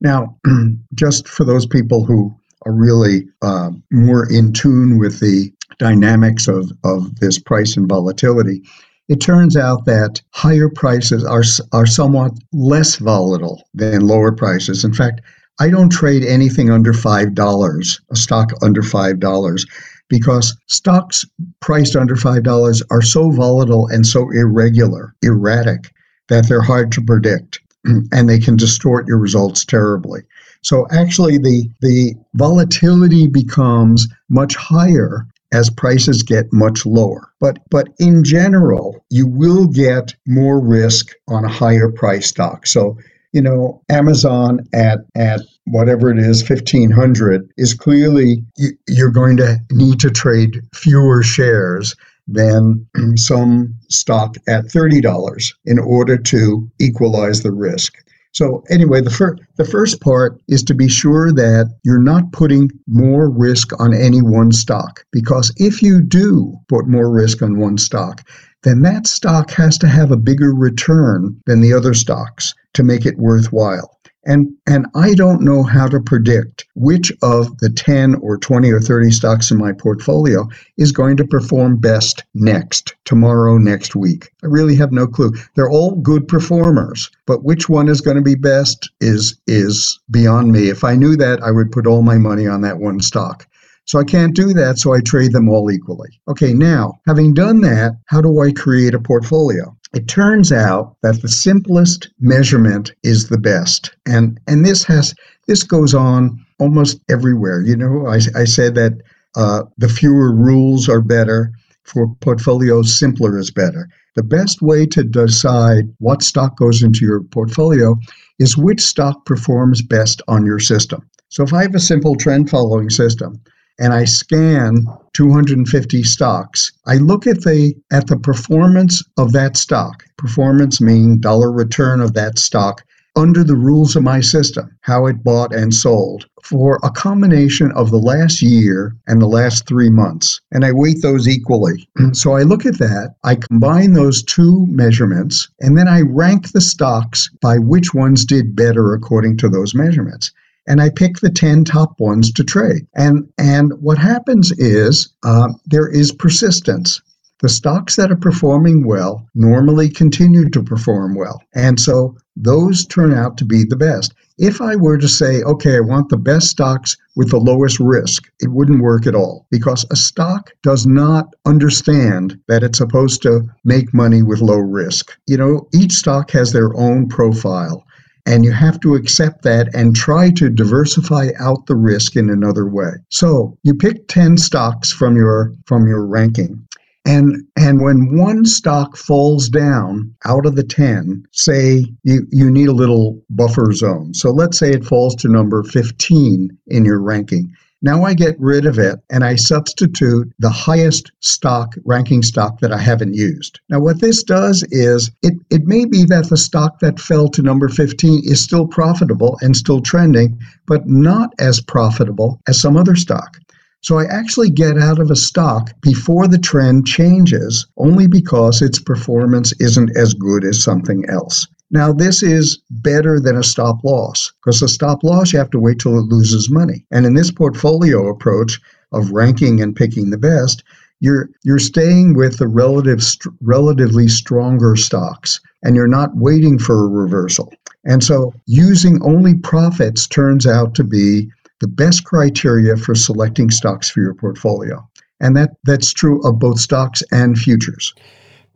Now, 0.00 0.36
just 0.94 1.28
for 1.28 1.44
those 1.44 1.66
people 1.66 2.04
who 2.04 2.34
are 2.66 2.72
really 2.72 3.26
uh, 3.42 3.70
more 3.90 4.30
in 4.30 4.52
tune 4.52 4.98
with 4.98 5.20
the 5.20 5.52
dynamics 5.78 6.48
of, 6.48 6.70
of 6.84 7.16
this 7.20 7.38
price 7.38 7.76
and 7.76 7.88
volatility, 7.88 8.62
it 9.08 9.20
turns 9.20 9.56
out 9.56 9.86
that 9.86 10.22
higher 10.30 10.68
prices 10.68 11.24
are, 11.24 11.42
are 11.72 11.86
somewhat 11.86 12.32
less 12.52 12.96
volatile 12.96 13.62
than 13.74 14.06
lower 14.06 14.30
prices. 14.30 14.84
In 14.84 14.94
fact, 14.94 15.20
I 15.58 15.68
don't 15.68 15.90
trade 15.90 16.24
anything 16.24 16.70
under 16.70 16.92
$5, 16.92 18.00
a 18.10 18.16
stock 18.16 18.50
under 18.62 18.82
$5, 18.82 19.66
because 20.08 20.56
stocks 20.68 21.26
priced 21.60 21.96
under 21.96 22.14
$5 22.14 22.82
are 22.90 23.02
so 23.02 23.30
volatile 23.30 23.86
and 23.88 24.06
so 24.06 24.30
irregular, 24.30 25.14
erratic, 25.22 25.92
that 26.28 26.48
they're 26.48 26.62
hard 26.62 26.92
to 26.92 27.02
predict. 27.02 27.60
And 27.84 28.28
they 28.28 28.38
can 28.38 28.56
distort 28.56 29.06
your 29.06 29.18
results 29.18 29.64
terribly. 29.64 30.20
So 30.62 30.86
actually 30.90 31.38
the 31.38 31.70
the 31.80 32.14
volatility 32.34 33.26
becomes 33.26 34.06
much 34.28 34.54
higher 34.56 35.26
as 35.52 35.70
prices 35.70 36.22
get 36.22 36.52
much 36.52 36.86
lower. 36.86 37.28
But 37.40 37.58
but 37.70 37.88
in 37.98 38.22
general, 38.22 39.04
you 39.10 39.26
will 39.26 39.66
get 39.66 40.14
more 40.26 40.60
risk 40.60 41.12
on 41.28 41.44
a 41.44 41.48
higher 41.48 41.90
price 41.90 42.28
stock. 42.28 42.66
So 42.66 42.98
you 43.32 43.40
know, 43.40 43.80
Amazon 43.88 44.60
at 44.74 45.00
at 45.14 45.40
whatever 45.64 46.10
it 46.10 46.18
is, 46.18 46.42
fifteen 46.42 46.90
hundred, 46.90 47.48
is 47.56 47.74
clearly 47.74 48.44
you're 48.88 49.10
going 49.10 49.36
to 49.38 49.58
need 49.70 50.00
to 50.00 50.10
trade 50.10 50.60
fewer 50.74 51.22
shares 51.22 51.94
than 52.32 52.86
some 53.16 53.74
stock 53.88 54.36
at 54.48 54.66
$30 54.66 55.54
in 55.64 55.78
order 55.78 56.16
to 56.16 56.70
equalize 56.78 57.42
the 57.42 57.52
risk. 57.52 57.94
So 58.32 58.62
anyway, 58.70 59.00
the, 59.00 59.10
fir- 59.10 59.36
the 59.56 59.64
first 59.64 60.00
part 60.00 60.40
is 60.46 60.62
to 60.64 60.74
be 60.74 60.88
sure 60.88 61.32
that 61.32 61.74
you're 61.84 62.02
not 62.02 62.32
putting 62.32 62.70
more 62.86 63.28
risk 63.28 63.78
on 63.80 63.92
any 63.92 64.22
one 64.22 64.52
stock. 64.52 65.04
Because 65.10 65.52
if 65.56 65.82
you 65.82 66.00
do 66.00 66.56
put 66.68 66.86
more 66.86 67.10
risk 67.10 67.42
on 67.42 67.58
one 67.58 67.76
stock, 67.76 68.22
then 68.62 68.82
that 68.82 69.06
stock 69.06 69.50
has 69.50 69.78
to 69.78 69.88
have 69.88 70.12
a 70.12 70.16
bigger 70.16 70.54
return 70.54 71.40
than 71.46 71.60
the 71.60 71.72
other 71.72 71.94
stocks 71.94 72.54
to 72.74 72.84
make 72.84 73.04
it 73.04 73.18
worthwhile. 73.18 73.98
And, 74.26 74.52
and 74.66 74.86
I 74.94 75.14
don't 75.14 75.40
know 75.40 75.62
how 75.62 75.88
to 75.88 75.98
predict 75.98 76.66
which 76.74 77.10
of 77.22 77.56
the 77.58 77.70
10 77.70 78.16
or 78.16 78.36
20 78.36 78.70
or 78.70 78.80
30 78.80 79.10
stocks 79.10 79.50
in 79.50 79.56
my 79.56 79.72
portfolio 79.72 80.46
is 80.76 80.92
going 80.92 81.16
to 81.16 81.24
perform 81.24 81.78
best 81.78 82.24
next, 82.34 82.94
tomorrow, 83.06 83.56
next 83.56 83.96
week. 83.96 84.30
I 84.42 84.46
really 84.46 84.76
have 84.76 84.92
no 84.92 85.06
clue. 85.06 85.32
They're 85.54 85.70
all 85.70 85.96
good 85.96 86.28
performers, 86.28 87.10
but 87.26 87.44
which 87.44 87.68
one 87.70 87.88
is 87.88 88.02
going 88.02 88.18
to 88.18 88.22
be 88.22 88.34
best 88.34 88.90
is, 89.00 89.38
is 89.46 89.98
beyond 90.10 90.52
me. 90.52 90.68
If 90.68 90.84
I 90.84 90.96
knew 90.96 91.16
that, 91.16 91.42
I 91.42 91.50
would 91.50 91.72
put 91.72 91.86
all 91.86 92.02
my 92.02 92.18
money 92.18 92.46
on 92.46 92.60
that 92.60 92.78
one 92.78 93.00
stock. 93.00 93.46
So 93.86 93.98
I 93.98 94.04
can't 94.04 94.36
do 94.36 94.52
that, 94.52 94.78
so 94.78 94.92
I 94.92 95.00
trade 95.00 95.32
them 95.32 95.48
all 95.48 95.70
equally. 95.70 96.20
Okay, 96.28 96.52
now, 96.52 97.00
having 97.06 97.34
done 97.34 97.60
that, 97.62 97.96
how 98.06 98.20
do 98.20 98.40
I 98.40 98.52
create 98.52 98.94
a 98.94 99.00
portfolio? 99.00 99.76
It 99.92 100.06
turns 100.06 100.52
out 100.52 100.96
that 101.02 101.20
the 101.20 101.28
simplest 101.28 102.10
measurement 102.20 102.92
is 103.02 103.28
the 103.28 103.38
best. 103.38 103.90
And 104.06 104.38
and 104.46 104.64
this 104.64 104.84
has 104.84 105.14
this 105.46 105.62
goes 105.62 105.94
on 105.94 106.44
almost 106.58 107.00
everywhere. 107.08 107.62
You 107.62 107.76
know 107.76 108.06
i, 108.06 108.20
I 108.34 108.44
said 108.44 108.74
that 108.76 109.00
uh, 109.36 109.62
the 109.78 109.88
fewer 109.88 110.32
rules 110.32 110.88
are 110.88 111.00
better 111.00 111.52
for 111.84 112.14
portfolios 112.20 112.98
simpler 112.98 113.38
is 113.38 113.50
better. 113.50 113.88
The 114.16 114.22
best 114.22 114.60
way 114.60 114.86
to 114.86 115.02
decide 115.02 115.84
what 115.98 116.22
stock 116.22 116.56
goes 116.56 116.82
into 116.82 117.04
your 117.04 117.22
portfolio 117.22 117.96
is 118.38 118.56
which 118.56 118.80
stock 118.80 119.24
performs 119.24 119.82
best 119.82 120.20
on 120.28 120.44
your 120.44 120.58
system. 120.58 121.08
So 121.28 121.42
if 121.42 121.52
i 121.52 121.62
have 121.62 121.74
a 121.74 121.80
simple 121.80 122.16
trend 122.16 122.50
following 122.50 122.90
system 122.90 123.40
and 123.80 123.94
I 123.94 124.04
scan 124.04 124.86
250 125.14 126.02
stocks, 126.02 126.70
I 126.86 126.96
look 126.96 127.26
at 127.26 127.40
the 127.42 127.74
at 127.90 128.06
the 128.06 128.18
performance 128.18 129.02
of 129.16 129.32
that 129.32 129.56
stock. 129.56 130.04
Performance 130.18 130.80
meaning 130.80 131.18
dollar 131.18 131.50
return 131.50 132.00
of 132.00 132.12
that 132.12 132.38
stock 132.38 132.84
under 133.16 133.42
the 133.42 133.56
rules 133.56 133.96
of 133.96 134.02
my 134.04 134.20
system, 134.20 134.70
how 134.82 135.06
it 135.06 135.24
bought 135.24 135.52
and 135.54 135.74
sold 135.74 136.26
for 136.44 136.78
a 136.82 136.90
combination 136.90 137.72
of 137.72 137.90
the 137.90 137.98
last 137.98 138.40
year 138.40 138.94
and 139.08 139.20
the 139.20 139.26
last 139.26 139.66
three 139.66 139.90
months. 139.90 140.40
And 140.52 140.64
I 140.64 140.72
weight 140.72 141.02
those 141.02 141.26
equally. 141.26 141.88
so 142.12 142.36
I 142.36 142.42
look 142.42 142.66
at 142.66 142.78
that, 142.78 143.14
I 143.24 143.34
combine 143.34 143.94
those 143.94 144.22
two 144.22 144.66
measurements, 144.68 145.48
and 145.60 145.76
then 145.76 145.88
I 145.88 146.02
rank 146.02 146.52
the 146.52 146.60
stocks 146.60 147.28
by 147.40 147.58
which 147.58 147.94
ones 147.94 148.24
did 148.24 148.54
better 148.54 148.92
according 148.94 149.38
to 149.38 149.48
those 149.48 149.74
measurements 149.74 150.32
and 150.70 150.80
I 150.80 150.88
pick 150.88 151.16
the 151.16 151.30
10 151.30 151.64
top 151.64 151.98
ones 151.98 152.32
to 152.32 152.44
trade. 152.44 152.86
And, 152.94 153.28
and 153.36 153.72
what 153.82 153.98
happens 153.98 154.52
is 154.52 155.08
uh, 155.24 155.48
there 155.66 155.88
is 155.88 156.12
persistence. 156.12 157.02
The 157.42 157.48
stocks 157.48 157.96
that 157.96 158.12
are 158.12 158.16
performing 158.16 158.86
well 158.86 159.26
normally 159.34 159.88
continue 159.88 160.48
to 160.50 160.62
perform 160.62 161.16
well. 161.16 161.42
And 161.56 161.80
so 161.80 162.16
those 162.36 162.86
turn 162.86 163.12
out 163.12 163.36
to 163.38 163.44
be 163.44 163.64
the 163.64 163.74
best. 163.74 164.14
If 164.38 164.60
I 164.60 164.76
were 164.76 164.96
to 164.96 165.08
say, 165.08 165.42
okay, 165.42 165.76
I 165.76 165.80
want 165.80 166.08
the 166.08 166.16
best 166.16 166.46
stocks 166.46 166.96
with 167.16 167.30
the 167.30 167.40
lowest 167.40 167.80
risk, 167.80 168.30
it 168.38 168.52
wouldn't 168.52 168.80
work 168.80 169.08
at 169.08 169.16
all 169.16 169.48
because 169.50 169.84
a 169.90 169.96
stock 169.96 170.52
does 170.62 170.86
not 170.86 171.34
understand 171.46 172.38
that 172.46 172.62
it's 172.62 172.78
supposed 172.78 173.22
to 173.22 173.44
make 173.64 173.92
money 173.92 174.22
with 174.22 174.40
low 174.40 174.60
risk. 174.60 175.18
You 175.26 175.36
know, 175.36 175.68
each 175.74 175.92
stock 175.92 176.30
has 176.30 176.52
their 176.52 176.76
own 176.76 177.08
profile. 177.08 177.84
And 178.26 178.44
you 178.44 178.52
have 178.52 178.80
to 178.80 178.94
accept 178.94 179.42
that 179.42 179.74
and 179.74 179.96
try 179.96 180.30
to 180.32 180.50
diversify 180.50 181.30
out 181.38 181.66
the 181.66 181.76
risk 181.76 182.16
in 182.16 182.30
another 182.30 182.66
way. 182.66 182.92
So 183.08 183.56
you 183.62 183.74
pick 183.74 184.08
10 184.08 184.36
stocks 184.36 184.92
from 184.92 185.16
your 185.16 185.52
from 185.66 185.86
your 185.86 186.04
ranking. 186.04 186.66
And 187.06 187.42
and 187.56 187.80
when 187.80 188.16
one 188.16 188.44
stock 188.44 188.96
falls 188.96 189.48
down 189.48 190.14
out 190.26 190.44
of 190.44 190.54
the 190.54 190.62
10, 190.62 191.24
say 191.32 191.86
you, 192.02 192.26
you 192.30 192.50
need 192.50 192.68
a 192.68 192.74
little 192.74 193.22
buffer 193.30 193.72
zone. 193.72 194.12
So 194.12 194.30
let's 194.30 194.58
say 194.58 194.70
it 194.70 194.84
falls 194.84 195.14
to 195.16 195.28
number 195.28 195.62
15 195.62 196.56
in 196.66 196.84
your 196.84 197.00
ranking. 197.00 197.54
Now 197.82 198.04
I 198.04 198.12
get 198.12 198.38
rid 198.38 198.66
of 198.66 198.78
it 198.78 199.00
and 199.08 199.24
I 199.24 199.36
substitute 199.36 200.30
the 200.38 200.50
highest 200.50 201.12
stock, 201.20 201.74
ranking 201.86 202.22
stock 202.22 202.60
that 202.60 202.72
I 202.72 202.78
haven't 202.78 203.14
used. 203.14 203.58
Now, 203.70 203.80
what 203.80 204.00
this 204.00 204.22
does 204.22 204.62
is 204.70 205.10
it, 205.22 205.32
it 205.48 205.66
may 205.66 205.86
be 205.86 206.04
that 206.04 206.28
the 206.28 206.36
stock 206.36 206.80
that 206.80 207.00
fell 207.00 207.28
to 207.28 207.40
number 207.40 207.70
15 207.70 208.20
is 208.24 208.42
still 208.42 208.66
profitable 208.66 209.38
and 209.40 209.56
still 209.56 209.80
trending, 209.80 210.38
but 210.66 210.88
not 210.88 211.32
as 211.38 211.62
profitable 211.62 212.38
as 212.46 212.60
some 212.60 212.76
other 212.76 212.96
stock. 212.96 213.38
So 213.82 213.98
I 213.98 214.04
actually 214.04 214.50
get 214.50 214.76
out 214.76 214.98
of 214.98 215.10
a 215.10 215.16
stock 215.16 215.72
before 215.80 216.28
the 216.28 216.38
trend 216.38 216.86
changes 216.86 217.66
only 217.78 218.06
because 218.06 218.60
its 218.60 218.78
performance 218.78 219.54
isn't 219.58 219.96
as 219.96 220.12
good 220.12 220.44
as 220.44 220.62
something 220.62 221.08
else. 221.08 221.46
Now, 221.70 221.92
this 221.92 222.22
is 222.22 222.58
better 222.70 223.20
than 223.20 223.36
a 223.36 223.42
stop 223.42 223.84
loss 223.84 224.32
because 224.40 224.60
a 224.60 224.68
stop 224.68 225.04
loss, 225.04 225.32
you 225.32 225.38
have 225.38 225.50
to 225.50 225.60
wait 225.60 225.78
till 225.78 225.98
it 225.98 226.06
loses 226.06 226.50
money. 226.50 226.84
And 226.90 227.06
in 227.06 227.14
this 227.14 227.30
portfolio 227.30 228.08
approach 228.08 228.60
of 228.92 229.12
ranking 229.12 229.60
and 229.60 229.76
picking 229.76 230.10
the 230.10 230.18
best, 230.18 230.64
you're, 230.98 231.30
you're 231.44 231.60
staying 231.60 232.14
with 232.14 232.38
the 232.38 232.48
relative, 232.48 233.02
st- 233.02 233.34
relatively 233.40 234.08
stronger 234.08 234.74
stocks 234.74 235.40
and 235.62 235.76
you're 235.76 235.86
not 235.86 236.16
waiting 236.16 236.58
for 236.58 236.84
a 236.84 236.88
reversal. 236.88 237.52
And 237.84 238.02
so 238.02 238.34
using 238.46 239.02
only 239.02 239.34
profits 239.34 240.06
turns 240.06 240.46
out 240.46 240.74
to 240.74 240.84
be 240.84 241.30
the 241.60 241.68
best 241.68 242.04
criteria 242.04 242.76
for 242.76 242.94
selecting 242.94 243.50
stocks 243.50 243.88
for 243.88 244.00
your 244.00 244.14
portfolio. 244.14 244.86
And 245.20 245.36
that, 245.36 245.50
that's 245.64 245.92
true 245.92 246.20
of 246.26 246.38
both 246.38 246.58
stocks 246.58 247.02
and 247.12 247.38
futures. 247.38 247.94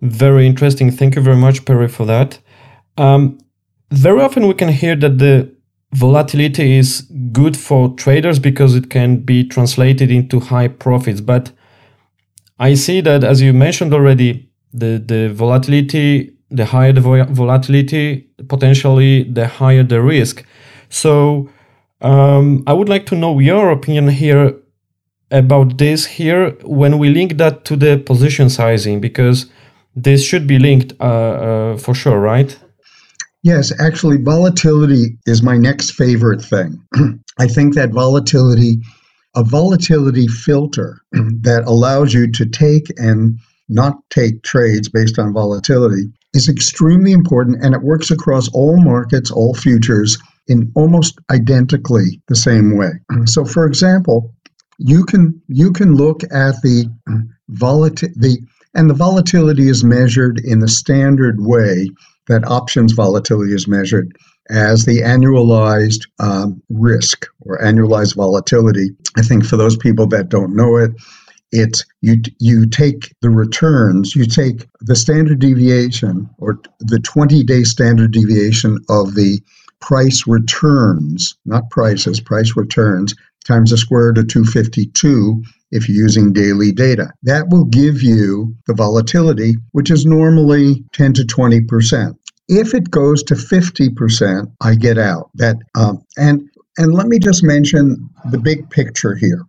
Very 0.01 0.47
interesting. 0.47 0.91
Thank 0.91 1.15
you 1.17 1.23
very 1.23 1.37
much, 1.37 1.65
Perry, 1.65 1.89
for 1.89 2.07
that. 2.07 2.39
Um, 2.97 3.39
very 3.91 4.21
often 4.21 4.47
we 4.47 4.55
can 4.55 4.69
hear 4.69 4.97
that 4.97 5.19
the 5.19 5.55
volatility 5.93 6.77
is 6.77 7.03
good 7.33 7.57
for 7.57 7.95
traders 7.95 8.39
because 8.39 8.75
it 8.75 8.91
can 8.91 9.19
be 9.19 9.45
translated 9.45 10.11
into 10.11 10.41
high 10.41 10.69
profits. 10.69 11.21
But 11.21 11.53
I 12.59 12.75
see 12.75 13.01
that, 13.01 13.25
as 13.25 13.41
you 13.41 13.53
mentioned 13.53 13.95
already, 13.95 14.51
the, 14.73 15.03
the 15.05 15.33
volatility, 15.33 16.33
the 16.51 16.67
higher 16.67 16.93
the 16.93 17.01
volatility, 17.01 18.29
potentially 18.49 19.25
the 19.25 19.47
higher 19.47 19.83
the 19.83 20.03
risk. 20.03 20.45
So 20.89 21.49
um, 22.01 22.65
I 22.67 22.73
would 22.73 22.89
like 22.89 23.07
to 23.07 23.17
know 23.17 23.39
your 23.39 23.71
opinion 23.71 24.09
here 24.09 24.55
about 25.31 25.79
this 25.79 26.07
here 26.07 26.51
when 26.63 26.99
we 26.99 27.09
link 27.09 27.39
that 27.39 27.65
to 27.65 27.77
the 27.77 27.99
position 27.99 28.51
sizing 28.51 29.01
because 29.01 29.47
this 29.97 30.25
should 30.25 30.47
be 30.47 30.59
linked 30.59 30.93
uh, 31.01 31.05
uh, 31.05 31.77
for 31.77 31.95
sure, 31.95 32.21
right? 32.21 32.59
Yes, 33.45 33.79
actually, 33.79 34.17
volatility 34.17 35.19
is 35.27 35.43
my 35.43 35.59
next 35.59 35.91
favorite 35.91 36.43
thing. 36.43 36.83
I 37.39 37.47
think 37.47 37.75
that 37.75 37.91
volatility, 37.91 38.81
a 39.37 39.45
volatility 39.45 40.27
filter 40.27 41.03
that 41.13 41.65
allows 41.67 42.15
you 42.15 42.33
to 42.33 42.47
take 42.47 42.87
and 42.97 43.39
not 43.69 43.99
take 44.09 44.43
trades 44.45 44.89
based 44.89 45.19
on 45.19 45.35
volatility, 45.35 46.11
is 46.33 46.49
extremely 46.49 47.13
important 47.13 47.63
and 47.63 47.75
it 47.75 47.83
works 47.83 48.11
across 48.11 48.49
all 48.55 48.79
markets, 48.79 49.31
all 49.31 49.53
futures 49.53 50.17
in 50.49 50.73
almost 50.75 51.19
identically 51.31 52.23
the 52.29 52.37
same 52.37 52.77
way. 52.79 52.93
So, 53.27 53.45
for 53.45 53.67
example, 53.67 54.33
you 54.79 55.05
can 55.05 55.39
you 55.49 55.71
can 55.71 55.97
look 55.97 56.25
at 56.25 56.55
the 56.63 56.87
volatility 57.51 58.15
the 58.17 58.39
and 58.75 58.89
the 58.89 58.95
volatility 58.95 59.69
is 59.69 59.85
measured 59.85 60.41
in 60.41 60.61
the 60.61 60.69
standard 60.69 61.41
way 61.41 61.89
that 62.29 62.47
options 62.49 62.93
volatility 62.93 63.53
is 63.53 63.69
measured 63.69 64.17
as 64.51 64.85
the 64.85 65.01
annualized 65.01 66.07
um, 66.19 66.63
risk 66.69 67.27
or 67.41 67.59
annualized 67.59 68.15
volatility. 68.15 68.91
I 69.17 69.23
think 69.23 69.45
for 69.45 69.57
those 69.57 69.77
people 69.77 70.07
that 70.09 70.29
don't 70.29 70.55
know 70.55 70.77
it, 70.77 70.93
it's 71.53 71.85
you 72.01 72.17
you 72.41 72.67
take 72.67 73.15
the 73.21 73.31
returns, 73.31 74.17
you 74.17 74.27
take 74.27 74.67
the 74.81 74.97
standard 74.97 75.39
deviation 75.39 76.29
or 76.39 76.59
the 76.81 76.99
20-day 76.99 77.63
standard 77.63 78.11
deviation 78.11 78.79
of 78.89 79.15
the 79.15 79.41
price 79.81 80.27
returns, 80.27 81.37
not 81.45 81.71
prices, 81.71 82.19
price 82.21 82.57
returns 82.57 83.15
times 83.45 83.71
the 83.71 83.79
square 83.79 84.07
root 84.07 84.19
of 84.19 84.27
252 84.29 85.43
if 85.75 85.89
you're 85.89 85.99
using 85.99 86.33
daily 86.33 86.73
data. 86.73 87.13
That 87.25 87.49
will 87.49 87.65
give 87.65 88.01
you 88.01 88.55
the 88.67 88.75
volatility, 88.75 89.55
which 89.73 89.91
is 89.91 90.07
normally 90.07 90.85
10 90.93 91.13
to 91.15 91.23
20%. 91.23 92.15
If 92.49 92.75
it 92.75 92.91
goes 92.91 93.23
to 93.25 93.35
50%, 93.35 94.53
I 94.61 94.75
get 94.77 94.99
out. 94.99 95.31
That 95.35 95.57
um, 95.75 96.03
and 96.17 96.49
and 96.79 96.93
let 96.93 97.07
me 97.07 97.19
just 97.19 97.43
mention 97.43 98.09
the 98.31 98.39
big 98.39 98.69
picture 98.71 99.15
here. 99.15 99.43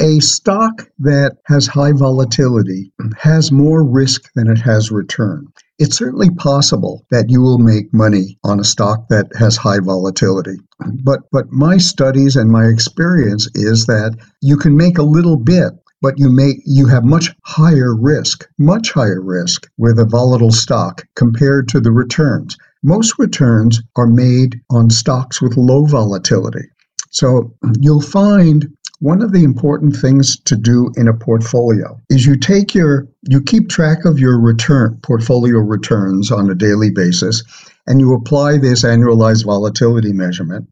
A 0.00 0.20
stock 0.20 0.88
that 0.98 1.36
has 1.46 1.66
high 1.66 1.92
volatility 1.92 2.92
has 3.18 3.52
more 3.52 3.84
risk 3.84 4.32
than 4.34 4.50
it 4.50 4.58
has 4.58 4.90
return. 4.90 5.46
It's 5.82 5.96
certainly 5.96 6.30
possible 6.30 7.04
that 7.10 7.28
you 7.28 7.40
will 7.40 7.58
make 7.58 7.92
money 7.92 8.38
on 8.44 8.60
a 8.60 8.64
stock 8.64 9.08
that 9.08 9.26
has 9.36 9.56
high 9.56 9.80
volatility. 9.80 10.58
But 11.02 11.22
but 11.32 11.50
my 11.50 11.78
studies 11.78 12.36
and 12.36 12.52
my 12.52 12.66
experience 12.66 13.48
is 13.56 13.86
that 13.86 14.16
you 14.40 14.56
can 14.56 14.76
make 14.76 14.98
a 14.98 15.02
little 15.16 15.36
bit 15.36 15.72
but 16.00 16.20
you 16.20 16.30
make 16.30 16.58
you 16.64 16.86
have 16.86 17.04
much 17.04 17.34
higher 17.44 17.96
risk, 17.96 18.48
much 18.58 18.92
higher 18.92 19.20
risk 19.20 19.68
with 19.76 19.98
a 19.98 20.04
volatile 20.04 20.52
stock 20.52 21.04
compared 21.16 21.66
to 21.70 21.80
the 21.80 21.90
returns. 21.90 22.56
Most 22.84 23.18
returns 23.18 23.82
are 23.96 24.06
made 24.06 24.60
on 24.70 24.88
stocks 24.88 25.42
with 25.42 25.56
low 25.56 25.86
volatility. 25.86 26.68
So 27.10 27.54
you'll 27.80 28.02
find 28.02 28.68
one 29.02 29.20
of 29.20 29.32
the 29.32 29.42
important 29.42 29.96
things 29.96 30.38
to 30.38 30.54
do 30.54 30.92
in 30.96 31.08
a 31.08 31.12
portfolio 31.12 32.00
is 32.08 32.24
you 32.24 32.36
take 32.36 32.72
your 32.72 33.08
you 33.28 33.42
keep 33.42 33.68
track 33.68 34.04
of 34.04 34.20
your 34.20 34.40
return 34.40 34.96
portfolio 35.02 35.58
returns 35.58 36.30
on 36.30 36.48
a 36.48 36.54
daily 36.54 36.88
basis 36.88 37.42
and 37.88 37.98
you 37.98 38.14
apply 38.14 38.58
this 38.58 38.84
annualized 38.84 39.44
volatility 39.44 40.12
measurement 40.12 40.68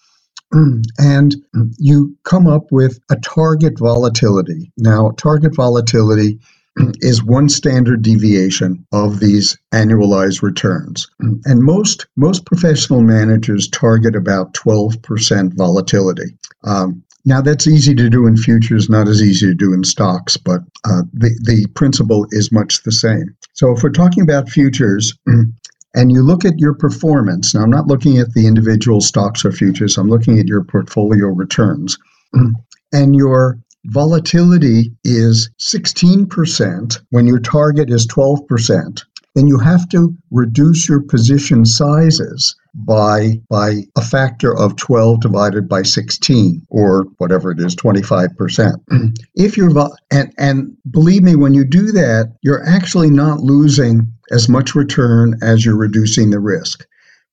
and 0.99 1.35
you 1.79 2.17
come 2.23 2.47
up 2.47 2.71
with 2.71 3.01
a 3.11 3.17
target 3.17 3.79
volatility. 3.79 4.73
Now, 4.77 5.11
target 5.17 5.55
volatility 5.55 6.39
is 7.01 7.25
one 7.25 7.49
standard 7.49 8.03
deviation 8.03 8.87
of 8.93 9.19
these 9.19 9.59
annualized 9.75 10.41
returns. 10.41 11.09
And 11.19 11.63
most 11.63 12.07
most 12.17 12.47
professional 12.47 13.01
managers 13.01 13.69
target 13.69 14.15
about 14.15 14.55
12% 14.55 15.55
volatility. 15.55 16.37
Um, 16.63 17.03
now 17.25 17.41
that's 17.41 17.67
easy 17.67 17.95
to 17.95 18.09
do 18.09 18.27
in 18.27 18.37
futures, 18.37 18.89
not 18.89 19.09
as 19.09 19.23
easy 19.23 19.47
to 19.47 19.55
do 19.55 19.73
in 19.73 19.85
stocks, 19.85 20.37
but 20.37 20.61
uh, 20.85 21.03
the 21.13 21.31
the 21.43 21.67
principle 21.75 22.27
is 22.31 22.53
much 22.53 22.83
the 22.83 22.93
same. 22.93 23.35
So 23.53 23.73
if 23.73 23.83
we're 23.83 23.91
talking 23.91 24.23
about 24.23 24.49
futures, 24.49 25.15
and 25.95 26.13
you 26.13 26.23
look 26.23 26.45
at 26.45 26.59
your 26.59 26.75
performance, 26.75 27.55
now 27.55 27.63
I'm 27.63 27.71
not 27.71 27.89
looking 27.89 28.19
at 28.19 28.33
the 28.33 28.47
individual 28.47 29.01
stocks 29.01 29.45
or 29.45 29.53
futures, 29.53 29.99
I'm 29.99 30.09
looking 30.09 30.39
at 30.39 30.47
your 30.47 30.65
portfolio 30.65 31.27
returns, 31.29 31.99
and 32.93 33.17
your 33.17 33.59
volatility 33.87 34.93
is 35.05 35.51
16% 35.59 37.01
when 37.11 37.27
your 37.27 37.41
target 37.41 37.91
is 37.91 38.07
12%, 38.07 39.03
then 39.35 39.47
you 39.47 39.59
have 39.59 39.89
to 39.89 40.15
reduce 40.31 40.89
your 40.89 41.01
position 41.01 41.65
sizes 41.65 42.55
by 42.75 43.41
by 43.49 43.83
a 43.97 44.03
factor 44.03 44.57
of 44.57 44.77
12 44.77 45.21
divided 45.21 45.69
by 45.69 45.83
16 45.83 46.67
or 46.69 47.05
whatever 47.19 47.51
it 47.51 47.61
is 47.61 47.75
25% 47.77 48.75
if 49.35 49.57
you're 49.57 49.71
and 50.11 50.33
and 50.39 50.77
believe 50.91 51.23
me 51.23 51.37
when 51.37 51.55
you 51.55 51.65
do 51.65 51.93
that 51.93 52.35
you're 52.43 52.67
actually 52.67 53.11
not 53.11 53.41
losing 53.41 54.11
as 54.31 54.49
much 54.49 54.75
return 54.75 55.39
as 55.43 55.65
you're 55.65 55.77
reducing 55.77 56.31
the 56.31 56.41
risk 56.41 56.87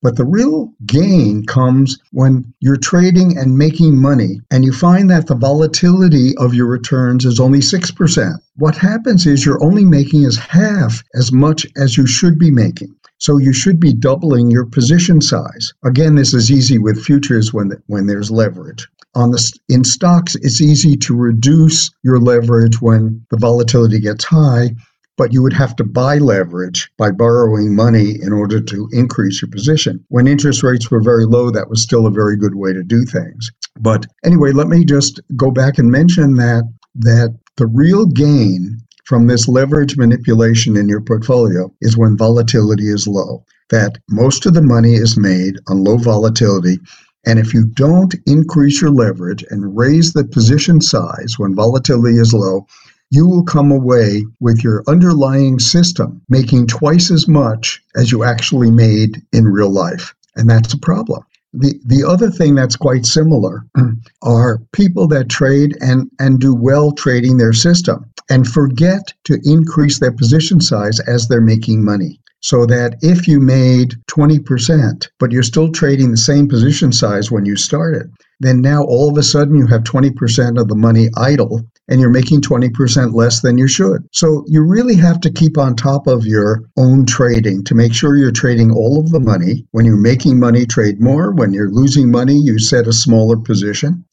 but 0.03 0.15
the 0.15 0.25
real 0.25 0.71
gain 0.85 1.43
comes 1.45 1.97
when 2.11 2.53
you're 2.59 2.77
trading 2.77 3.35
and 3.37 3.57
making 3.57 3.99
money 3.99 4.39
and 4.51 4.63
you 4.63 4.71
find 4.71 5.09
that 5.09 5.25
the 5.25 5.35
volatility 5.35 6.37
of 6.37 6.53
your 6.53 6.67
returns 6.67 7.25
is 7.25 7.39
only 7.39 7.59
6%. 7.59 8.33
What 8.57 8.75
happens 8.75 9.25
is 9.25 9.43
you're 9.43 9.63
only 9.63 9.85
making 9.85 10.25
as 10.25 10.37
half 10.37 11.03
as 11.15 11.31
much 11.31 11.65
as 11.75 11.97
you 11.97 12.05
should 12.05 12.37
be 12.37 12.51
making. 12.51 12.95
So 13.19 13.37
you 13.37 13.53
should 13.53 13.79
be 13.79 13.93
doubling 13.93 14.51
your 14.51 14.65
position 14.65 15.21
size. 15.21 15.73
Again, 15.83 16.15
this 16.15 16.33
is 16.33 16.51
easy 16.51 16.77
with 16.77 17.03
futures 17.03 17.53
when 17.53 17.71
when 17.87 18.07
there's 18.07 18.31
leverage. 18.31 18.87
On 19.15 19.31
the 19.31 19.59
in 19.69 19.83
stocks, 19.83 20.35
it's 20.35 20.61
easy 20.61 20.95
to 20.97 21.15
reduce 21.15 21.89
your 22.03 22.19
leverage 22.19 22.81
when 22.81 23.25
the 23.31 23.37
volatility 23.37 23.99
gets 23.99 24.23
high, 24.23 24.75
but 25.17 25.33
you 25.33 25.41
would 25.41 25.53
have 25.53 25.75
to 25.77 25.83
buy 25.83 26.19
leverage 26.19 26.91
by 26.97 27.09
borrowing 27.09 27.75
money 27.75 28.21
in 28.21 28.31
order 28.31 28.61
to 28.61 28.87
increase 28.91 29.41
your 29.41 29.49
position. 29.49 30.03
When 30.09 30.27
interest 30.27 30.61
rates 30.61 30.91
were 30.91 31.01
very 31.01 31.25
low, 31.25 31.49
that 31.49 31.69
was 31.69 31.81
still 31.81 32.05
a 32.05 32.11
very 32.11 32.37
good 32.37 32.55
way 32.55 32.73
to 32.73 32.83
do 32.83 33.03
things. 33.03 33.51
But 33.79 34.05
anyway, 34.23 34.51
let 34.51 34.67
me 34.67 34.85
just 34.85 35.19
go 35.35 35.49
back 35.49 35.79
and 35.79 35.91
mention 35.91 36.35
that 36.35 36.63
that 36.99 37.35
the 37.57 37.67
real 37.67 38.05
gain 38.05 38.77
from 39.07 39.27
this 39.27 39.47
leverage 39.47 39.95
manipulation 39.95 40.75
in 40.75 40.89
your 40.89 40.99
portfolio 40.99 41.73
is 41.79 41.95
when 41.95 42.17
volatility 42.17 42.89
is 42.89 43.07
low. 43.07 43.41
That 43.69 43.99
most 44.09 44.45
of 44.45 44.53
the 44.53 44.61
money 44.61 44.95
is 44.95 45.17
made 45.17 45.55
on 45.69 45.85
low 45.85 45.95
volatility. 45.95 46.77
And 47.25 47.39
if 47.39 47.53
you 47.53 47.67
don't 47.67 48.13
increase 48.25 48.81
your 48.81 48.91
leverage 48.91 49.45
and 49.49 49.77
raise 49.77 50.11
the 50.11 50.25
position 50.25 50.81
size 50.81 51.35
when 51.37 51.55
volatility 51.55 52.17
is 52.17 52.33
low, 52.33 52.67
you 53.09 53.25
will 53.25 53.43
come 53.43 53.71
away 53.71 54.25
with 54.41 54.61
your 54.61 54.83
underlying 54.89 55.59
system 55.59 56.21
making 56.27 56.67
twice 56.67 57.09
as 57.09 57.29
much 57.29 57.81
as 57.95 58.11
you 58.11 58.25
actually 58.25 58.71
made 58.71 59.21
in 59.31 59.47
real 59.47 59.71
life. 59.71 60.13
And 60.35 60.49
that's 60.49 60.73
a 60.73 60.79
problem. 60.79 61.23
The, 61.59 61.79
the 61.85 62.07
other 62.07 62.29
thing 62.29 62.55
that's 62.55 62.75
quite 62.75 63.05
similar 63.05 63.65
are 64.21 64.59
people 64.73 65.07
that 65.07 65.29
trade 65.29 65.75
and, 65.81 66.09
and 66.19 66.39
do 66.39 66.53
well 66.53 66.91
trading 66.91 67.37
their 67.37 67.53
system 67.53 68.05
and 68.29 68.47
forget 68.47 69.13
to 69.23 69.39
increase 69.43 69.99
their 69.99 70.11
position 70.11 70.61
size 70.61 70.99
as 71.01 71.27
they're 71.27 71.41
making 71.41 71.83
money. 71.83 72.19
So 72.41 72.67
that 72.67 72.97
if 73.01 73.27
you 73.27 73.39
made 73.39 73.95
20%, 74.11 75.07
but 75.19 75.31
you're 75.31 75.41
still 75.41 75.71
trading 75.71 76.11
the 76.11 76.17
same 76.17 76.47
position 76.47 76.91
size 76.91 77.31
when 77.31 77.45
you 77.45 77.55
started, 77.55 78.11
then 78.39 78.61
now 78.61 78.83
all 78.83 79.09
of 79.09 79.17
a 79.17 79.23
sudden 79.23 79.55
you 79.55 79.65
have 79.65 79.81
20% 79.83 80.61
of 80.61 80.67
the 80.67 80.75
money 80.75 81.09
idle 81.17 81.65
and 81.89 82.01
you're 82.01 82.09
making 82.09 82.41
20% 82.41 83.13
less 83.13 83.41
than 83.41 83.57
you 83.57 83.67
should. 83.67 84.07
So 84.11 84.43
you 84.47 84.61
really 84.61 84.95
have 84.95 85.19
to 85.21 85.31
keep 85.31 85.57
on 85.57 85.75
top 85.75 86.07
of 86.07 86.25
your 86.25 86.63
own 86.77 87.05
trading 87.05 87.63
to 87.65 87.75
make 87.75 87.93
sure 87.93 88.17
you're 88.17 88.31
trading 88.31 88.71
all 88.71 88.99
of 88.99 89.11
the 89.11 89.19
money. 89.19 89.65
When 89.71 89.85
you're 89.85 89.95
making 89.95 90.39
money, 90.39 90.65
trade 90.65 90.99
more. 90.99 91.31
When 91.31 91.53
you're 91.53 91.71
losing 91.71 92.11
money, 92.11 92.37
you 92.37 92.59
set 92.59 92.87
a 92.87 92.93
smaller 92.93 93.37
position. 93.37 94.03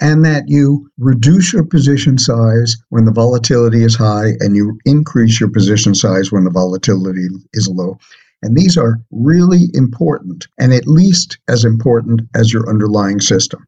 And 0.00 0.24
that 0.24 0.48
you 0.48 0.90
reduce 0.98 1.52
your 1.52 1.64
position 1.64 2.18
size 2.18 2.76
when 2.88 3.04
the 3.04 3.12
volatility 3.12 3.84
is 3.84 3.94
high 3.94 4.32
and 4.40 4.56
you 4.56 4.78
increase 4.84 5.38
your 5.38 5.50
position 5.50 5.94
size 5.94 6.32
when 6.32 6.44
the 6.44 6.50
volatility 6.50 7.28
is 7.52 7.68
low. 7.68 7.98
And 8.42 8.56
these 8.56 8.76
are 8.76 9.00
really 9.10 9.70
important 9.72 10.46
and 10.58 10.74
at 10.74 10.86
least 10.86 11.38
as 11.48 11.64
important 11.64 12.22
as 12.34 12.52
your 12.52 12.68
underlying 12.68 13.20
system. 13.20 13.64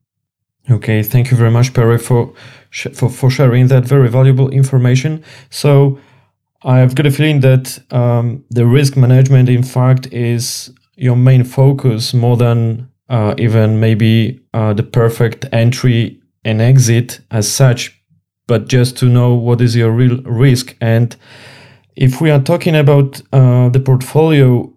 Okay, 0.68 1.02
thank 1.02 1.30
you 1.30 1.36
very 1.36 1.50
much, 1.50 1.72
Perry, 1.74 1.98
for, 1.98 2.32
for, 2.92 3.08
for 3.08 3.30
sharing 3.30 3.68
that 3.68 3.84
very 3.84 4.08
valuable 4.08 4.48
information. 4.50 5.22
So, 5.48 5.98
I've 6.64 6.96
got 6.96 7.06
a 7.06 7.10
feeling 7.12 7.40
that 7.40 7.78
um, 7.92 8.44
the 8.50 8.66
risk 8.66 8.96
management, 8.96 9.48
in 9.48 9.62
fact, 9.62 10.12
is 10.12 10.70
your 10.96 11.14
main 11.14 11.44
focus 11.44 12.12
more 12.12 12.36
than 12.36 12.90
uh, 13.08 13.34
even 13.38 13.78
maybe 13.78 14.40
uh, 14.52 14.72
the 14.72 14.82
perfect 14.82 15.44
entry 15.52 16.20
and 16.44 16.60
exit 16.60 17.20
as 17.30 17.48
such, 17.48 17.96
but 18.48 18.66
just 18.66 18.96
to 18.98 19.06
know 19.06 19.34
what 19.34 19.60
is 19.60 19.76
your 19.76 19.92
real 19.92 20.20
risk. 20.22 20.74
And 20.80 21.14
if 21.94 22.20
we 22.20 22.30
are 22.30 22.40
talking 22.40 22.74
about 22.74 23.20
uh, 23.32 23.68
the 23.68 23.80
portfolio, 23.80 24.72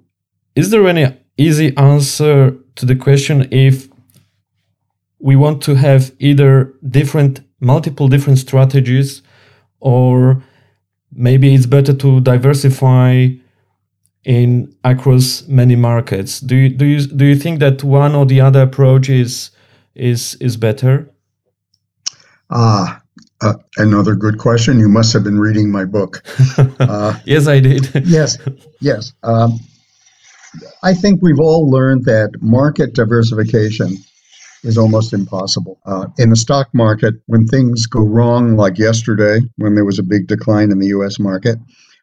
is 0.55 0.69
there 0.69 0.87
any 0.87 1.15
easy 1.37 1.75
answer 1.77 2.55
to 2.75 2.85
the 2.85 2.95
question 2.95 3.47
if 3.51 3.87
we 5.19 5.35
want 5.35 5.61
to 5.63 5.75
have 5.75 6.11
either 6.19 6.73
different 6.87 7.41
multiple 7.59 8.07
different 8.07 8.39
strategies 8.39 9.21
or 9.79 10.41
maybe 11.11 11.53
it's 11.53 11.65
better 11.65 11.93
to 11.93 12.21
diversify 12.21 13.27
in 14.23 14.73
across 14.83 15.47
many 15.47 15.75
markets. 15.75 16.39
Do 16.39 16.55
you 16.55 16.69
do 16.69 16.85
you 16.85 17.05
do 17.07 17.25
you 17.25 17.35
think 17.35 17.59
that 17.59 17.83
one 17.83 18.15
or 18.15 18.25
the 18.25 18.41
other 18.41 18.61
approach 18.61 19.09
is 19.09 19.51
is 19.95 20.35
is 20.35 20.57
better? 20.57 21.09
Ah 22.49 23.01
uh, 23.41 23.53
another 23.77 24.15
good 24.15 24.37
question. 24.37 24.79
You 24.79 24.89
must 24.89 25.13
have 25.13 25.23
been 25.23 25.39
reading 25.39 25.71
my 25.71 25.85
book. 25.85 26.23
Uh, 26.79 27.17
yes 27.25 27.47
i 27.47 27.59
did. 27.59 27.89
Yes 28.05 28.37
yes. 28.79 29.13
Um, 29.23 29.59
i 30.83 30.93
think 30.93 31.21
we've 31.21 31.39
all 31.39 31.69
learned 31.69 32.05
that 32.05 32.31
market 32.41 32.93
diversification 32.93 33.97
is 34.63 34.77
almost 34.77 35.13
impossible. 35.13 35.79
Uh, 35.85 36.07
in 36.17 36.29
the 36.29 36.35
stock 36.35 36.69
market, 36.73 37.15
when 37.27 37.45
things 37.45 37.85
go 37.85 38.01
wrong, 38.01 38.55
like 38.55 38.77
yesterday, 38.77 39.39
when 39.57 39.75
there 39.75 39.85
was 39.85 39.99
a 39.99 40.03
big 40.03 40.27
decline 40.27 40.71
in 40.71 40.79
the 40.79 40.87
US 40.87 41.19
market, 41.19 41.57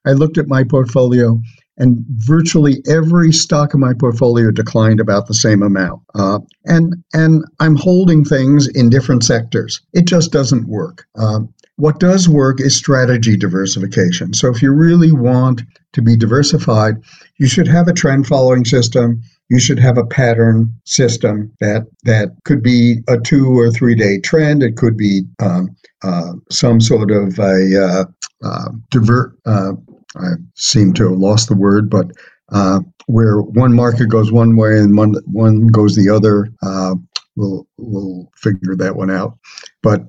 I 0.07 0.13
looked 0.13 0.39
at 0.39 0.49
my 0.49 0.65
portfolio 0.65 1.41
and 1.79 2.05
virtually 2.09 2.83
every 2.89 3.33
stock 3.33 3.75
in 3.75 3.81
my 3.81 3.93
portfolio 3.93 4.51
declined 4.51 5.01
about 5.01 5.27
the 5.27 5.35
same 5.35 5.63
amount. 5.63 6.01
Uh, 6.15 6.39
and 6.65 6.95
and 7.13 7.45
I'm 7.61 7.77
holding 7.77 8.25
things 8.25 8.67
in 8.69 8.89
different 8.89 9.25
sectors. 9.25 9.81
It 9.93 10.07
just 10.07 10.33
doesn't 10.33 10.69
work. 10.69 11.07
Uh, 11.17 11.41
what 11.77 12.01
does 12.01 12.29
work 12.29 12.61
is 12.61 12.75
strategy 12.75 13.37
diversification. 13.37 14.33
So 14.33 14.49
if 14.49 14.63
you 14.63 14.73
really 14.73 15.13
want 15.13 15.63
to 15.93 16.01
be 16.01 16.17
diversified, 16.17 16.97
you 17.37 17.47
should 17.47 17.69
have 17.69 17.87
a 17.87 17.93
trend 17.93 18.27
following 18.27 18.65
system 18.65 19.23
you 19.49 19.61
should 19.61 19.79
have 19.79 19.97
a 19.97 20.07
pattern 20.07 20.73
system 20.85 21.53
that 21.61 21.87
that 22.05 22.31
could 22.45 22.63
be 22.63 23.03
a 23.09 23.19
two 23.19 23.59
or 23.59 23.71
three 23.71 23.95
day 23.95 24.19
trend. 24.19 24.63
It 24.63 24.77
could 24.77 24.97
be 24.97 25.23
um, 25.41 25.77
uh, 26.03 26.33
some 26.51 26.81
sort 26.81 27.11
of 27.11 27.39
a 27.39 27.85
uh, 27.85 28.05
uh, 28.45 28.69
divert. 28.91 29.37
Uh, 29.47 29.73
I 30.17 30.33
seem 30.55 30.93
to 30.95 31.11
have 31.11 31.19
lost 31.19 31.49
the 31.49 31.57
word, 31.57 31.91
but 31.91 32.11
uh, 32.51 32.81
where 33.07 33.41
one 33.41 33.75
market 33.75 34.07
goes 34.07 34.33
one 34.33 34.57
way 34.57 34.79
and 34.79 34.97
one 34.97 35.15
one 35.27 35.69
goes 35.69 35.95
the 35.95 36.11
other. 36.11 36.49
Uh, 36.63 36.97
we'll 37.37 37.67
we'll 37.77 38.31
figure 38.37 38.75
that 38.77 38.97
one 38.97 39.11
out. 39.11 39.39
But 39.83 40.03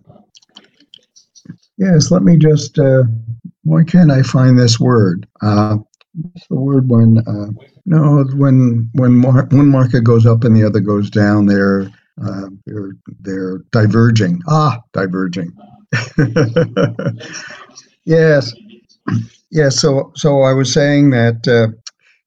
yes, 1.78 2.10
let 2.10 2.24
me 2.24 2.38
just. 2.38 2.80
why 3.64 3.84
can't 3.84 4.12
I 4.12 4.24
find 4.24 4.58
this 4.58 4.80
word? 4.80 5.28
What's 6.18 6.47
the 6.47 6.55
word 6.55 6.89
when? 6.89 7.24
No, 7.86 8.26
when 8.36 8.89
when 8.93 9.13
mar- 9.15 9.47
one 9.51 9.70
market 9.70 10.03
goes 10.03 10.26
up 10.26 10.45
and 10.45 10.55
the 10.55 10.65
other 10.65 10.82
goes 10.82 11.09
down, 11.11 11.47
they're 11.47 11.89
uh, 12.26 12.49
they're 12.65 12.93
they're 13.22 13.59
diverging. 13.72 14.41
Ah, 14.47 14.80
diverging. 14.93 15.53
yes, 18.05 18.53
yes. 19.51 19.80
So 19.80 20.11
so 20.15 20.41
I 20.43 20.53
was 20.53 20.74
saying 20.74 21.11
that 21.11 21.47
uh, 21.47 21.70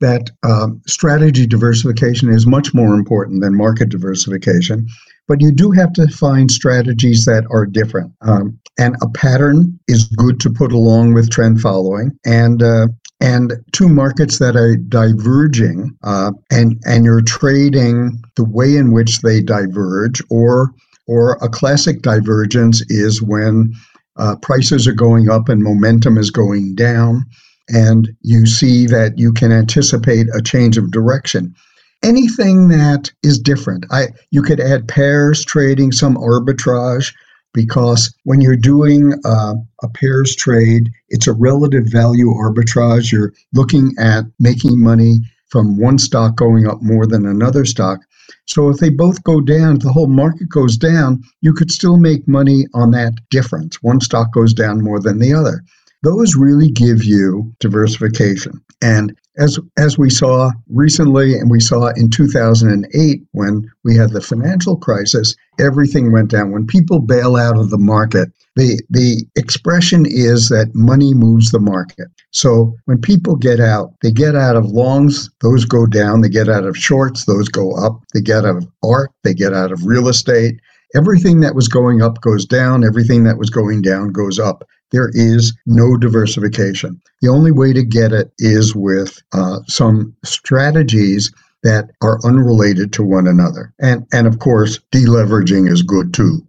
that 0.01 0.31
um, 0.43 0.83
strategy 0.87 1.47
diversification 1.47 2.31
is 2.31 2.47
much 2.47 2.75
more 2.75 2.95
important 2.95 3.43
than 3.43 3.57
market 3.57 3.91
diversification, 3.91 4.89
but 5.29 5.41
you 5.41 5.53
do 5.53 5.71
have 5.71 5.93
to 5.95 6.09
find 6.09 6.51
strategies 6.51 7.25
that 7.25 7.45
are 7.51 7.67
different. 7.67 8.13
Um, 8.23 8.59
and 8.79 8.97
a 9.03 9.09
pattern 9.11 9.79
is 9.89 10.05
good 10.05 10.41
to 10.41 10.51
put 10.51 10.73
along 10.73 11.13
with 11.15 11.31
trend 11.31 11.61
following, 11.61 12.13
and 12.25 12.63
uh, 12.63 12.89
and 13.21 13.53
two 13.73 13.89
markets 13.89 14.39
that 14.39 14.57
are 14.57 14.77
diverging 14.77 15.97
uh, 16.03 16.33
and 16.51 16.81
and 16.87 17.05
you're 17.05 17.23
trading 17.23 18.23
the 18.37 18.45
way 18.45 18.77
in 18.77 18.93
which 18.93 19.21
they 19.21 19.41
diverge 19.41 20.23
or 20.31 20.73
or 21.07 21.33
a 21.43 21.49
classic 21.49 22.03
divergence 22.03 22.83
is 22.89 23.21
when 23.21 23.73
uh, 24.17 24.37
prices 24.37 24.87
are 24.87 24.93
going 24.93 25.29
up 25.29 25.49
and 25.49 25.63
momentum 25.63 26.17
is 26.17 26.31
going 26.31 26.75
down 26.75 27.25
and 27.69 28.09
you 28.23 28.47
see 28.47 28.87
that 28.87 29.19
you 29.19 29.33
can 29.33 29.53
anticipate 29.53 30.27
a 30.35 30.43
change 30.43 30.77
of 30.77 30.91
direction 30.91 31.55
anything 32.03 32.69
that 32.69 33.11
is 33.23 33.39
different 33.39 33.85
i 33.91 34.09
you 34.31 34.43
could 34.43 34.61
add 34.61 34.89
pairs 34.89 35.45
trading 35.45 35.93
some 35.93 36.17
arbitrage 36.17 37.13
because 37.53 38.15
when 38.25 38.41
you're 38.41 38.57
doing 38.57 39.15
uh, 39.25 39.55
a 39.83 39.89
pairs 39.89 40.37
trade, 40.37 40.91
it's 41.09 41.27
a 41.27 41.33
relative 41.33 41.87
value 41.87 42.29
arbitrage. 42.29 43.11
You're 43.11 43.33
looking 43.55 43.93
at 43.99 44.25
making 44.39 44.81
money 44.81 45.21
from 45.49 45.79
one 45.79 45.99
stock 45.99 46.37
going 46.37 46.69
up 46.69 46.81
more 46.81 47.07
than 47.07 47.27
another 47.27 47.65
stock. 47.65 48.01
So 48.47 48.69
if 48.69 48.79
they 48.79 48.91
both 48.91 49.25
go 49.25 49.41
down, 49.41 49.81
the 49.81 49.93
whole 49.93 50.07
market 50.07 50.49
goes 50.49 50.77
down, 50.77 51.23
you 51.41 51.53
could 51.53 51.71
still 51.71 51.97
make 51.97 52.29
money 52.29 52.67
on 52.75 52.93
that 52.93 53.15
difference. 53.31 53.83
One 53.83 54.01
stock 54.01 54.33
goes 54.33 54.55
down 54.55 54.83
more 54.83 55.01
than 55.01 55.19
the 55.19 55.35
other. 55.35 55.63
Those 56.03 56.37
really 56.37 56.71
give 56.71 57.05
you 57.05 57.53
diversification. 57.59 58.63
And 58.83 59.17
as 59.39 59.59
as 59.79 59.99
we 59.99 60.11
saw 60.11 60.51
recently 60.69 61.35
and 61.35 61.51
we 61.51 61.61
saw 61.61 61.89
in 61.97 62.11
2008 62.11 63.23
when 63.33 63.71
we 63.85 63.97
had 63.97 64.11
the 64.11 64.21
financial 64.21 64.77
crisis 64.77 65.35
everything 65.59 66.13
went 66.13 66.31
down. 66.31 66.53
When 66.53 66.67
people 66.67 67.01
bail 67.01 67.37
out 67.37 67.57
of 67.57 67.71
the 67.71 67.79
market 67.79 68.31
the 68.57 68.81
the 68.91 69.25
expression 69.37 70.05
is 70.07 70.49
that 70.49 70.75
money 70.75 71.15
moves 71.15 71.51
the 71.51 71.61
market. 71.61 72.09
So 72.33 72.75
when 72.87 73.01
people 73.01 73.37
get 73.37 73.61
out 73.61 73.95
they 74.03 74.11
get 74.11 74.35
out 74.35 74.57
of 74.57 74.67
longs 74.67 75.31
those 75.41 75.65
go 75.65 75.87
down. 75.87 76.21
They 76.21 76.29
get 76.29 76.49
out 76.49 76.65
of 76.65 76.77
shorts 76.77 77.25
those 77.25 77.49
go 77.49 77.73
up. 77.73 78.03
They 78.15 78.21
get 78.21 78.45
out 78.45 78.57
of 78.57 78.67
art 78.85 79.11
they 79.25 79.35
get 79.35 79.55
out 79.55 79.73
of 79.73 79.87
real 79.87 80.09
estate. 80.09 80.61
Everything 80.95 81.39
that 81.41 81.55
was 81.55 81.69
going 81.69 82.03
up 82.03 82.21
goes 82.21 82.45
down. 82.45 82.85
Everything 82.85 83.23
that 83.25 83.39
was 83.39 83.49
going 83.49 83.81
down 83.83 84.11
goes 84.11 84.41
up 84.41 84.65
there 84.93 85.11
is 85.15 85.53
no 85.67 85.97
diversification. 85.97 87.01
The 87.23 87.29
only 87.29 87.53
way 87.53 87.73
to 87.73 87.83
get 87.83 88.13
it 88.13 88.33
is 88.39 88.75
with 88.75 89.23
uh, 89.33 89.61
some 89.67 90.15
strategies 90.25 91.33
that 91.63 91.91
are 92.03 92.19
unrelated 92.25 92.93
to 92.95 93.03
one 93.03 93.27
another. 93.27 93.73
And, 93.79 94.07
and 94.13 94.27
of 94.27 94.39
course, 94.39 94.81
deleveraging 94.93 95.71
is 95.71 95.83
good 95.83 96.15
too. 96.15 96.47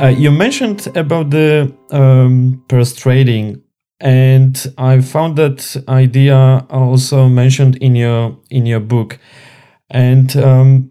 Uh, 0.00 0.08
you 0.08 0.30
mentioned 0.30 0.86
about 0.96 1.28
the 1.28 1.70
um, 1.90 2.64
pairs 2.68 2.94
trading, 2.94 3.62
and 4.00 4.72
I 4.78 5.02
found 5.02 5.36
that 5.36 5.76
idea 5.88 6.64
also 6.70 7.28
mentioned 7.28 7.76
in 7.76 7.94
your 7.94 8.38
in 8.48 8.64
your 8.64 8.80
book, 8.80 9.18
and 9.90 10.34
um, 10.38 10.89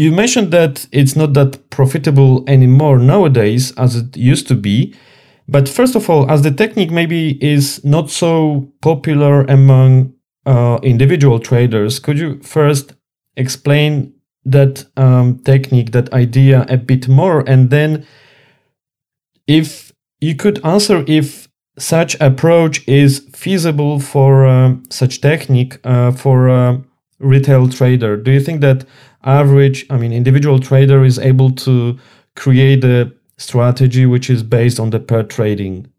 you 0.00 0.10
mentioned 0.10 0.50
that 0.50 0.86
it's 0.92 1.14
not 1.14 1.34
that 1.34 1.68
profitable 1.68 2.42
anymore 2.46 2.98
nowadays 2.98 3.72
as 3.76 3.96
it 3.96 4.16
used 4.16 4.48
to 4.48 4.54
be. 4.54 4.94
But 5.46 5.68
first 5.68 5.94
of 5.94 6.08
all, 6.08 6.30
as 6.30 6.40
the 6.40 6.50
technique 6.50 6.90
maybe 6.90 7.22
is 7.44 7.84
not 7.84 8.08
so 8.08 8.72
popular 8.80 9.42
among 9.42 10.14
uh, 10.46 10.78
individual 10.82 11.38
traders, 11.38 11.98
could 11.98 12.18
you 12.18 12.40
first 12.40 12.94
explain 13.36 14.14
that 14.46 14.86
um, 14.96 15.38
technique, 15.40 15.92
that 15.92 16.10
idea 16.14 16.64
a 16.70 16.78
bit 16.78 17.06
more, 17.06 17.44
and 17.46 17.68
then 17.68 18.06
if 19.46 19.92
you 20.20 20.34
could 20.34 20.64
answer 20.64 21.04
if 21.06 21.46
such 21.76 22.18
approach 22.20 22.88
is 22.88 23.28
feasible 23.34 24.00
for 24.00 24.46
uh, 24.46 24.76
such 24.88 25.20
technique 25.20 25.78
uh, 25.84 26.10
for 26.12 26.48
a 26.48 26.82
retail 27.18 27.68
trader 27.68 28.16
do 28.16 28.30
you 28.30 28.40
think 28.40 28.62
that 28.62 28.84
average 29.24 29.86
i 29.90 29.96
mean 29.96 30.12
individual 30.12 30.58
trader 30.58 31.04
is 31.04 31.18
able 31.18 31.50
to 31.50 31.98
create 32.36 32.84
a 32.84 33.12
strategy 33.36 34.06
which 34.06 34.30
is 34.30 34.42
based 34.42 34.78
on 34.80 34.90
the 34.90 35.00
pair 35.00 35.22
trading 35.22 35.90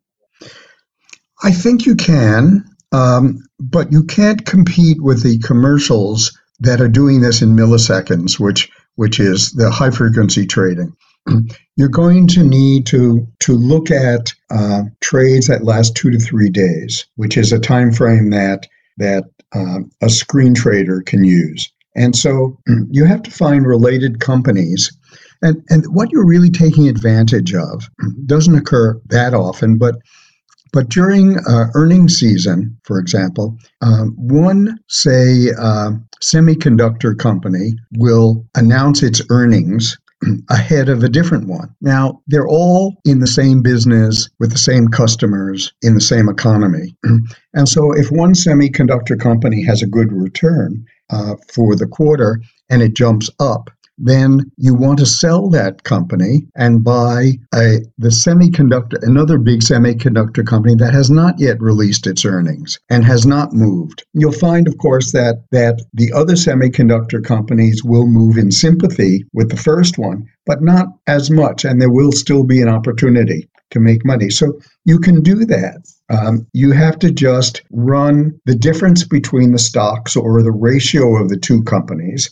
i 1.44 1.52
think 1.52 1.86
you 1.86 1.96
can 1.96 2.66
um, 2.94 3.42
but 3.58 3.90
you 3.90 4.04
can't 4.04 4.46
compete 4.46 5.02
with 5.02 5.24
the 5.24 5.40
commercials 5.40 6.38
that 6.60 6.82
are 6.82 6.90
doing 6.90 7.22
this 7.22 7.42
in 7.42 7.56
milliseconds 7.56 8.40
which 8.40 8.70
which 8.96 9.20
is 9.20 9.52
the 9.54 9.72
high 9.72 9.92
frequency 9.92 10.46
trading 10.46 10.96
you're 11.76 11.90
going 11.90 12.28
to 12.28 12.44
need 12.44 12.86
to 12.88 13.28
to 13.40 13.54
look 13.54 13.92
at 13.92 14.34
uh, 14.50 14.84
trades 15.02 15.48
that 15.48 15.64
last 15.64 15.96
two 15.96 16.12
to 16.12 16.20
three 16.20 16.50
days, 16.50 17.06
which 17.16 17.38
is 17.38 17.52
a 17.52 17.60
time 17.60 17.92
frame 17.92 18.30
that 18.32 18.68
that 18.98 19.26
uh, 19.54 19.80
a 20.02 20.10
screen 20.10 20.54
trader 20.54 21.02
can 21.02 21.24
use. 21.24 21.72
And 21.96 22.16
so 22.16 22.58
you 22.90 23.06
have 23.06 23.24
to 23.24 23.32
find 23.32 23.66
related 23.66 24.20
companies. 24.20 24.92
And, 25.42 25.64
and 25.70 25.86
what 25.94 26.12
you're 26.12 26.26
really 26.26 26.52
taking 26.52 26.88
advantage 26.88 27.54
of 27.54 27.90
doesn't 28.26 28.56
occur 28.56 29.00
that 29.08 29.34
often, 29.34 29.78
but 29.78 29.96
but 30.74 30.88
during 30.90 31.38
uh, 31.40 31.66
earnings 31.76 32.18
season, 32.18 32.78
for 32.84 32.98
example, 32.98 33.58
um, 33.82 34.16
one, 34.18 34.80
say, 34.88 35.50
uh, 35.60 35.92
semiconductor 36.24 37.18
company 37.18 37.74
will 37.98 38.46
announce 38.56 39.04
its 39.04 39.22
earnings 39.30 39.98
ahead 40.50 40.88
of 40.88 41.04
a 41.04 41.10
different 41.10 41.48
one. 41.48 41.74
Now, 41.82 42.22
they're 42.28 42.48
all 42.48 42.96
in 43.06 43.20
the 43.20 43.28
same 43.28 43.62
business 43.62 44.30
with 44.40 44.52
the 44.52 44.58
same 44.58 44.88
customers 44.88 45.74
in 45.82 45.96
the 45.96 46.02
same 46.02 46.30
economy. 46.30 46.96
and 47.54 47.68
so, 47.68 47.92
if 47.92 48.10
one 48.12 48.34
semiconductor 48.34 49.20
company 49.20 49.64
has 49.64 49.82
a 49.82 49.88
good 49.88 50.12
return 50.14 50.86
uh, 51.12 51.36
for 51.54 51.76
the 51.76 51.88
quarter 51.88 52.42
and 52.70 52.82
it 52.82 52.96
jumps 52.96 53.30
up, 53.40 53.70
then 53.98 54.52
you 54.58 54.74
want 54.74 54.98
to 55.00 55.06
sell 55.06 55.50
that 55.50 55.84
company 55.84 56.48
and 56.56 56.84
buy 56.84 57.34
a 57.54 57.80
the 57.98 58.10
semiconductor 58.10 58.98
another 59.04 59.38
big 59.38 59.60
semiconductor 59.60 60.46
company 60.46 60.74
that 60.76 60.94
has 60.94 61.12
not 61.12 61.40
yet 61.40 61.62
released 61.62 62.08
its 62.08 62.26
earnings 62.26 62.80
and 62.90 63.06
has 63.06 63.26
not 63.26 63.54
moved. 63.54 64.04
You'll 64.14 64.32
find 64.32 64.68
of 64.68 64.78
course 64.80 65.12
that 65.12 65.44
that 65.52 65.82
the 65.94 66.12
other 66.14 66.34
semiconductor 66.34 67.24
companies 67.24 67.84
will 67.84 68.08
move 68.08 68.38
in 68.38 68.52
sympathy 68.52 69.24
with 69.34 69.52
the 69.52 69.58
first 69.58 70.00
one, 70.00 70.28
but 70.46 70.64
not 70.64 70.88
as 71.06 71.30
much 71.30 71.64
and 71.64 71.80
there 71.80 71.92
will 71.92 72.12
still 72.12 72.44
be 72.44 72.62
an 72.62 72.70
opportunity 72.70 73.48
to 73.72 73.80
make 73.80 74.06
money. 74.06 74.30
So 74.30 74.60
you 74.86 75.00
can 75.00 75.22
do 75.22 75.46
that. 75.46 75.82
Um, 76.10 76.46
you 76.54 76.72
have 76.72 77.00
to 77.00 77.12
just 77.12 77.62
run 77.72 78.40
the 78.46 78.56
difference 78.56 79.04
between 79.04 79.52
the 79.52 79.60
stocks 79.60 80.16
or 80.16 80.44
the 80.44 80.52
ratio 80.52 81.16
of 81.16 81.30
the 81.30 81.38
two 81.38 81.64
companies 81.64 82.30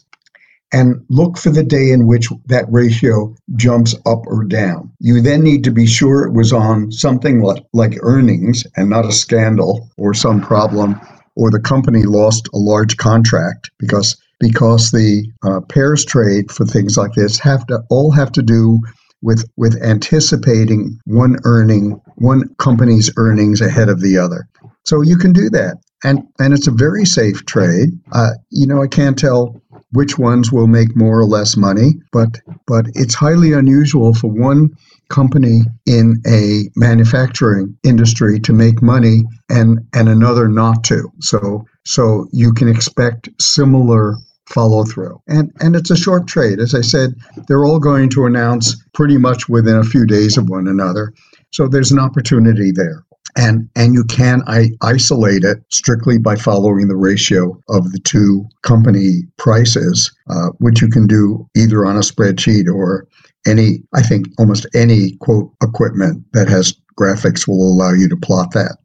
and 0.72 1.04
look 1.10 1.38
for 1.38 1.50
the 1.50 1.64
day 1.64 1.92
in 1.92 2.06
which 2.06 2.30
that 2.46 2.72
ratio 2.72 3.34
jumps 3.56 3.96
up 4.06 4.22
or 4.28 4.44
down. 4.44 4.92
You 5.00 5.22
then 5.22 5.42
need 5.42 5.64
to 5.64 5.72
be 5.72 5.88
sure 5.88 6.26
it 6.26 6.34
was 6.34 6.54
on 6.54 6.92
something 6.92 7.42
like, 7.42 7.64
like 7.74 7.98
earnings 8.02 8.66
and 8.76 8.90
not 8.90 9.06
a 9.06 9.12
scandal 9.12 9.90
or 9.98 10.14
some 10.14 10.42
problem 10.42 11.00
or 11.36 11.50
the 11.50 11.60
company 11.60 12.04
lost 12.04 12.50
a 12.54 12.58
large 12.58 12.98
contract 12.98 13.72
because 13.80 14.18
because 14.40 14.92
the 14.92 15.30
uh, 15.44 15.60
pairs 15.62 16.06
trade 16.06 16.52
for 16.52 16.66
things 16.66 16.98
like 16.98 17.14
this 17.14 17.40
have 17.40 17.66
to 17.68 17.82
all 17.90 18.12
have 18.12 18.32
to 18.32 18.42
do 18.42 18.80
with 19.22 19.44
with 19.58 19.82
anticipating 19.82 21.00
one 21.06 21.38
earning 21.44 22.00
one 22.16 22.44
company's 22.56 23.12
earnings 23.18 23.62
ahead 23.62 23.90
of 23.90 24.02
the 24.02 24.18
other. 24.18 24.48
So 24.86 25.02
you 25.02 25.18
can 25.18 25.34
do 25.34 25.50
that, 25.52 25.78
and 26.04 26.24
and 26.40 26.54
it's 26.54 26.68
a 26.68 26.72
very 26.72 27.06
safe 27.06 27.46
trade. 27.46 27.90
Uh, 28.12 28.32
you 28.50 28.66
know, 28.66 28.82
I 28.82 28.88
can't 28.88 29.18
tell 29.18 29.62
which 29.92 30.18
ones 30.18 30.52
will 30.52 30.68
make 30.68 30.96
more 30.96 31.20
or 31.20 31.26
less 31.26 31.58
money, 31.58 31.96
but 32.12 32.40
but 32.68 32.88
it's 32.96 33.16
highly 33.16 33.54
unusual 33.54 34.14
for 34.14 34.30
one 34.30 34.70
company 35.10 35.62
in 35.86 36.22
a 36.28 36.70
manufacturing 36.76 37.76
industry 37.84 38.40
to 38.40 38.54
make 38.54 38.82
money 38.82 39.24
and 39.50 39.80
and 39.94 40.08
another 40.08 40.48
not 40.48 40.84
to. 40.86 41.12
So 41.20 41.66
so 41.86 42.28
you 42.32 42.54
can 42.54 42.68
expect 42.68 43.30
similar 43.42 44.16
follow 44.50 44.84
through. 44.84 45.22
And 45.28 45.52
and 45.60 45.76
it's 45.76 45.92
a 45.92 45.98
short 45.98 46.28
trade. 46.28 46.60
As 46.60 46.76
I 46.76 46.82
said, 46.82 47.16
they're 47.48 47.66
all 47.66 47.80
going 47.80 48.10
to 48.10 48.26
announce 48.26 48.76
pretty 48.94 49.18
much 49.18 49.48
within 49.48 49.78
a 49.78 49.84
few 49.84 50.06
days 50.06 50.38
of 50.38 50.50
one 50.50 50.68
another. 50.68 51.14
So 51.52 51.68
there's 51.68 51.92
an 51.92 52.00
opportunity 52.00 52.72
there 52.72 53.04
and 53.36 53.70
and 53.76 53.94
you 53.94 54.04
can 54.06 54.44
I, 54.48 54.72
isolate 54.82 55.44
it 55.44 55.64
strictly 55.70 56.18
by 56.18 56.36
following 56.36 56.88
the 56.88 56.96
ratio 56.96 57.60
of 57.70 57.92
the 57.92 58.00
two 58.00 58.46
company 58.64 59.24
prices, 59.38 60.12
uh, 60.30 60.50
which 60.60 60.82
you 60.82 60.90
can 60.90 61.08
do 61.08 61.48
either 61.56 61.86
on 61.86 61.96
a 61.96 62.02
spreadsheet 62.02 62.68
or 62.68 63.08
any 63.46 63.84
I 63.94 64.02
think 64.02 64.28
almost 64.38 64.68
any 64.74 65.12
quote 65.18 65.52
equipment 65.62 66.24
that 66.34 66.50
has 66.50 66.74
graphics 67.00 67.48
will 67.48 67.72
allow 67.72 67.94
you 67.94 68.10
to 68.10 68.18
plot 68.18 68.52
that. 68.54 68.78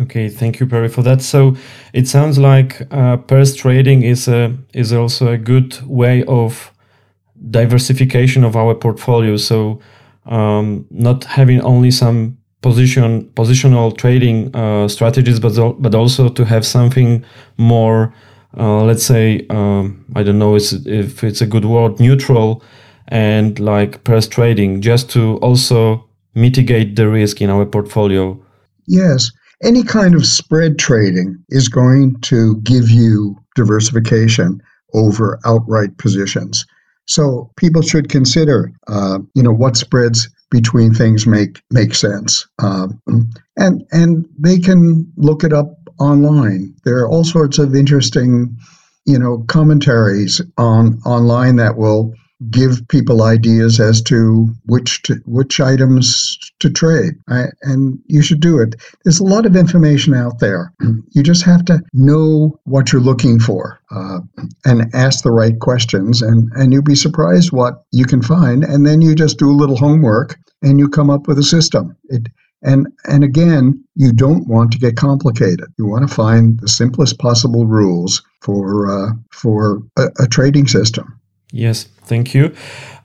Okay, 0.00 0.28
thank 0.30 0.60
you, 0.60 0.66
Perry, 0.66 0.88
for 0.88 1.02
that. 1.02 1.20
So 1.20 1.56
it 1.92 2.08
sounds 2.08 2.38
like 2.38 2.80
uh, 2.90 3.18
trading 3.56 4.02
is 4.02 4.28
a 4.28 4.56
is 4.72 4.92
also 4.92 5.32
a 5.32 5.36
good 5.36 5.78
way 5.86 6.24
of 6.24 6.72
diversification 7.50 8.44
of 8.44 8.56
our 8.56 8.74
portfolio. 8.74 9.36
So 9.36 9.80
um, 10.26 10.86
not 10.90 11.24
having 11.24 11.60
only 11.62 11.90
some 11.90 12.38
position 12.62 13.24
positional 13.34 13.96
trading 13.96 14.54
uh, 14.56 14.88
strategies, 14.88 15.38
but 15.40 15.54
but 15.80 15.94
also 15.94 16.28
to 16.28 16.44
have 16.44 16.64
something 16.64 17.24
more, 17.58 18.14
uh, 18.56 18.84
let's 18.84 19.04
say, 19.04 19.46
um, 19.50 20.04
I 20.14 20.22
don't 20.22 20.38
know 20.38 20.56
if 20.56 21.24
it's 21.24 21.42
a 21.42 21.46
good 21.46 21.64
word, 21.64 22.00
neutral, 22.00 22.62
and 23.08 23.58
like 23.58 24.04
pairs 24.04 24.28
trading, 24.28 24.80
just 24.80 25.10
to 25.10 25.36
also 25.38 26.08
mitigate 26.34 26.96
the 26.96 27.08
risk 27.08 27.42
in 27.42 27.50
our 27.50 27.66
portfolio. 27.66 28.38
Yes, 28.86 29.30
any 29.62 29.82
kind 29.82 30.14
of 30.14 30.26
spread 30.26 30.78
trading 30.78 31.42
is 31.50 31.68
going 31.68 32.18
to 32.22 32.56
give 32.62 32.88
you 32.90 33.36
diversification 33.54 34.60
over 34.94 35.38
outright 35.44 35.96
positions. 35.98 36.64
So 37.06 37.50
people 37.56 37.82
should 37.82 38.08
consider, 38.08 38.72
uh, 38.86 39.18
you 39.34 39.42
know, 39.42 39.52
what 39.52 39.76
spreads 39.76 40.28
between 40.50 40.94
things 40.94 41.26
make 41.26 41.60
make 41.70 41.94
sense, 41.94 42.46
um, 42.58 43.00
and 43.56 43.84
and 43.92 44.26
they 44.38 44.58
can 44.58 45.10
look 45.16 45.44
it 45.44 45.52
up 45.52 45.74
online. 45.98 46.74
There 46.84 46.98
are 46.98 47.08
all 47.08 47.24
sorts 47.24 47.58
of 47.58 47.74
interesting, 47.74 48.56
you 49.06 49.18
know, 49.18 49.44
commentaries 49.48 50.40
on 50.56 51.00
online 51.04 51.56
that 51.56 51.76
will 51.76 52.14
give 52.48 52.86
people 52.88 53.22
ideas 53.22 53.78
as 53.80 54.00
to 54.00 54.48
which 54.66 55.02
to, 55.02 55.16
which 55.26 55.60
items 55.60 56.38
to 56.60 56.70
trade. 56.70 57.14
I, 57.28 57.46
and 57.62 57.98
you 58.06 58.22
should 58.22 58.40
do 58.40 58.58
it. 58.58 58.76
There's 59.04 59.20
a 59.20 59.24
lot 59.24 59.44
of 59.44 59.56
information 59.56 60.14
out 60.14 60.38
there. 60.38 60.72
You 61.10 61.22
just 61.22 61.42
have 61.42 61.64
to 61.66 61.82
know 61.92 62.58
what 62.64 62.92
you're 62.92 63.02
looking 63.02 63.38
for 63.38 63.80
uh, 63.90 64.20
and 64.64 64.94
ask 64.94 65.22
the 65.22 65.32
right 65.32 65.58
questions 65.58 66.22
and 66.22 66.50
and 66.54 66.72
you'll 66.72 66.82
be 66.82 66.94
surprised 66.94 67.52
what 67.52 67.84
you 67.92 68.06
can 68.06 68.22
find. 68.22 68.64
And 68.64 68.86
then 68.86 69.02
you 69.02 69.14
just 69.14 69.38
do 69.38 69.50
a 69.50 69.52
little 69.60 69.76
homework 69.76 70.38
and 70.62 70.78
you 70.78 70.88
come 70.88 71.10
up 71.10 71.28
with 71.28 71.38
a 71.38 71.42
system. 71.42 71.96
It 72.08 72.28
and 72.62 72.86
and 73.06 73.24
again 73.24 73.82
you 73.96 74.12
don't 74.12 74.46
want 74.46 74.72
to 74.72 74.78
get 74.78 74.96
complicated. 74.96 75.66
You 75.78 75.86
want 75.86 76.08
to 76.08 76.14
find 76.14 76.58
the 76.60 76.68
simplest 76.68 77.18
possible 77.18 77.66
rules 77.66 78.22
for 78.40 78.90
uh, 78.90 79.12
for 79.30 79.82
a, 79.98 80.08
a 80.20 80.26
trading 80.26 80.66
system 80.66 81.19
Yes, 81.52 81.84
thank 82.04 82.34
you. 82.34 82.54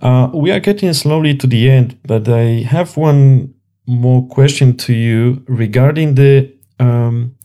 Uh, 0.01 0.29
we 0.33 0.51
are 0.51 0.59
getting 0.59 0.93
slowly 0.93 1.35
to 1.35 1.47
the 1.47 1.69
end, 1.69 1.97
but 2.05 2.27
I 2.27 2.63
have 2.67 2.95
one 2.97 3.53
more 3.87 4.27
question 4.27 4.77
to 4.77 4.93
you 4.93 5.43
regarding 5.47 6.15
the 6.15 6.53
um, 6.79 7.35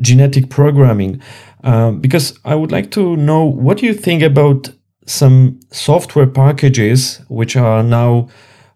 genetic 0.00 0.48
programming, 0.48 1.20
uh, 1.64 1.92
because 1.92 2.38
I 2.44 2.54
would 2.54 2.72
like 2.72 2.90
to 2.92 3.16
know 3.16 3.44
what 3.44 3.82
you 3.82 3.94
think 3.94 4.22
about 4.22 4.70
some 5.06 5.60
software 5.70 6.26
packages 6.26 7.20
which 7.28 7.56
are 7.56 7.82
now 7.82 8.28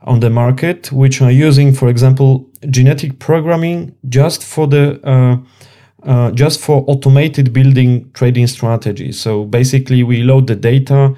on 0.02 0.20
the 0.20 0.30
market 0.30 0.92
which 0.92 1.20
are 1.20 1.30
using, 1.30 1.72
for 1.72 1.88
example, 1.88 2.48
genetic 2.70 3.18
programming 3.18 3.94
just 4.08 4.44
for 4.44 4.66
the 4.66 5.00
uh, 5.04 5.36
uh, 6.08 6.30
just 6.30 6.60
for 6.60 6.84
automated 6.86 7.52
building 7.52 8.10
trading 8.12 8.46
strategies. 8.46 9.18
So 9.18 9.44
basically, 9.44 10.02
we 10.04 10.22
load 10.22 10.46
the 10.46 10.54
data 10.54 11.16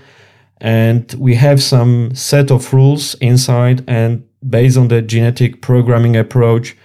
and 0.60 1.14
we 1.18 1.34
have 1.34 1.62
some 1.62 2.14
set 2.14 2.50
of 2.50 2.72
rules 2.72 3.14
inside, 3.20 3.84
and 3.86 4.24
based 4.48 4.76
on 4.76 4.88
the 4.88 5.02
genetic 5.02 5.62
programming 5.62 6.16
approach, 6.16 6.76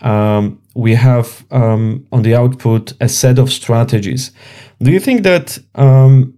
um, 0.00 0.60
we 0.74 0.94
have 0.94 1.44
um, 1.50 2.06
on 2.12 2.22
the 2.22 2.34
output 2.34 2.92
a 3.00 3.08
set 3.08 3.38
of 3.38 3.50
strategies. 3.50 4.30
Do 4.82 4.90
you 4.90 5.00
think 5.00 5.22
that 5.22 5.58
um, 5.74 6.34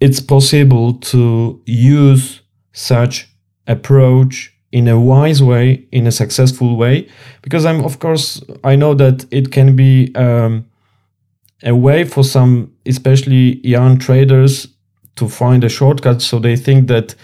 it's 0.00 0.20
possible 0.20 0.94
to 0.94 1.62
use 1.66 2.40
such 2.72 3.28
approach 3.66 4.52
in 4.72 4.88
a 4.88 4.98
wise 5.00 5.42
way, 5.42 5.86
in 5.92 6.06
a 6.06 6.12
successful 6.12 6.76
way? 6.76 7.08
Because 7.42 7.64
I'm, 7.64 7.84
of 7.84 7.98
course, 7.98 8.42
I 8.64 8.76
know 8.76 8.94
that 8.94 9.26
it 9.30 9.52
can 9.52 9.76
be 9.76 10.12
um, 10.14 10.66
a 11.62 11.74
way 11.74 12.04
for 12.04 12.24
some, 12.24 12.72
especially 12.84 13.66
young 13.66 13.98
traders, 13.98 14.68
to 15.18 15.28
find 15.28 15.64
a 15.64 15.68
shortcut. 15.68 16.22
So 16.22 16.38
they 16.38 16.56
think 16.56 16.88
that 16.88 17.14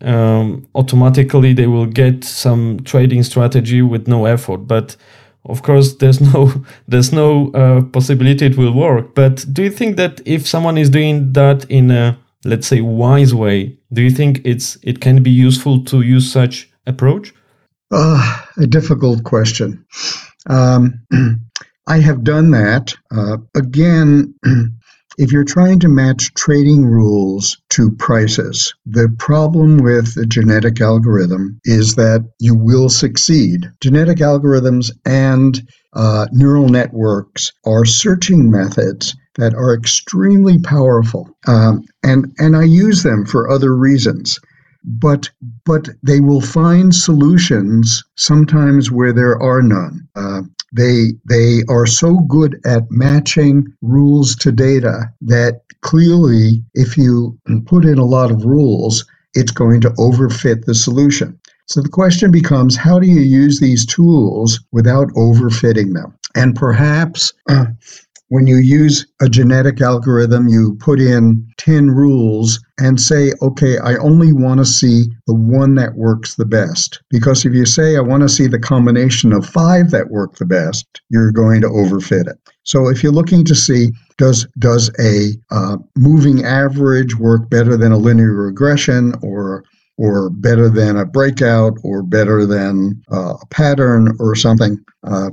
um, 0.00 0.66
automatically 0.74 1.52
they 1.52 1.66
will 1.66 1.86
get 1.86 2.24
some 2.24 2.80
trading 2.84 3.22
strategy 3.22 3.82
with 3.82 4.08
no 4.08 4.26
effort. 4.26 4.66
But 4.66 4.96
of 5.44 5.62
course, 5.62 5.94
there's 5.96 6.20
no 6.20 6.52
there's 6.88 7.12
no 7.12 7.50
uh, 7.52 7.82
possibility 7.82 8.46
it 8.46 8.56
will 8.56 8.72
work. 8.72 9.14
But 9.14 9.44
do 9.52 9.62
you 9.62 9.70
think 9.70 9.96
that 9.96 10.20
if 10.24 10.46
someone 10.46 10.78
is 10.78 10.90
doing 10.90 11.32
that 11.32 11.64
in 11.70 11.90
a 11.90 12.18
let's 12.44 12.66
say 12.66 12.80
wise 12.80 13.34
way, 13.34 13.76
do 13.92 14.02
you 14.02 14.10
think 14.10 14.40
it's 14.44 14.78
it 14.82 15.00
can 15.00 15.22
be 15.22 15.30
useful 15.30 15.84
to 15.84 16.00
use 16.00 16.30
such 16.30 16.68
approach? 16.86 17.32
Uh, 17.90 18.42
a 18.58 18.66
difficult 18.66 19.24
question. 19.24 19.84
Um, 20.48 21.00
I 21.88 22.00
have 22.00 22.24
done 22.24 22.50
that. 22.50 22.94
Uh, 23.12 23.38
again, 23.54 24.34
if 25.18 25.32
you're 25.32 25.44
trying 25.44 25.78
to 25.80 25.88
match 25.88 26.32
trading 26.34 26.84
rules 26.84 27.56
to 27.70 27.90
prices, 27.92 28.74
the 28.84 29.14
problem 29.18 29.78
with 29.78 30.14
the 30.14 30.26
genetic 30.26 30.80
algorithm 30.80 31.58
is 31.64 31.94
that 31.94 32.28
you 32.38 32.54
will 32.54 32.88
succeed. 32.88 33.70
Genetic 33.80 34.18
algorithms 34.18 34.90
and 35.04 35.66
uh, 35.94 36.26
neural 36.32 36.68
networks 36.68 37.52
are 37.64 37.84
searching 37.84 38.50
methods 38.50 39.16
that 39.36 39.54
are 39.54 39.74
extremely 39.74 40.58
powerful, 40.58 41.28
um, 41.46 41.82
and 42.02 42.34
and 42.38 42.56
I 42.56 42.64
use 42.64 43.02
them 43.02 43.24
for 43.24 43.50
other 43.50 43.74
reasons. 43.74 44.38
But 44.84 45.30
but 45.64 45.88
they 46.02 46.20
will 46.20 46.40
find 46.40 46.94
solutions 46.94 48.04
sometimes 48.16 48.90
where 48.90 49.12
there 49.12 49.40
are 49.42 49.62
none. 49.62 50.06
Uh, 50.14 50.42
they 50.76 51.12
they 51.28 51.62
are 51.68 51.86
so 51.86 52.20
good 52.20 52.60
at 52.64 52.90
matching 52.90 53.66
rules 53.82 54.36
to 54.36 54.52
data 54.52 55.10
that 55.22 55.62
clearly 55.80 56.62
if 56.74 56.96
you 56.96 57.38
put 57.66 57.84
in 57.84 57.98
a 57.98 58.04
lot 58.04 58.30
of 58.30 58.44
rules 58.44 59.04
it's 59.36 59.52
going 59.52 59.80
to 59.82 59.90
overfit 59.90 60.64
the 60.64 60.74
solution. 60.74 61.38
So 61.66 61.82
the 61.82 61.88
question 61.88 62.30
becomes 62.30 62.76
how 62.76 62.98
do 62.98 63.06
you 63.06 63.20
use 63.20 63.60
these 63.60 63.84
tools 63.84 64.60
without 64.72 65.08
overfitting 65.10 65.94
them? 65.94 66.14
And 66.34 66.54
perhaps 66.54 67.32
uh, 67.48 67.66
when 68.28 68.46
you 68.46 68.56
use 68.56 69.06
a 69.20 69.28
genetic 69.28 69.80
algorithm, 69.80 70.48
you 70.48 70.76
put 70.80 71.00
in 71.00 71.46
10 71.58 71.90
rules 71.90 72.60
and 72.78 73.00
say, 73.00 73.32
okay, 73.40 73.78
I 73.78 73.94
only 73.96 74.32
want 74.32 74.58
to 74.58 74.64
see 74.64 75.04
the 75.26 75.34
one 75.34 75.76
that 75.76 75.94
works 75.94 76.34
the 76.34 76.44
best. 76.44 77.00
Because 77.10 77.44
if 77.44 77.54
you 77.54 77.64
say, 77.64 77.96
I 77.96 78.00
want 78.00 78.22
to 78.22 78.28
see 78.28 78.46
the 78.46 78.58
combination 78.58 79.32
of 79.32 79.46
five 79.46 79.90
that 79.90 80.10
work 80.10 80.36
the 80.36 80.44
best, 80.44 80.86
you're 81.08 81.32
going 81.32 81.60
to 81.62 81.68
overfit 81.68 82.28
it. 82.28 82.36
So 82.64 82.88
if 82.88 83.02
you're 83.02 83.12
looking 83.12 83.44
to 83.44 83.54
see, 83.54 83.90
does, 84.18 84.46
does 84.58 84.90
a 84.98 85.30
uh, 85.50 85.76
moving 85.96 86.44
average 86.44 87.14
work 87.16 87.48
better 87.48 87.76
than 87.76 87.92
a 87.92 87.98
linear 87.98 88.32
regression 88.32 89.14
or 89.22 89.64
or 89.98 90.28
better 90.28 90.68
than 90.68 90.96
a 90.96 91.06
breakout 91.06 91.78
or 91.82 92.02
better 92.02 92.44
than 92.44 93.02
uh, 93.10 93.34
a 93.40 93.46
pattern 93.46 94.14
or 94.20 94.34
something, 94.34 94.78
uh, 95.04 95.30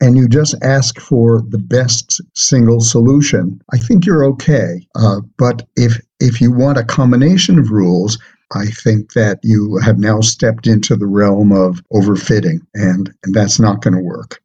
and 0.00 0.16
you 0.16 0.28
just 0.28 0.54
ask 0.62 1.00
for 1.00 1.42
the 1.48 1.58
best 1.58 2.20
single 2.34 2.80
solution, 2.80 3.60
I 3.72 3.78
think 3.78 4.04
you're 4.04 4.24
okay. 4.26 4.86
Uh, 4.94 5.20
but 5.38 5.66
if 5.76 6.00
if 6.20 6.40
you 6.40 6.52
want 6.52 6.78
a 6.78 6.84
combination 6.84 7.58
of 7.58 7.70
rules, 7.70 8.18
I 8.52 8.66
think 8.66 9.12
that 9.14 9.38
you 9.42 9.78
have 9.78 9.98
now 9.98 10.20
stepped 10.20 10.66
into 10.66 10.96
the 10.96 11.06
realm 11.06 11.52
of 11.52 11.82
overfitting, 11.92 12.60
and, 12.74 13.12
and 13.24 13.34
that's 13.34 13.58
not 13.58 13.82
going 13.82 13.94
to 13.94 14.02
work. 14.02 14.40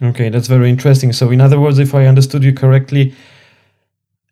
Okay, 0.00 0.28
that's 0.28 0.46
very 0.46 0.70
interesting. 0.70 1.12
So, 1.12 1.30
in 1.30 1.40
other 1.40 1.58
words, 1.58 1.78
if 1.78 1.94
I 1.94 2.06
understood 2.06 2.44
you 2.44 2.52
correctly, 2.52 3.14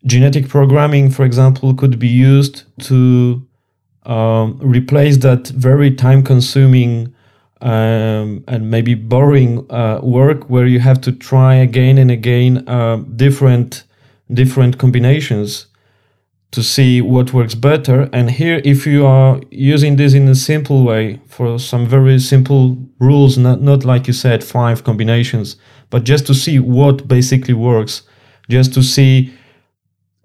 genetic 0.04 0.48
programming, 0.48 1.10
for 1.10 1.24
example, 1.24 1.74
could 1.74 1.98
be 1.98 2.08
used 2.08 2.64
to 2.84 3.44
um, 4.04 4.58
replace 4.60 5.16
that 5.18 5.48
very 5.48 5.90
time 5.90 6.22
consuming 6.22 7.12
um, 7.60 8.44
and 8.48 8.70
maybe 8.70 8.94
boring 8.94 9.70
uh, 9.70 10.00
work 10.02 10.48
where 10.50 10.66
you 10.66 10.80
have 10.80 11.00
to 11.02 11.12
try 11.12 11.54
again 11.54 11.98
and 11.98 12.10
again 12.10 12.68
uh, 12.68 12.96
different 13.16 13.84
different 14.32 14.78
combinations 14.78 15.66
to 16.52 16.62
see 16.62 17.00
what 17.00 17.32
works 17.32 17.54
better. 17.54 18.08
And 18.12 18.30
here, 18.30 18.60
if 18.64 18.86
you 18.86 19.06
are 19.06 19.40
using 19.50 19.96
this 19.96 20.14
in 20.14 20.28
a 20.28 20.34
simple 20.34 20.84
way 20.84 21.20
for 21.28 21.58
some 21.58 21.86
very 21.86 22.18
simple 22.18 22.76
rules, 22.98 23.38
not 23.38 23.60
not 23.60 23.84
like 23.84 24.06
you 24.06 24.12
said 24.12 24.44
five 24.44 24.84
combinations, 24.84 25.56
but 25.90 26.04
just 26.04 26.26
to 26.26 26.34
see 26.34 26.58
what 26.58 27.08
basically 27.08 27.54
works, 27.54 28.02
just 28.48 28.74
to 28.74 28.82
see 28.82 29.32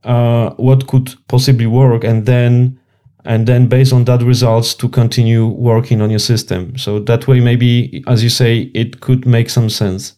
uh, 0.04 0.52
what 0.52 0.88
could 0.88 1.16
possibly 1.28 1.68
work, 1.68 2.04
and 2.04 2.26
then 2.26 2.80
and 3.26 3.48
then 3.48 3.68
based 3.68 3.94
on 3.94 4.06
that 4.06 4.22
results 4.24 4.74
to 4.76 4.90
continue 4.90 5.48
working 5.48 6.02
on 6.02 6.10
your 6.10 6.20
system. 6.20 6.78
So 6.78 7.00
that 7.00 7.28
way 7.28 7.40
maybe 7.40 8.04
as 8.08 8.24
you 8.24 8.30
say 8.30 8.72
it 8.74 9.02
could 9.02 9.26
make 9.26 9.50
some 9.50 9.70
sense. 9.70 10.14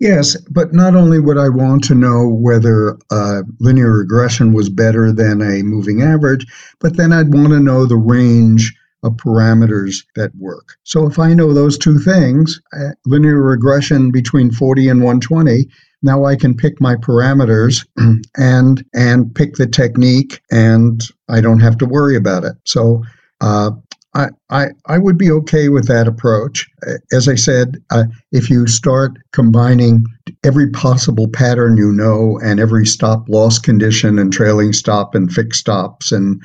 Yes 0.00 0.36
but 0.50 0.72
not 0.72 0.94
only 0.96 1.20
would 1.20 1.38
i 1.38 1.48
want 1.48 1.84
to 1.84 1.94
know 1.94 2.28
whether 2.28 2.98
uh, 3.10 3.42
linear 3.60 3.92
regression 3.92 4.52
was 4.52 4.68
better 4.68 5.12
than 5.12 5.40
a 5.40 5.62
moving 5.62 6.02
average 6.02 6.44
but 6.80 6.96
then 6.96 7.12
i'd 7.12 7.32
want 7.32 7.50
to 7.50 7.60
know 7.60 7.86
the 7.86 7.96
range 7.96 8.74
of 9.04 9.12
parameters 9.12 10.02
that 10.16 10.34
work. 10.36 10.76
So 10.82 11.06
if 11.06 11.18
i 11.18 11.32
know 11.32 11.52
those 11.52 11.78
two 11.78 11.98
things 11.98 12.60
uh, 12.76 12.90
linear 13.06 13.40
regression 13.40 14.10
between 14.10 14.50
40 14.50 14.88
and 14.88 15.00
120 15.00 15.68
now 16.04 16.26
I 16.26 16.36
can 16.36 16.54
pick 16.54 16.80
my 16.80 16.94
parameters 16.94 17.84
and 18.36 18.84
and 18.94 19.34
pick 19.34 19.54
the 19.54 19.66
technique, 19.66 20.40
and 20.52 21.02
I 21.28 21.40
don't 21.40 21.60
have 21.60 21.78
to 21.78 21.86
worry 21.86 22.14
about 22.14 22.44
it. 22.44 22.54
So 22.64 23.02
uh, 23.40 23.72
I, 24.14 24.28
I 24.50 24.66
I 24.86 24.98
would 24.98 25.18
be 25.18 25.30
okay 25.32 25.70
with 25.70 25.88
that 25.88 26.06
approach. 26.06 26.68
As 27.10 27.26
I 27.26 27.34
said, 27.34 27.82
uh, 27.90 28.04
if 28.32 28.50
you 28.50 28.66
start 28.66 29.12
combining 29.32 30.04
every 30.44 30.70
possible 30.70 31.26
pattern 31.26 31.76
you 31.78 31.90
know 31.90 32.38
and 32.44 32.60
every 32.60 32.86
stop 32.86 33.26
loss 33.28 33.58
condition 33.58 34.18
and 34.18 34.32
trailing 34.32 34.74
stop 34.74 35.14
and 35.14 35.32
fixed 35.32 35.60
stops 35.60 36.12
and 36.12 36.40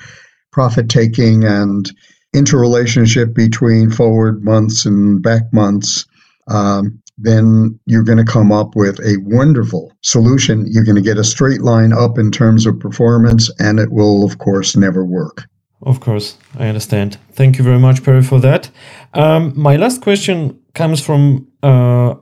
profit 0.51 0.89
taking 0.89 1.43
and 1.43 1.91
interrelationship 2.33 3.33
between 3.33 3.91
forward 3.91 4.43
months 4.43 4.85
and 4.85 5.21
back 5.21 5.51
months. 5.51 6.05
Um, 6.47 7.01
then 7.21 7.79
you're 7.85 8.03
going 8.03 8.17
to 8.17 8.31
come 8.31 8.51
up 8.51 8.75
with 8.75 8.99
a 8.99 9.17
wonderful 9.23 9.91
solution. 10.01 10.65
You're 10.67 10.83
going 10.83 10.95
to 10.95 11.01
get 11.01 11.17
a 11.17 11.23
straight 11.23 11.61
line 11.61 11.93
up 11.93 12.17
in 12.17 12.31
terms 12.31 12.65
of 12.65 12.79
performance, 12.79 13.51
and 13.59 13.79
it 13.79 13.91
will, 13.91 14.23
of 14.23 14.37
course, 14.37 14.75
never 14.75 15.05
work. 15.05 15.43
Of 15.81 15.99
course, 15.99 16.37
I 16.57 16.67
understand. 16.67 17.17
Thank 17.31 17.57
you 17.57 17.63
very 17.63 17.79
much, 17.79 18.03
Perry, 18.03 18.21
for 18.23 18.39
that. 18.41 18.69
Um, 19.13 19.53
my 19.55 19.77
last 19.77 20.01
question 20.01 20.59
comes 20.73 21.01
from 21.01 21.47
uh, 21.63 22.15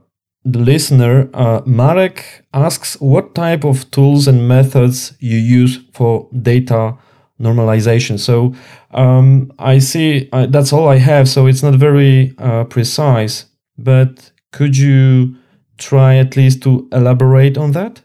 the 0.46 0.60
listener. 0.60 1.30
Uh, 1.34 1.62
Marek 1.66 2.46
asks 2.54 3.00
what 3.02 3.34
type 3.34 3.64
of 3.64 3.90
tools 3.92 4.28
and 4.28 4.48
methods 4.48 5.14
you 5.20 5.38
use 5.38 5.80
for 5.94 6.30
data 6.42 6.98
normalization. 7.40 8.20
So 8.20 8.54
um, 8.92 9.52
I 9.60 9.80
see 9.80 10.30
uh, 10.32 10.48
that's 10.48 10.72
all 10.74 10.88
I 10.88 10.98
have. 10.98 11.28
So 11.28 11.48
it's 11.48 11.64
not 11.64 11.76
very 11.76 12.34
uh, 12.38 12.64
precise, 12.66 13.46
but 13.78 14.32
could 14.52 14.78
you 14.78 15.36
try 15.78 16.16
at 16.16 16.36
least 16.36 16.64
to 16.64 16.88
elaborate 16.92 17.58
on 17.58 17.72
that? 17.74 18.02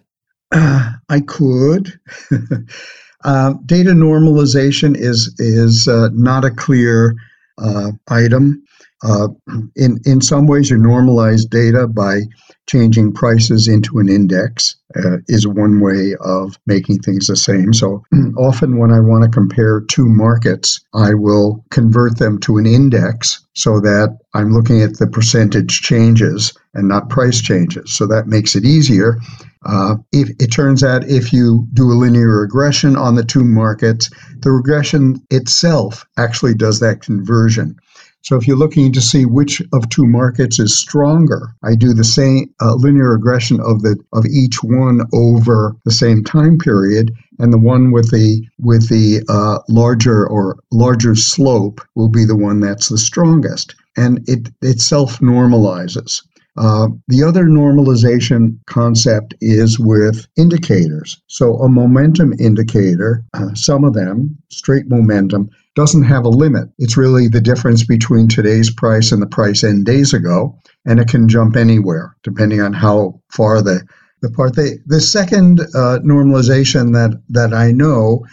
Uh, 0.53 0.93
I 1.09 1.21
could. 1.21 1.93
uh, 3.25 3.55
data 3.67 3.91
normalization 3.91 4.97
is 4.97 5.35
is 5.39 5.89
uh, 5.89 6.09
not 6.13 6.45
a 6.45 6.51
clear 6.51 7.15
uh, 7.59 7.93
item. 8.09 8.63
Uh, 9.03 9.29
in 9.77 9.99
in 10.05 10.21
some 10.21 10.47
ways, 10.47 10.71
you 10.71 10.77
normalize 10.77 11.49
data 11.49 11.87
by 11.89 12.21
changing 12.69 13.13
prices 13.13 13.67
into 13.67 13.99
an 13.99 14.09
index 14.09 14.77
uh, 14.97 15.19
is 15.29 15.47
one 15.47 15.81
way 15.81 16.15
of 16.21 16.59
making 16.67 16.99
things 16.99 17.27
the 17.27 17.37
same. 17.37 17.73
So 17.73 18.03
often 18.37 18.79
when 18.79 18.93
I 18.93 19.01
want 19.01 19.25
to 19.25 19.31
compare 19.31 19.81
two 19.81 20.09
markets, 20.09 20.81
I 20.95 21.15
will 21.15 21.65
convert 21.71 22.19
them 22.19 22.39
to 22.41 22.59
an 22.59 22.67
index 22.67 23.45
so 23.55 23.81
that 23.81 24.19
I'm 24.35 24.53
looking 24.53 24.81
at 24.81 24.99
the 24.99 25.07
percentage 25.07 25.81
changes 25.81 26.53
and 26.75 26.89
not 26.89 27.11
price 27.11 27.41
changes. 27.41 27.93
So 27.93 28.07
that 28.07 28.29
makes 28.29 28.55
it 28.55 28.65
easier. 28.65 29.19
Uh, 29.65 29.97
if 30.13 30.31
it 30.41 30.49
turns 30.49 30.83
out 30.83 31.09
if 31.09 31.33
you 31.33 31.67
do 31.75 31.93
a 31.93 31.95
linear 31.95 32.41
regression 32.41 32.97
on 32.97 33.15
the 33.15 33.25
two 33.25 33.45
markets, 33.45 34.11
the 34.41 34.51
regression 34.51 35.23
itself 35.31 36.05
actually 36.17 36.55
does 36.55 36.81
that 36.81 37.01
conversion. 37.01 37.77
So 38.23 38.37
if 38.37 38.47
you're 38.47 38.57
looking 38.57 38.93
to 38.93 39.01
see 39.01 39.25
which 39.27 39.61
of 39.73 39.89
two 39.89 40.07
markets 40.07 40.61
is 40.61 40.77
stronger, 40.77 41.55
I 41.65 41.75
do 41.75 41.93
the 41.93 42.05
same 42.05 42.55
uh, 42.61 42.75
linear 42.75 43.11
regression 43.11 43.61
of 43.61 43.83
the 43.83 43.97
of 44.13 44.25
each 44.27 44.63
one 44.63 45.03
over 45.13 45.77
the 45.85 45.91
same 45.91 46.23
time 46.23 46.57
period, 46.57 47.13
and 47.41 47.53
the 47.53 47.59
one 47.59 47.91
with 47.91 48.11
the 48.13 48.47
with 48.61 48.89
the 48.89 49.25
uh, 49.29 49.59
larger 49.69 50.25
or 50.27 50.57
larger 50.71 51.17
slope 51.17 51.81
will 51.97 52.09
be 52.09 52.25
the 52.25 52.37
one 52.37 52.61
that's 52.61 52.89
the 52.89 52.99
strongest, 52.99 53.75
and 53.97 54.21
it 54.29 54.49
it 54.63 54.81
self 54.81 55.19
normalizes. 55.19 56.23
Uh, 56.57 56.89
the 57.09 57.23
other 57.23 57.47
normalization 57.47 58.59
concept 58.67 59.35
is 59.41 59.79
with 59.79 60.27
indicators. 60.37 61.21
So, 61.27 61.57
a 61.57 61.69
momentum 61.69 62.35
indicator, 62.39 63.25
uh, 63.33 63.55
some 63.55 63.85
of 63.85 63.95
them, 63.95 64.37
straight 64.51 64.89
momentum, 64.89 65.49
doesn't 65.75 66.05
have 66.05 66.25
a 66.25 66.31
limit. 66.31 66.69
It's 66.79 66.97
really 66.97 67.29
the 67.29 67.41
difference 67.41 67.85
between 67.85 68.29
today's 68.29 68.71
price 68.71 69.13
and 69.13 69.23
the 69.23 69.27
price 69.27 69.65
N 69.65 69.85
days 69.85 70.13
ago, 70.13 70.59
and 70.85 71.01
it 71.01 71.09
can 71.09 71.29
jump 71.29 71.57
anywhere 71.57 72.17
depending 72.23 72.61
on 72.61 72.73
how 72.73 73.21
far 73.31 73.63
the 73.63 73.83
the 74.21 74.31
part 74.31 74.55
they 74.55 74.79
the 74.87 75.01
second 75.01 75.61
uh, 75.61 75.99
normalization 76.05 76.93
that 76.93 77.21
that 77.31 77.53
I 77.55 77.73
know 77.73 78.25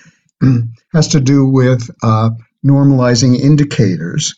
has 0.94 1.08
to 1.10 1.20
do 1.20 1.46
with 1.46 1.90
uh, 2.04 2.32
normalizing 2.66 3.40
indicators, 3.40 4.36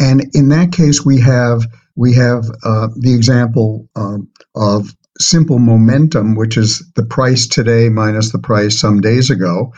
and 0.00 0.24
in 0.34 0.48
that 0.48 0.72
case 0.72 1.04
we 1.04 1.20
have 1.20 1.66
we 1.96 2.14
have 2.14 2.44
uh, 2.64 2.88
the 2.96 3.14
example 3.14 3.88
um, 3.96 4.28
of 4.54 4.94
simple 5.18 5.58
momentum, 5.58 6.34
which 6.34 6.56
is 6.56 6.84
the 6.94 7.04
price 7.04 7.46
today 7.46 7.88
minus 7.88 8.32
the 8.32 8.38
price 8.38 8.78
some 8.78 9.00
days 9.00 9.30
ago. 9.30 9.72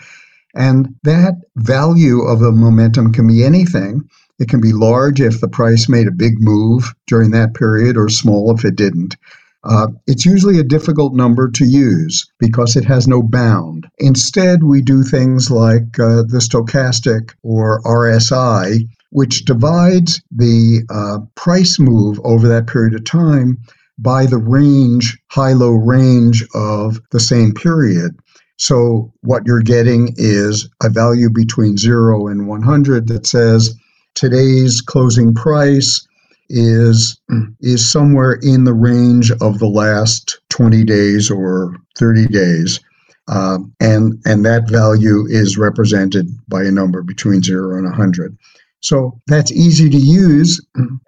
And 0.58 0.96
that 1.04 1.36
value 1.56 2.22
of 2.22 2.42
a 2.42 2.50
momentum 2.50 3.12
can 3.12 3.28
be 3.28 3.44
anything. 3.44 4.02
It 4.40 4.48
can 4.48 4.60
be 4.60 4.72
large 4.72 5.20
if 5.20 5.40
the 5.40 5.48
price 5.48 5.88
made 5.88 6.08
a 6.08 6.12
big 6.12 6.34
move 6.40 6.92
during 7.06 7.30
that 7.30 7.54
period, 7.54 7.96
or 7.96 8.08
small 8.08 8.52
if 8.54 8.64
it 8.64 8.74
didn't. 8.74 9.16
Uh, 9.64 9.88
it's 10.08 10.26
usually 10.26 10.58
a 10.58 10.64
difficult 10.64 11.14
number 11.14 11.48
to 11.50 11.64
use 11.64 12.28
because 12.40 12.74
it 12.74 12.84
has 12.84 13.06
no 13.06 13.22
bound. 13.22 13.86
Instead, 13.98 14.64
we 14.64 14.82
do 14.82 15.02
things 15.04 15.50
like 15.50 15.98
uh, 15.98 16.22
the 16.22 16.40
stochastic 16.40 17.34
or 17.42 17.80
RSI, 17.82 18.80
which 19.10 19.44
divides 19.44 20.20
the 20.30 20.82
uh, 20.90 21.18
price 21.36 21.78
move 21.78 22.20
over 22.24 22.48
that 22.48 22.66
period 22.66 22.94
of 22.94 23.04
time 23.04 23.58
by 23.98 24.26
the 24.26 24.38
range, 24.38 25.18
high 25.28 25.52
low 25.52 25.72
range 25.72 26.44
of 26.54 27.00
the 27.10 27.20
same 27.20 27.52
period. 27.52 28.16
So, 28.58 29.12
what 29.20 29.44
you're 29.46 29.62
getting 29.62 30.14
is 30.16 30.68
a 30.82 30.90
value 30.90 31.30
between 31.30 31.76
0 31.76 32.26
and 32.26 32.48
100 32.48 33.08
that 33.08 33.26
says 33.26 33.74
today's 34.14 34.80
closing 34.80 35.34
price 35.34 36.06
is 36.50 37.20
is 37.60 37.90
somewhere 37.90 38.38
in 38.42 38.64
the 38.64 38.74
range 38.74 39.30
of 39.30 39.58
the 39.58 39.68
last 39.68 40.38
20 40.48 40.82
days 40.84 41.30
or 41.30 41.76
30 41.96 42.26
days. 42.26 42.80
Uh, 43.28 43.58
and 43.80 44.20
and 44.24 44.44
that 44.44 44.68
value 44.68 45.26
is 45.28 45.58
represented 45.58 46.26
by 46.48 46.64
a 46.64 46.70
number 46.70 47.02
between 47.02 47.42
0 47.42 47.76
and 47.76 47.84
100 47.84 48.36
so 48.80 49.20
that's 49.26 49.50
easy 49.50 49.90
to 49.90 49.96
use, 49.96 50.60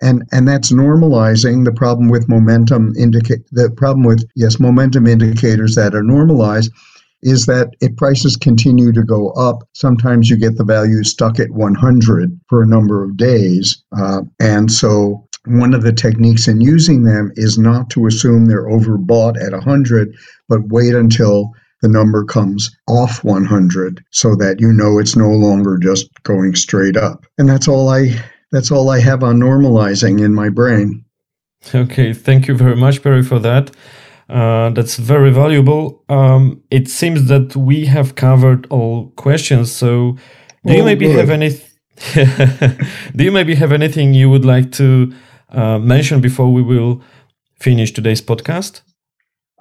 and 0.02 0.24
and 0.32 0.48
that's 0.48 0.72
normalizing. 0.72 1.64
The 1.64 1.72
problem 1.72 2.08
with 2.08 2.28
momentum 2.28 2.92
indicate 2.98 3.46
the 3.52 3.70
problem 3.70 4.04
with 4.04 4.28
yes 4.34 4.58
momentum 4.58 5.06
indicators 5.06 5.76
that 5.76 5.94
are 5.94 6.02
normalized 6.02 6.72
is 7.22 7.46
that 7.46 7.74
if 7.80 7.94
prices 7.96 8.36
continue 8.36 8.92
to 8.92 9.02
go 9.02 9.30
up, 9.30 9.68
sometimes 9.74 10.30
you 10.30 10.36
get 10.36 10.56
the 10.56 10.64
value 10.64 11.04
stuck 11.04 11.38
at 11.38 11.50
100 11.50 12.40
for 12.48 12.62
a 12.62 12.66
number 12.66 13.04
of 13.04 13.16
days, 13.16 13.82
uh, 13.98 14.22
and 14.38 14.70
so 14.72 15.26
one 15.46 15.72
of 15.72 15.82
the 15.82 15.92
techniques 15.92 16.48
in 16.48 16.60
using 16.60 17.04
them 17.04 17.32
is 17.36 17.58
not 17.58 17.88
to 17.90 18.06
assume 18.06 18.46
they're 18.46 18.68
overbought 18.68 19.42
at 19.42 19.52
100, 19.52 20.14
but 20.48 20.68
wait 20.68 20.94
until 20.94 21.52
the 21.82 21.88
number 21.88 22.24
comes 22.24 22.70
off 22.88 23.24
100 23.24 24.04
so 24.10 24.36
that 24.36 24.60
you 24.60 24.72
know 24.72 24.98
it's 24.98 25.16
no 25.16 25.30
longer 25.30 25.78
just 25.78 26.10
going 26.24 26.54
straight 26.54 26.96
up. 26.96 27.24
And 27.38 27.48
that's 27.48 27.68
all 27.68 27.88
I 27.88 28.22
that's 28.52 28.70
all 28.70 28.90
I 28.90 29.00
have 29.00 29.22
on 29.22 29.38
normalizing 29.38 30.22
in 30.22 30.34
my 30.34 30.48
brain. 30.48 31.04
Okay, 31.74 32.12
thank 32.12 32.48
you 32.48 32.54
very 32.54 32.76
much, 32.76 33.02
Perry, 33.02 33.22
for 33.22 33.38
that. 33.38 33.70
Uh, 34.30 34.70
that's 34.70 34.96
very 34.96 35.32
valuable. 35.32 36.04
Um, 36.08 36.62
it 36.70 36.88
seems 36.88 37.26
that 37.26 37.56
we 37.56 37.86
have 37.86 38.14
covered 38.14 38.66
all 38.70 39.10
questions. 39.16 39.72
So, 39.72 40.16
do 40.64 40.74
you 40.74 40.84
maybe 40.84 41.06
good. 41.06 41.18
have 41.18 41.30
any? 41.30 41.50
do 43.16 43.24
you 43.24 43.32
maybe 43.32 43.56
have 43.56 43.72
anything 43.72 44.14
you 44.14 44.30
would 44.30 44.44
like 44.44 44.70
to 44.72 45.12
uh, 45.48 45.78
mention 45.78 46.20
before 46.20 46.52
we 46.52 46.62
will 46.62 47.02
finish 47.58 47.92
today's 47.92 48.22
podcast? 48.22 48.82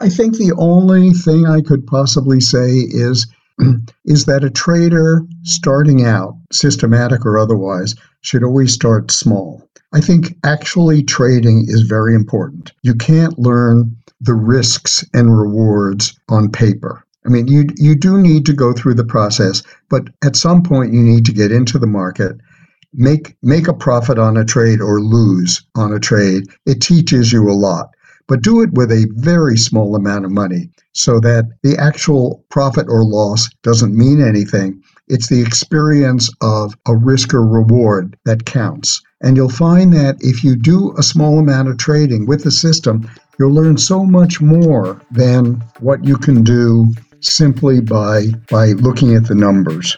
I 0.01 0.09
think 0.09 0.37
the 0.37 0.53
only 0.57 1.11
thing 1.11 1.47
I 1.47 1.61
could 1.61 1.87
possibly 1.87 2.39
say 2.39 2.69
is 2.69 3.27
is 4.05 4.25
that 4.25 4.43
a 4.43 4.51
trader 4.51 5.23
starting 5.43 6.05
out, 6.05 6.35
systematic 6.51 7.25
or 7.25 7.39
otherwise, 7.39 7.95
should 8.21 8.43
always 8.43 8.71
start 8.71 9.09
small. 9.09 9.67
I 9.93 10.01
think 10.01 10.35
actually 10.45 11.01
trading 11.03 11.65
is 11.67 11.81
very 11.81 12.13
important. 12.13 12.71
You 12.83 12.93
can't 12.93 13.37
learn 13.39 13.95
the 14.21 14.33
risks 14.33 15.03
and 15.13 15.37
rewards 15.37 16.19
on 16.29 16.51
paper. 16.51 17.03
I 17.25 17.29
mean, 17.29 17.47
you 17.47 17.65
you 17.75 17.95
do 17.95 18.17
need 18.17 18.45
to 18.47 18.53
go 18.53 18.73
through 18.73 18.95
the 18.95 19.03
process, 19.03 19.61
but 19.89 20.09
at 20.23 20.35
some 20.35 20.63
point 20.63 20.93
you 20.93 21.01
need 21.01 21.25
to 21.25 21.33
get 21.33 21.51
into 21.51 21.77
the 21.77 21.87
market, 21.87 22.37
make 22.93 23.35
make 23.43 23.67
a 23.67 23.73
profit 23.73 24.17
on 24.17 24.37
a 24.37 24.45
trade 24.45 24.81
or 24.81 25.01
lose 25.01 25.61
on 25.75 25.93
a 25.93 25.99
trade. 25.99 26.47
It 26.65 26.81
teaches 26.81 27.31
you 27.31 27.49
a 27.49 27.53
lot 27.53 27.89
but 28.29 28.43
do 28.43 28.61
it 28.61 28.71
with 28.73 28.91
a 28.91 29.11
very 29.15 29.57
small 29.57 29.95
amount 29.95 30.23
of 30.23 30.31
money 30.31 30.69
so 30.93 31.19
that 31.19 31.49
the 31.63 31.75
actual 31.77 32.45
profit 32.49 32.85
or 32.87 33.03
loss 33.03 33.49
doesn't 33.63 33.97
mean 33.97 34.21
anything. 34.21 34.79
It's 35.07 35.27
the 35.27 35.41
experience 35.41 36.29
of 36.39 36.75
a 36.87 36.95
risk 36.95 37.33
or 37.33 37.45
reward 37.45 38.15
that 38.25 38.45
counts. 38.45 39.01
And 39.21 39.35
you'll 39.35 39.49
find 39.49 39.91
that 39.93 40.17
if 40.19 40.43
you 40.43 40.55
do 40.55 40.93
a 40.95 41.03
small 41.03 41.39
amount 41.39 41.69
of 41.69 41.77
trading 41.77 42.27
with 42.27 42.43
the 42.43 42.51
system, 42.51 43.09
you'll 43.39 43.53
learn 43.53 43.77
so 43.77 44.05
much 44.05 44.41
more 44.41 45.01
than 45.11 45.63
what 45.79 46.03
you 46.03 46.17
can 46.17 46.43
do 46.43 46.85
simply 47.21 47.79
by 47.81 48.27
by 48.49 48.67
looking 48.87 49.15
at 49.15 49.25
the 49.27 49.35
numbers. 49.35 49.97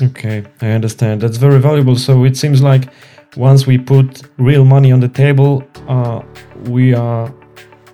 Okay, 0.00 0.44
I 0.62 0.70
understand. 0.70 1.20
That's 1.20 1.38
very 1.38 1.58
valuable. 1.60 1.96
So 1.96 2.24
it 2.24 2.36
seems 2.36 2.62
like 2.62 2.88
once 3.36 3.66
we 3.66 3.78
put 3.78 4.22
real 4.38 4.64
money 4.64 4.92
on 4.92 5.00
the 5.00 5.08
table, 5.08 5.64
uh, 5.88 6.22
we 6.66 6.94
are 6.94 7.34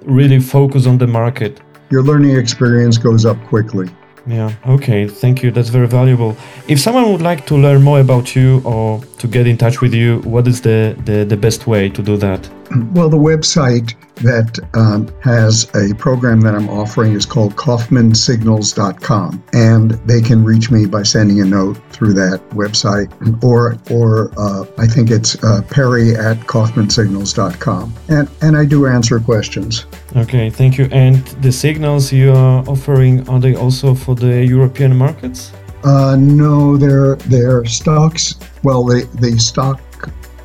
really 0.02 0.38
focused 0.38 0.86
on 0.86 0.98
the 0.98 1.06
market. 1.06 1.60
Your 1.90 2.02
learning 2.02 2.36
experience 2.36 2.98
goes 2.98 3.24
up 3.24 3.42
quickly. 3.46 3.88
Yeah, 4.26 4.54
okay, 4.66 5.06
thank 5.06 5.42
you. 5.42 5.50
That's 5.50 5.68
very 5.68 5.86
valuable. 5.86 6.34
If 6.66 6.80
someone 6.80 7.12
would 7.12 7.20
like 7.20 7.46
to 7.46 7.56
learn 7.56 7.82
more 7.82 8.00
about 8.00 8.34
you 8.34 8.62
or 8.64 9.02
to 9.18 9.26
get 9.26 9.46
in 9.46 9.58
touch 9.58 9.82
with 9.82 9.92
you, 9.92 10.20
what 10.20 10.48
is 10.48 10.62
the, 10.62 10.96
the, 11.04 11.24
the 11.24 11.36
best 11.36 11.66
way 11.66 11.90
to 11.90 12.02
do 12.02 12.16
that? 12.16 12.48
Well, 12.94 13.10
the 13.10 13.18
website 13.18 13.94
that 14.16 14.58
um, 14.74 15.08
has 15.20 15.68
a 15.74 15.94
program 15.94 16.40
that 16.42 16.54
I'm 16.54 16.68
offering 16.68 17.12
is 17.12 17.26
called 17.26 17.56
KaufmanSignals.com, 17.56 19.44
and 19.52 19.90
they 20.06 20.20
can 20.20 20.44
reach 20.44 20.70
me 20.70 20.86
by 20.86 21.02
sending 21.02 21.40
a 21.40 21.44
note 21.44 21.78
through 21.90 22.14
that 22.14 22.40
website, 22.50 23.10
or 23.42 23.76
or 23.90 24.30
uh, 24.38 24.64
I 24.78 24.86
think 24.86 25.10
it's 25.10 25.42
uh, 25.42 25.62
Perry 25.70 26.14
at 26.14 26.38
KaufmanSignals.com, 26.46 27.94
and 28.08 28.28
and 28.42 28.56
I 28.56 28.64
do 28.64 28.86
answer 28.86 29.18
questions. 29.20 29.86
Okay, 30.16 30.50
thank 30.50 30.78
you. 30.78 30.88
And 30.92 31.16
the 31.42 31.52
signals 31.52 32.12
you 32.12 32.32
are 32.32 32.64
offering 32.68 33.28
are 33.28 33.40
they 33.40 33.54
also 33.54 33.94
for 33.94 34.14
the 34.14 34.44
European 34.44 34.96
markets? 34.96 35.52
Uh, 35.82 36.16
no, 36.18 36.76
they're 36.76 37.16
they're 37.16 37.64
stocks. 37.64 38.36
Well, 38.62 38.84
the 38.84 39.08
the 39.20 39.38
stock 39.38 39.80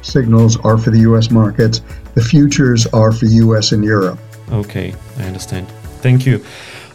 signals 0.02 0.58
are 0.58 0.78
for 0.78 0.92
the 0.92 1.00
U.S. 1.00 1.32
markets. 1.32 1.82
The 2.20 2.26
futures 2.26 2.86
are 2.88 3.14
for 3.14 3.28
US 3.28 3.72
and 3.72 3.82
Europe. 3.82 4.20
Okay, 4.52 4.94
I 5.20 5.24
understand. 5.24 5.70
Thank 6.02 6.26
you. 6.26 6.44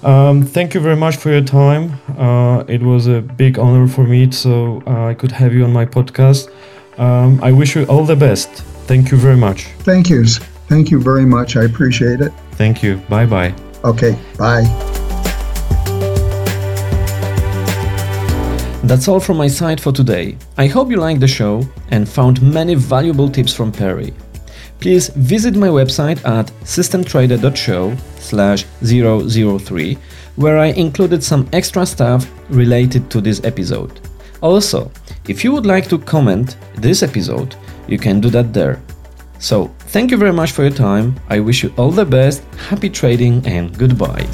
Um, 0.03 0.43
thank 0.43 0.75
you 0.75 0.81
very 0.81 0.97
much 0.97 1.17
for 1.17 1.31
your 1.31 1.41
time. 1.41 1.99
Uh, 2.19 2.63
it 2.69 2.83
was 2.83 3.07
a 3.07 3.23
big 3.23 3.59
honor 3.59 3.89
for 3.89 4.05
me, 4.05 4.31
so 4.33 4.83
uh, 4.87 5.07
I 5.07 5.15
could 5.15 5.33
have 5.33 5.55
you 5.55 5.65
on 5.65 5.73
my 5.73 5.87
podcast. 5.87 6.51
Um, 6.99 7.43
I 7.43 7.53
wish 7.53 7.75
you 7.75 7.85
all 7.85 8.05
the 8.05 8.17
best. 8.17 8.51
Thank 8.87 9.11
you 9.11 9.17
very 9.17 9.39
much. 9.39 9.69
Thank 9.79 10.11
you. 10.11 10.27
Thank 10.69 10.91
you 10.91 11.01
very 11.01 11.25
much. 11.25 11.57
I 11.57 11.65
appreciate 11.65 12.21
it. 12.21 12.33
Thank 12.61 12.83
you. 12.83 12.97
Bye 13.09 13.25
bye. 13.25 13.55
Okay, 13.83 14.19
bye. 14.37 14.65
That's 18.85 19.09
all 19.09 19.21
from 19.21 19.39
my 19.39 19.49
side 19.49 19.81
for 19.81 19.91
today. 19.91 20.37
I 20.59 20.67
hope 20.67 20.91
you 20.91 20.99
liked 20.99 21.21
the 21.21 21.29
show 21.29 21.63
and 21.89 22.07
found 22.07 22.43
many 22.43 22.75
valuable 22.75 23.31
tips 23.31 23.55
from 23.55 23.73
Perry. 23.73 24.13
Please 24.81 25.09
visit 25.09 25.57
my 25.57 25.69
website 25.69 26.25
at 26.27 26.47
systemtrader.show 26.65 27.97
slash 28.19 28.65
003 28.83 29.99
where 30.37 30.59
I 30.59 30.67
included 30.67 31.23
some 31.23 31.49
extra 31.53 31.87
stuff 31.87 32.31
related 32.49 33.11
to 33.11 33.21
this 33.21 33.43
episode. 33.45 34.01
Also, 34.41 34.91
if 35.29 35.45
you 35.45 35.53
would 35.53 35.67
like 35.67 35.89
to 35.89 35.99
comment 35.99 36.57
this 36.75 37.03
episode, 37.03 37.57
you 37.89 37.99
can 37.99 38.21
do 38.21 38.31
that 38.31 38.53
there. 38.53 38.81
So, 39.39 39.67
thank 39.89 40.11
you 40.11 40.17
very 40.17 40.33
much 40.33 40.53
for 40.53 40.63
your 40.63 40.73
time. 40.73 41.19
I 41.29 41.41
wish 41.41 41.63
you 41.63 41.73
all 41.77 41.91
the 41.91 42.05
best, 42.05 42.43
happy 42.69 42.91
trading, 42.91 43.47
and 43.47 43.77
goodbye. 43.79 44.27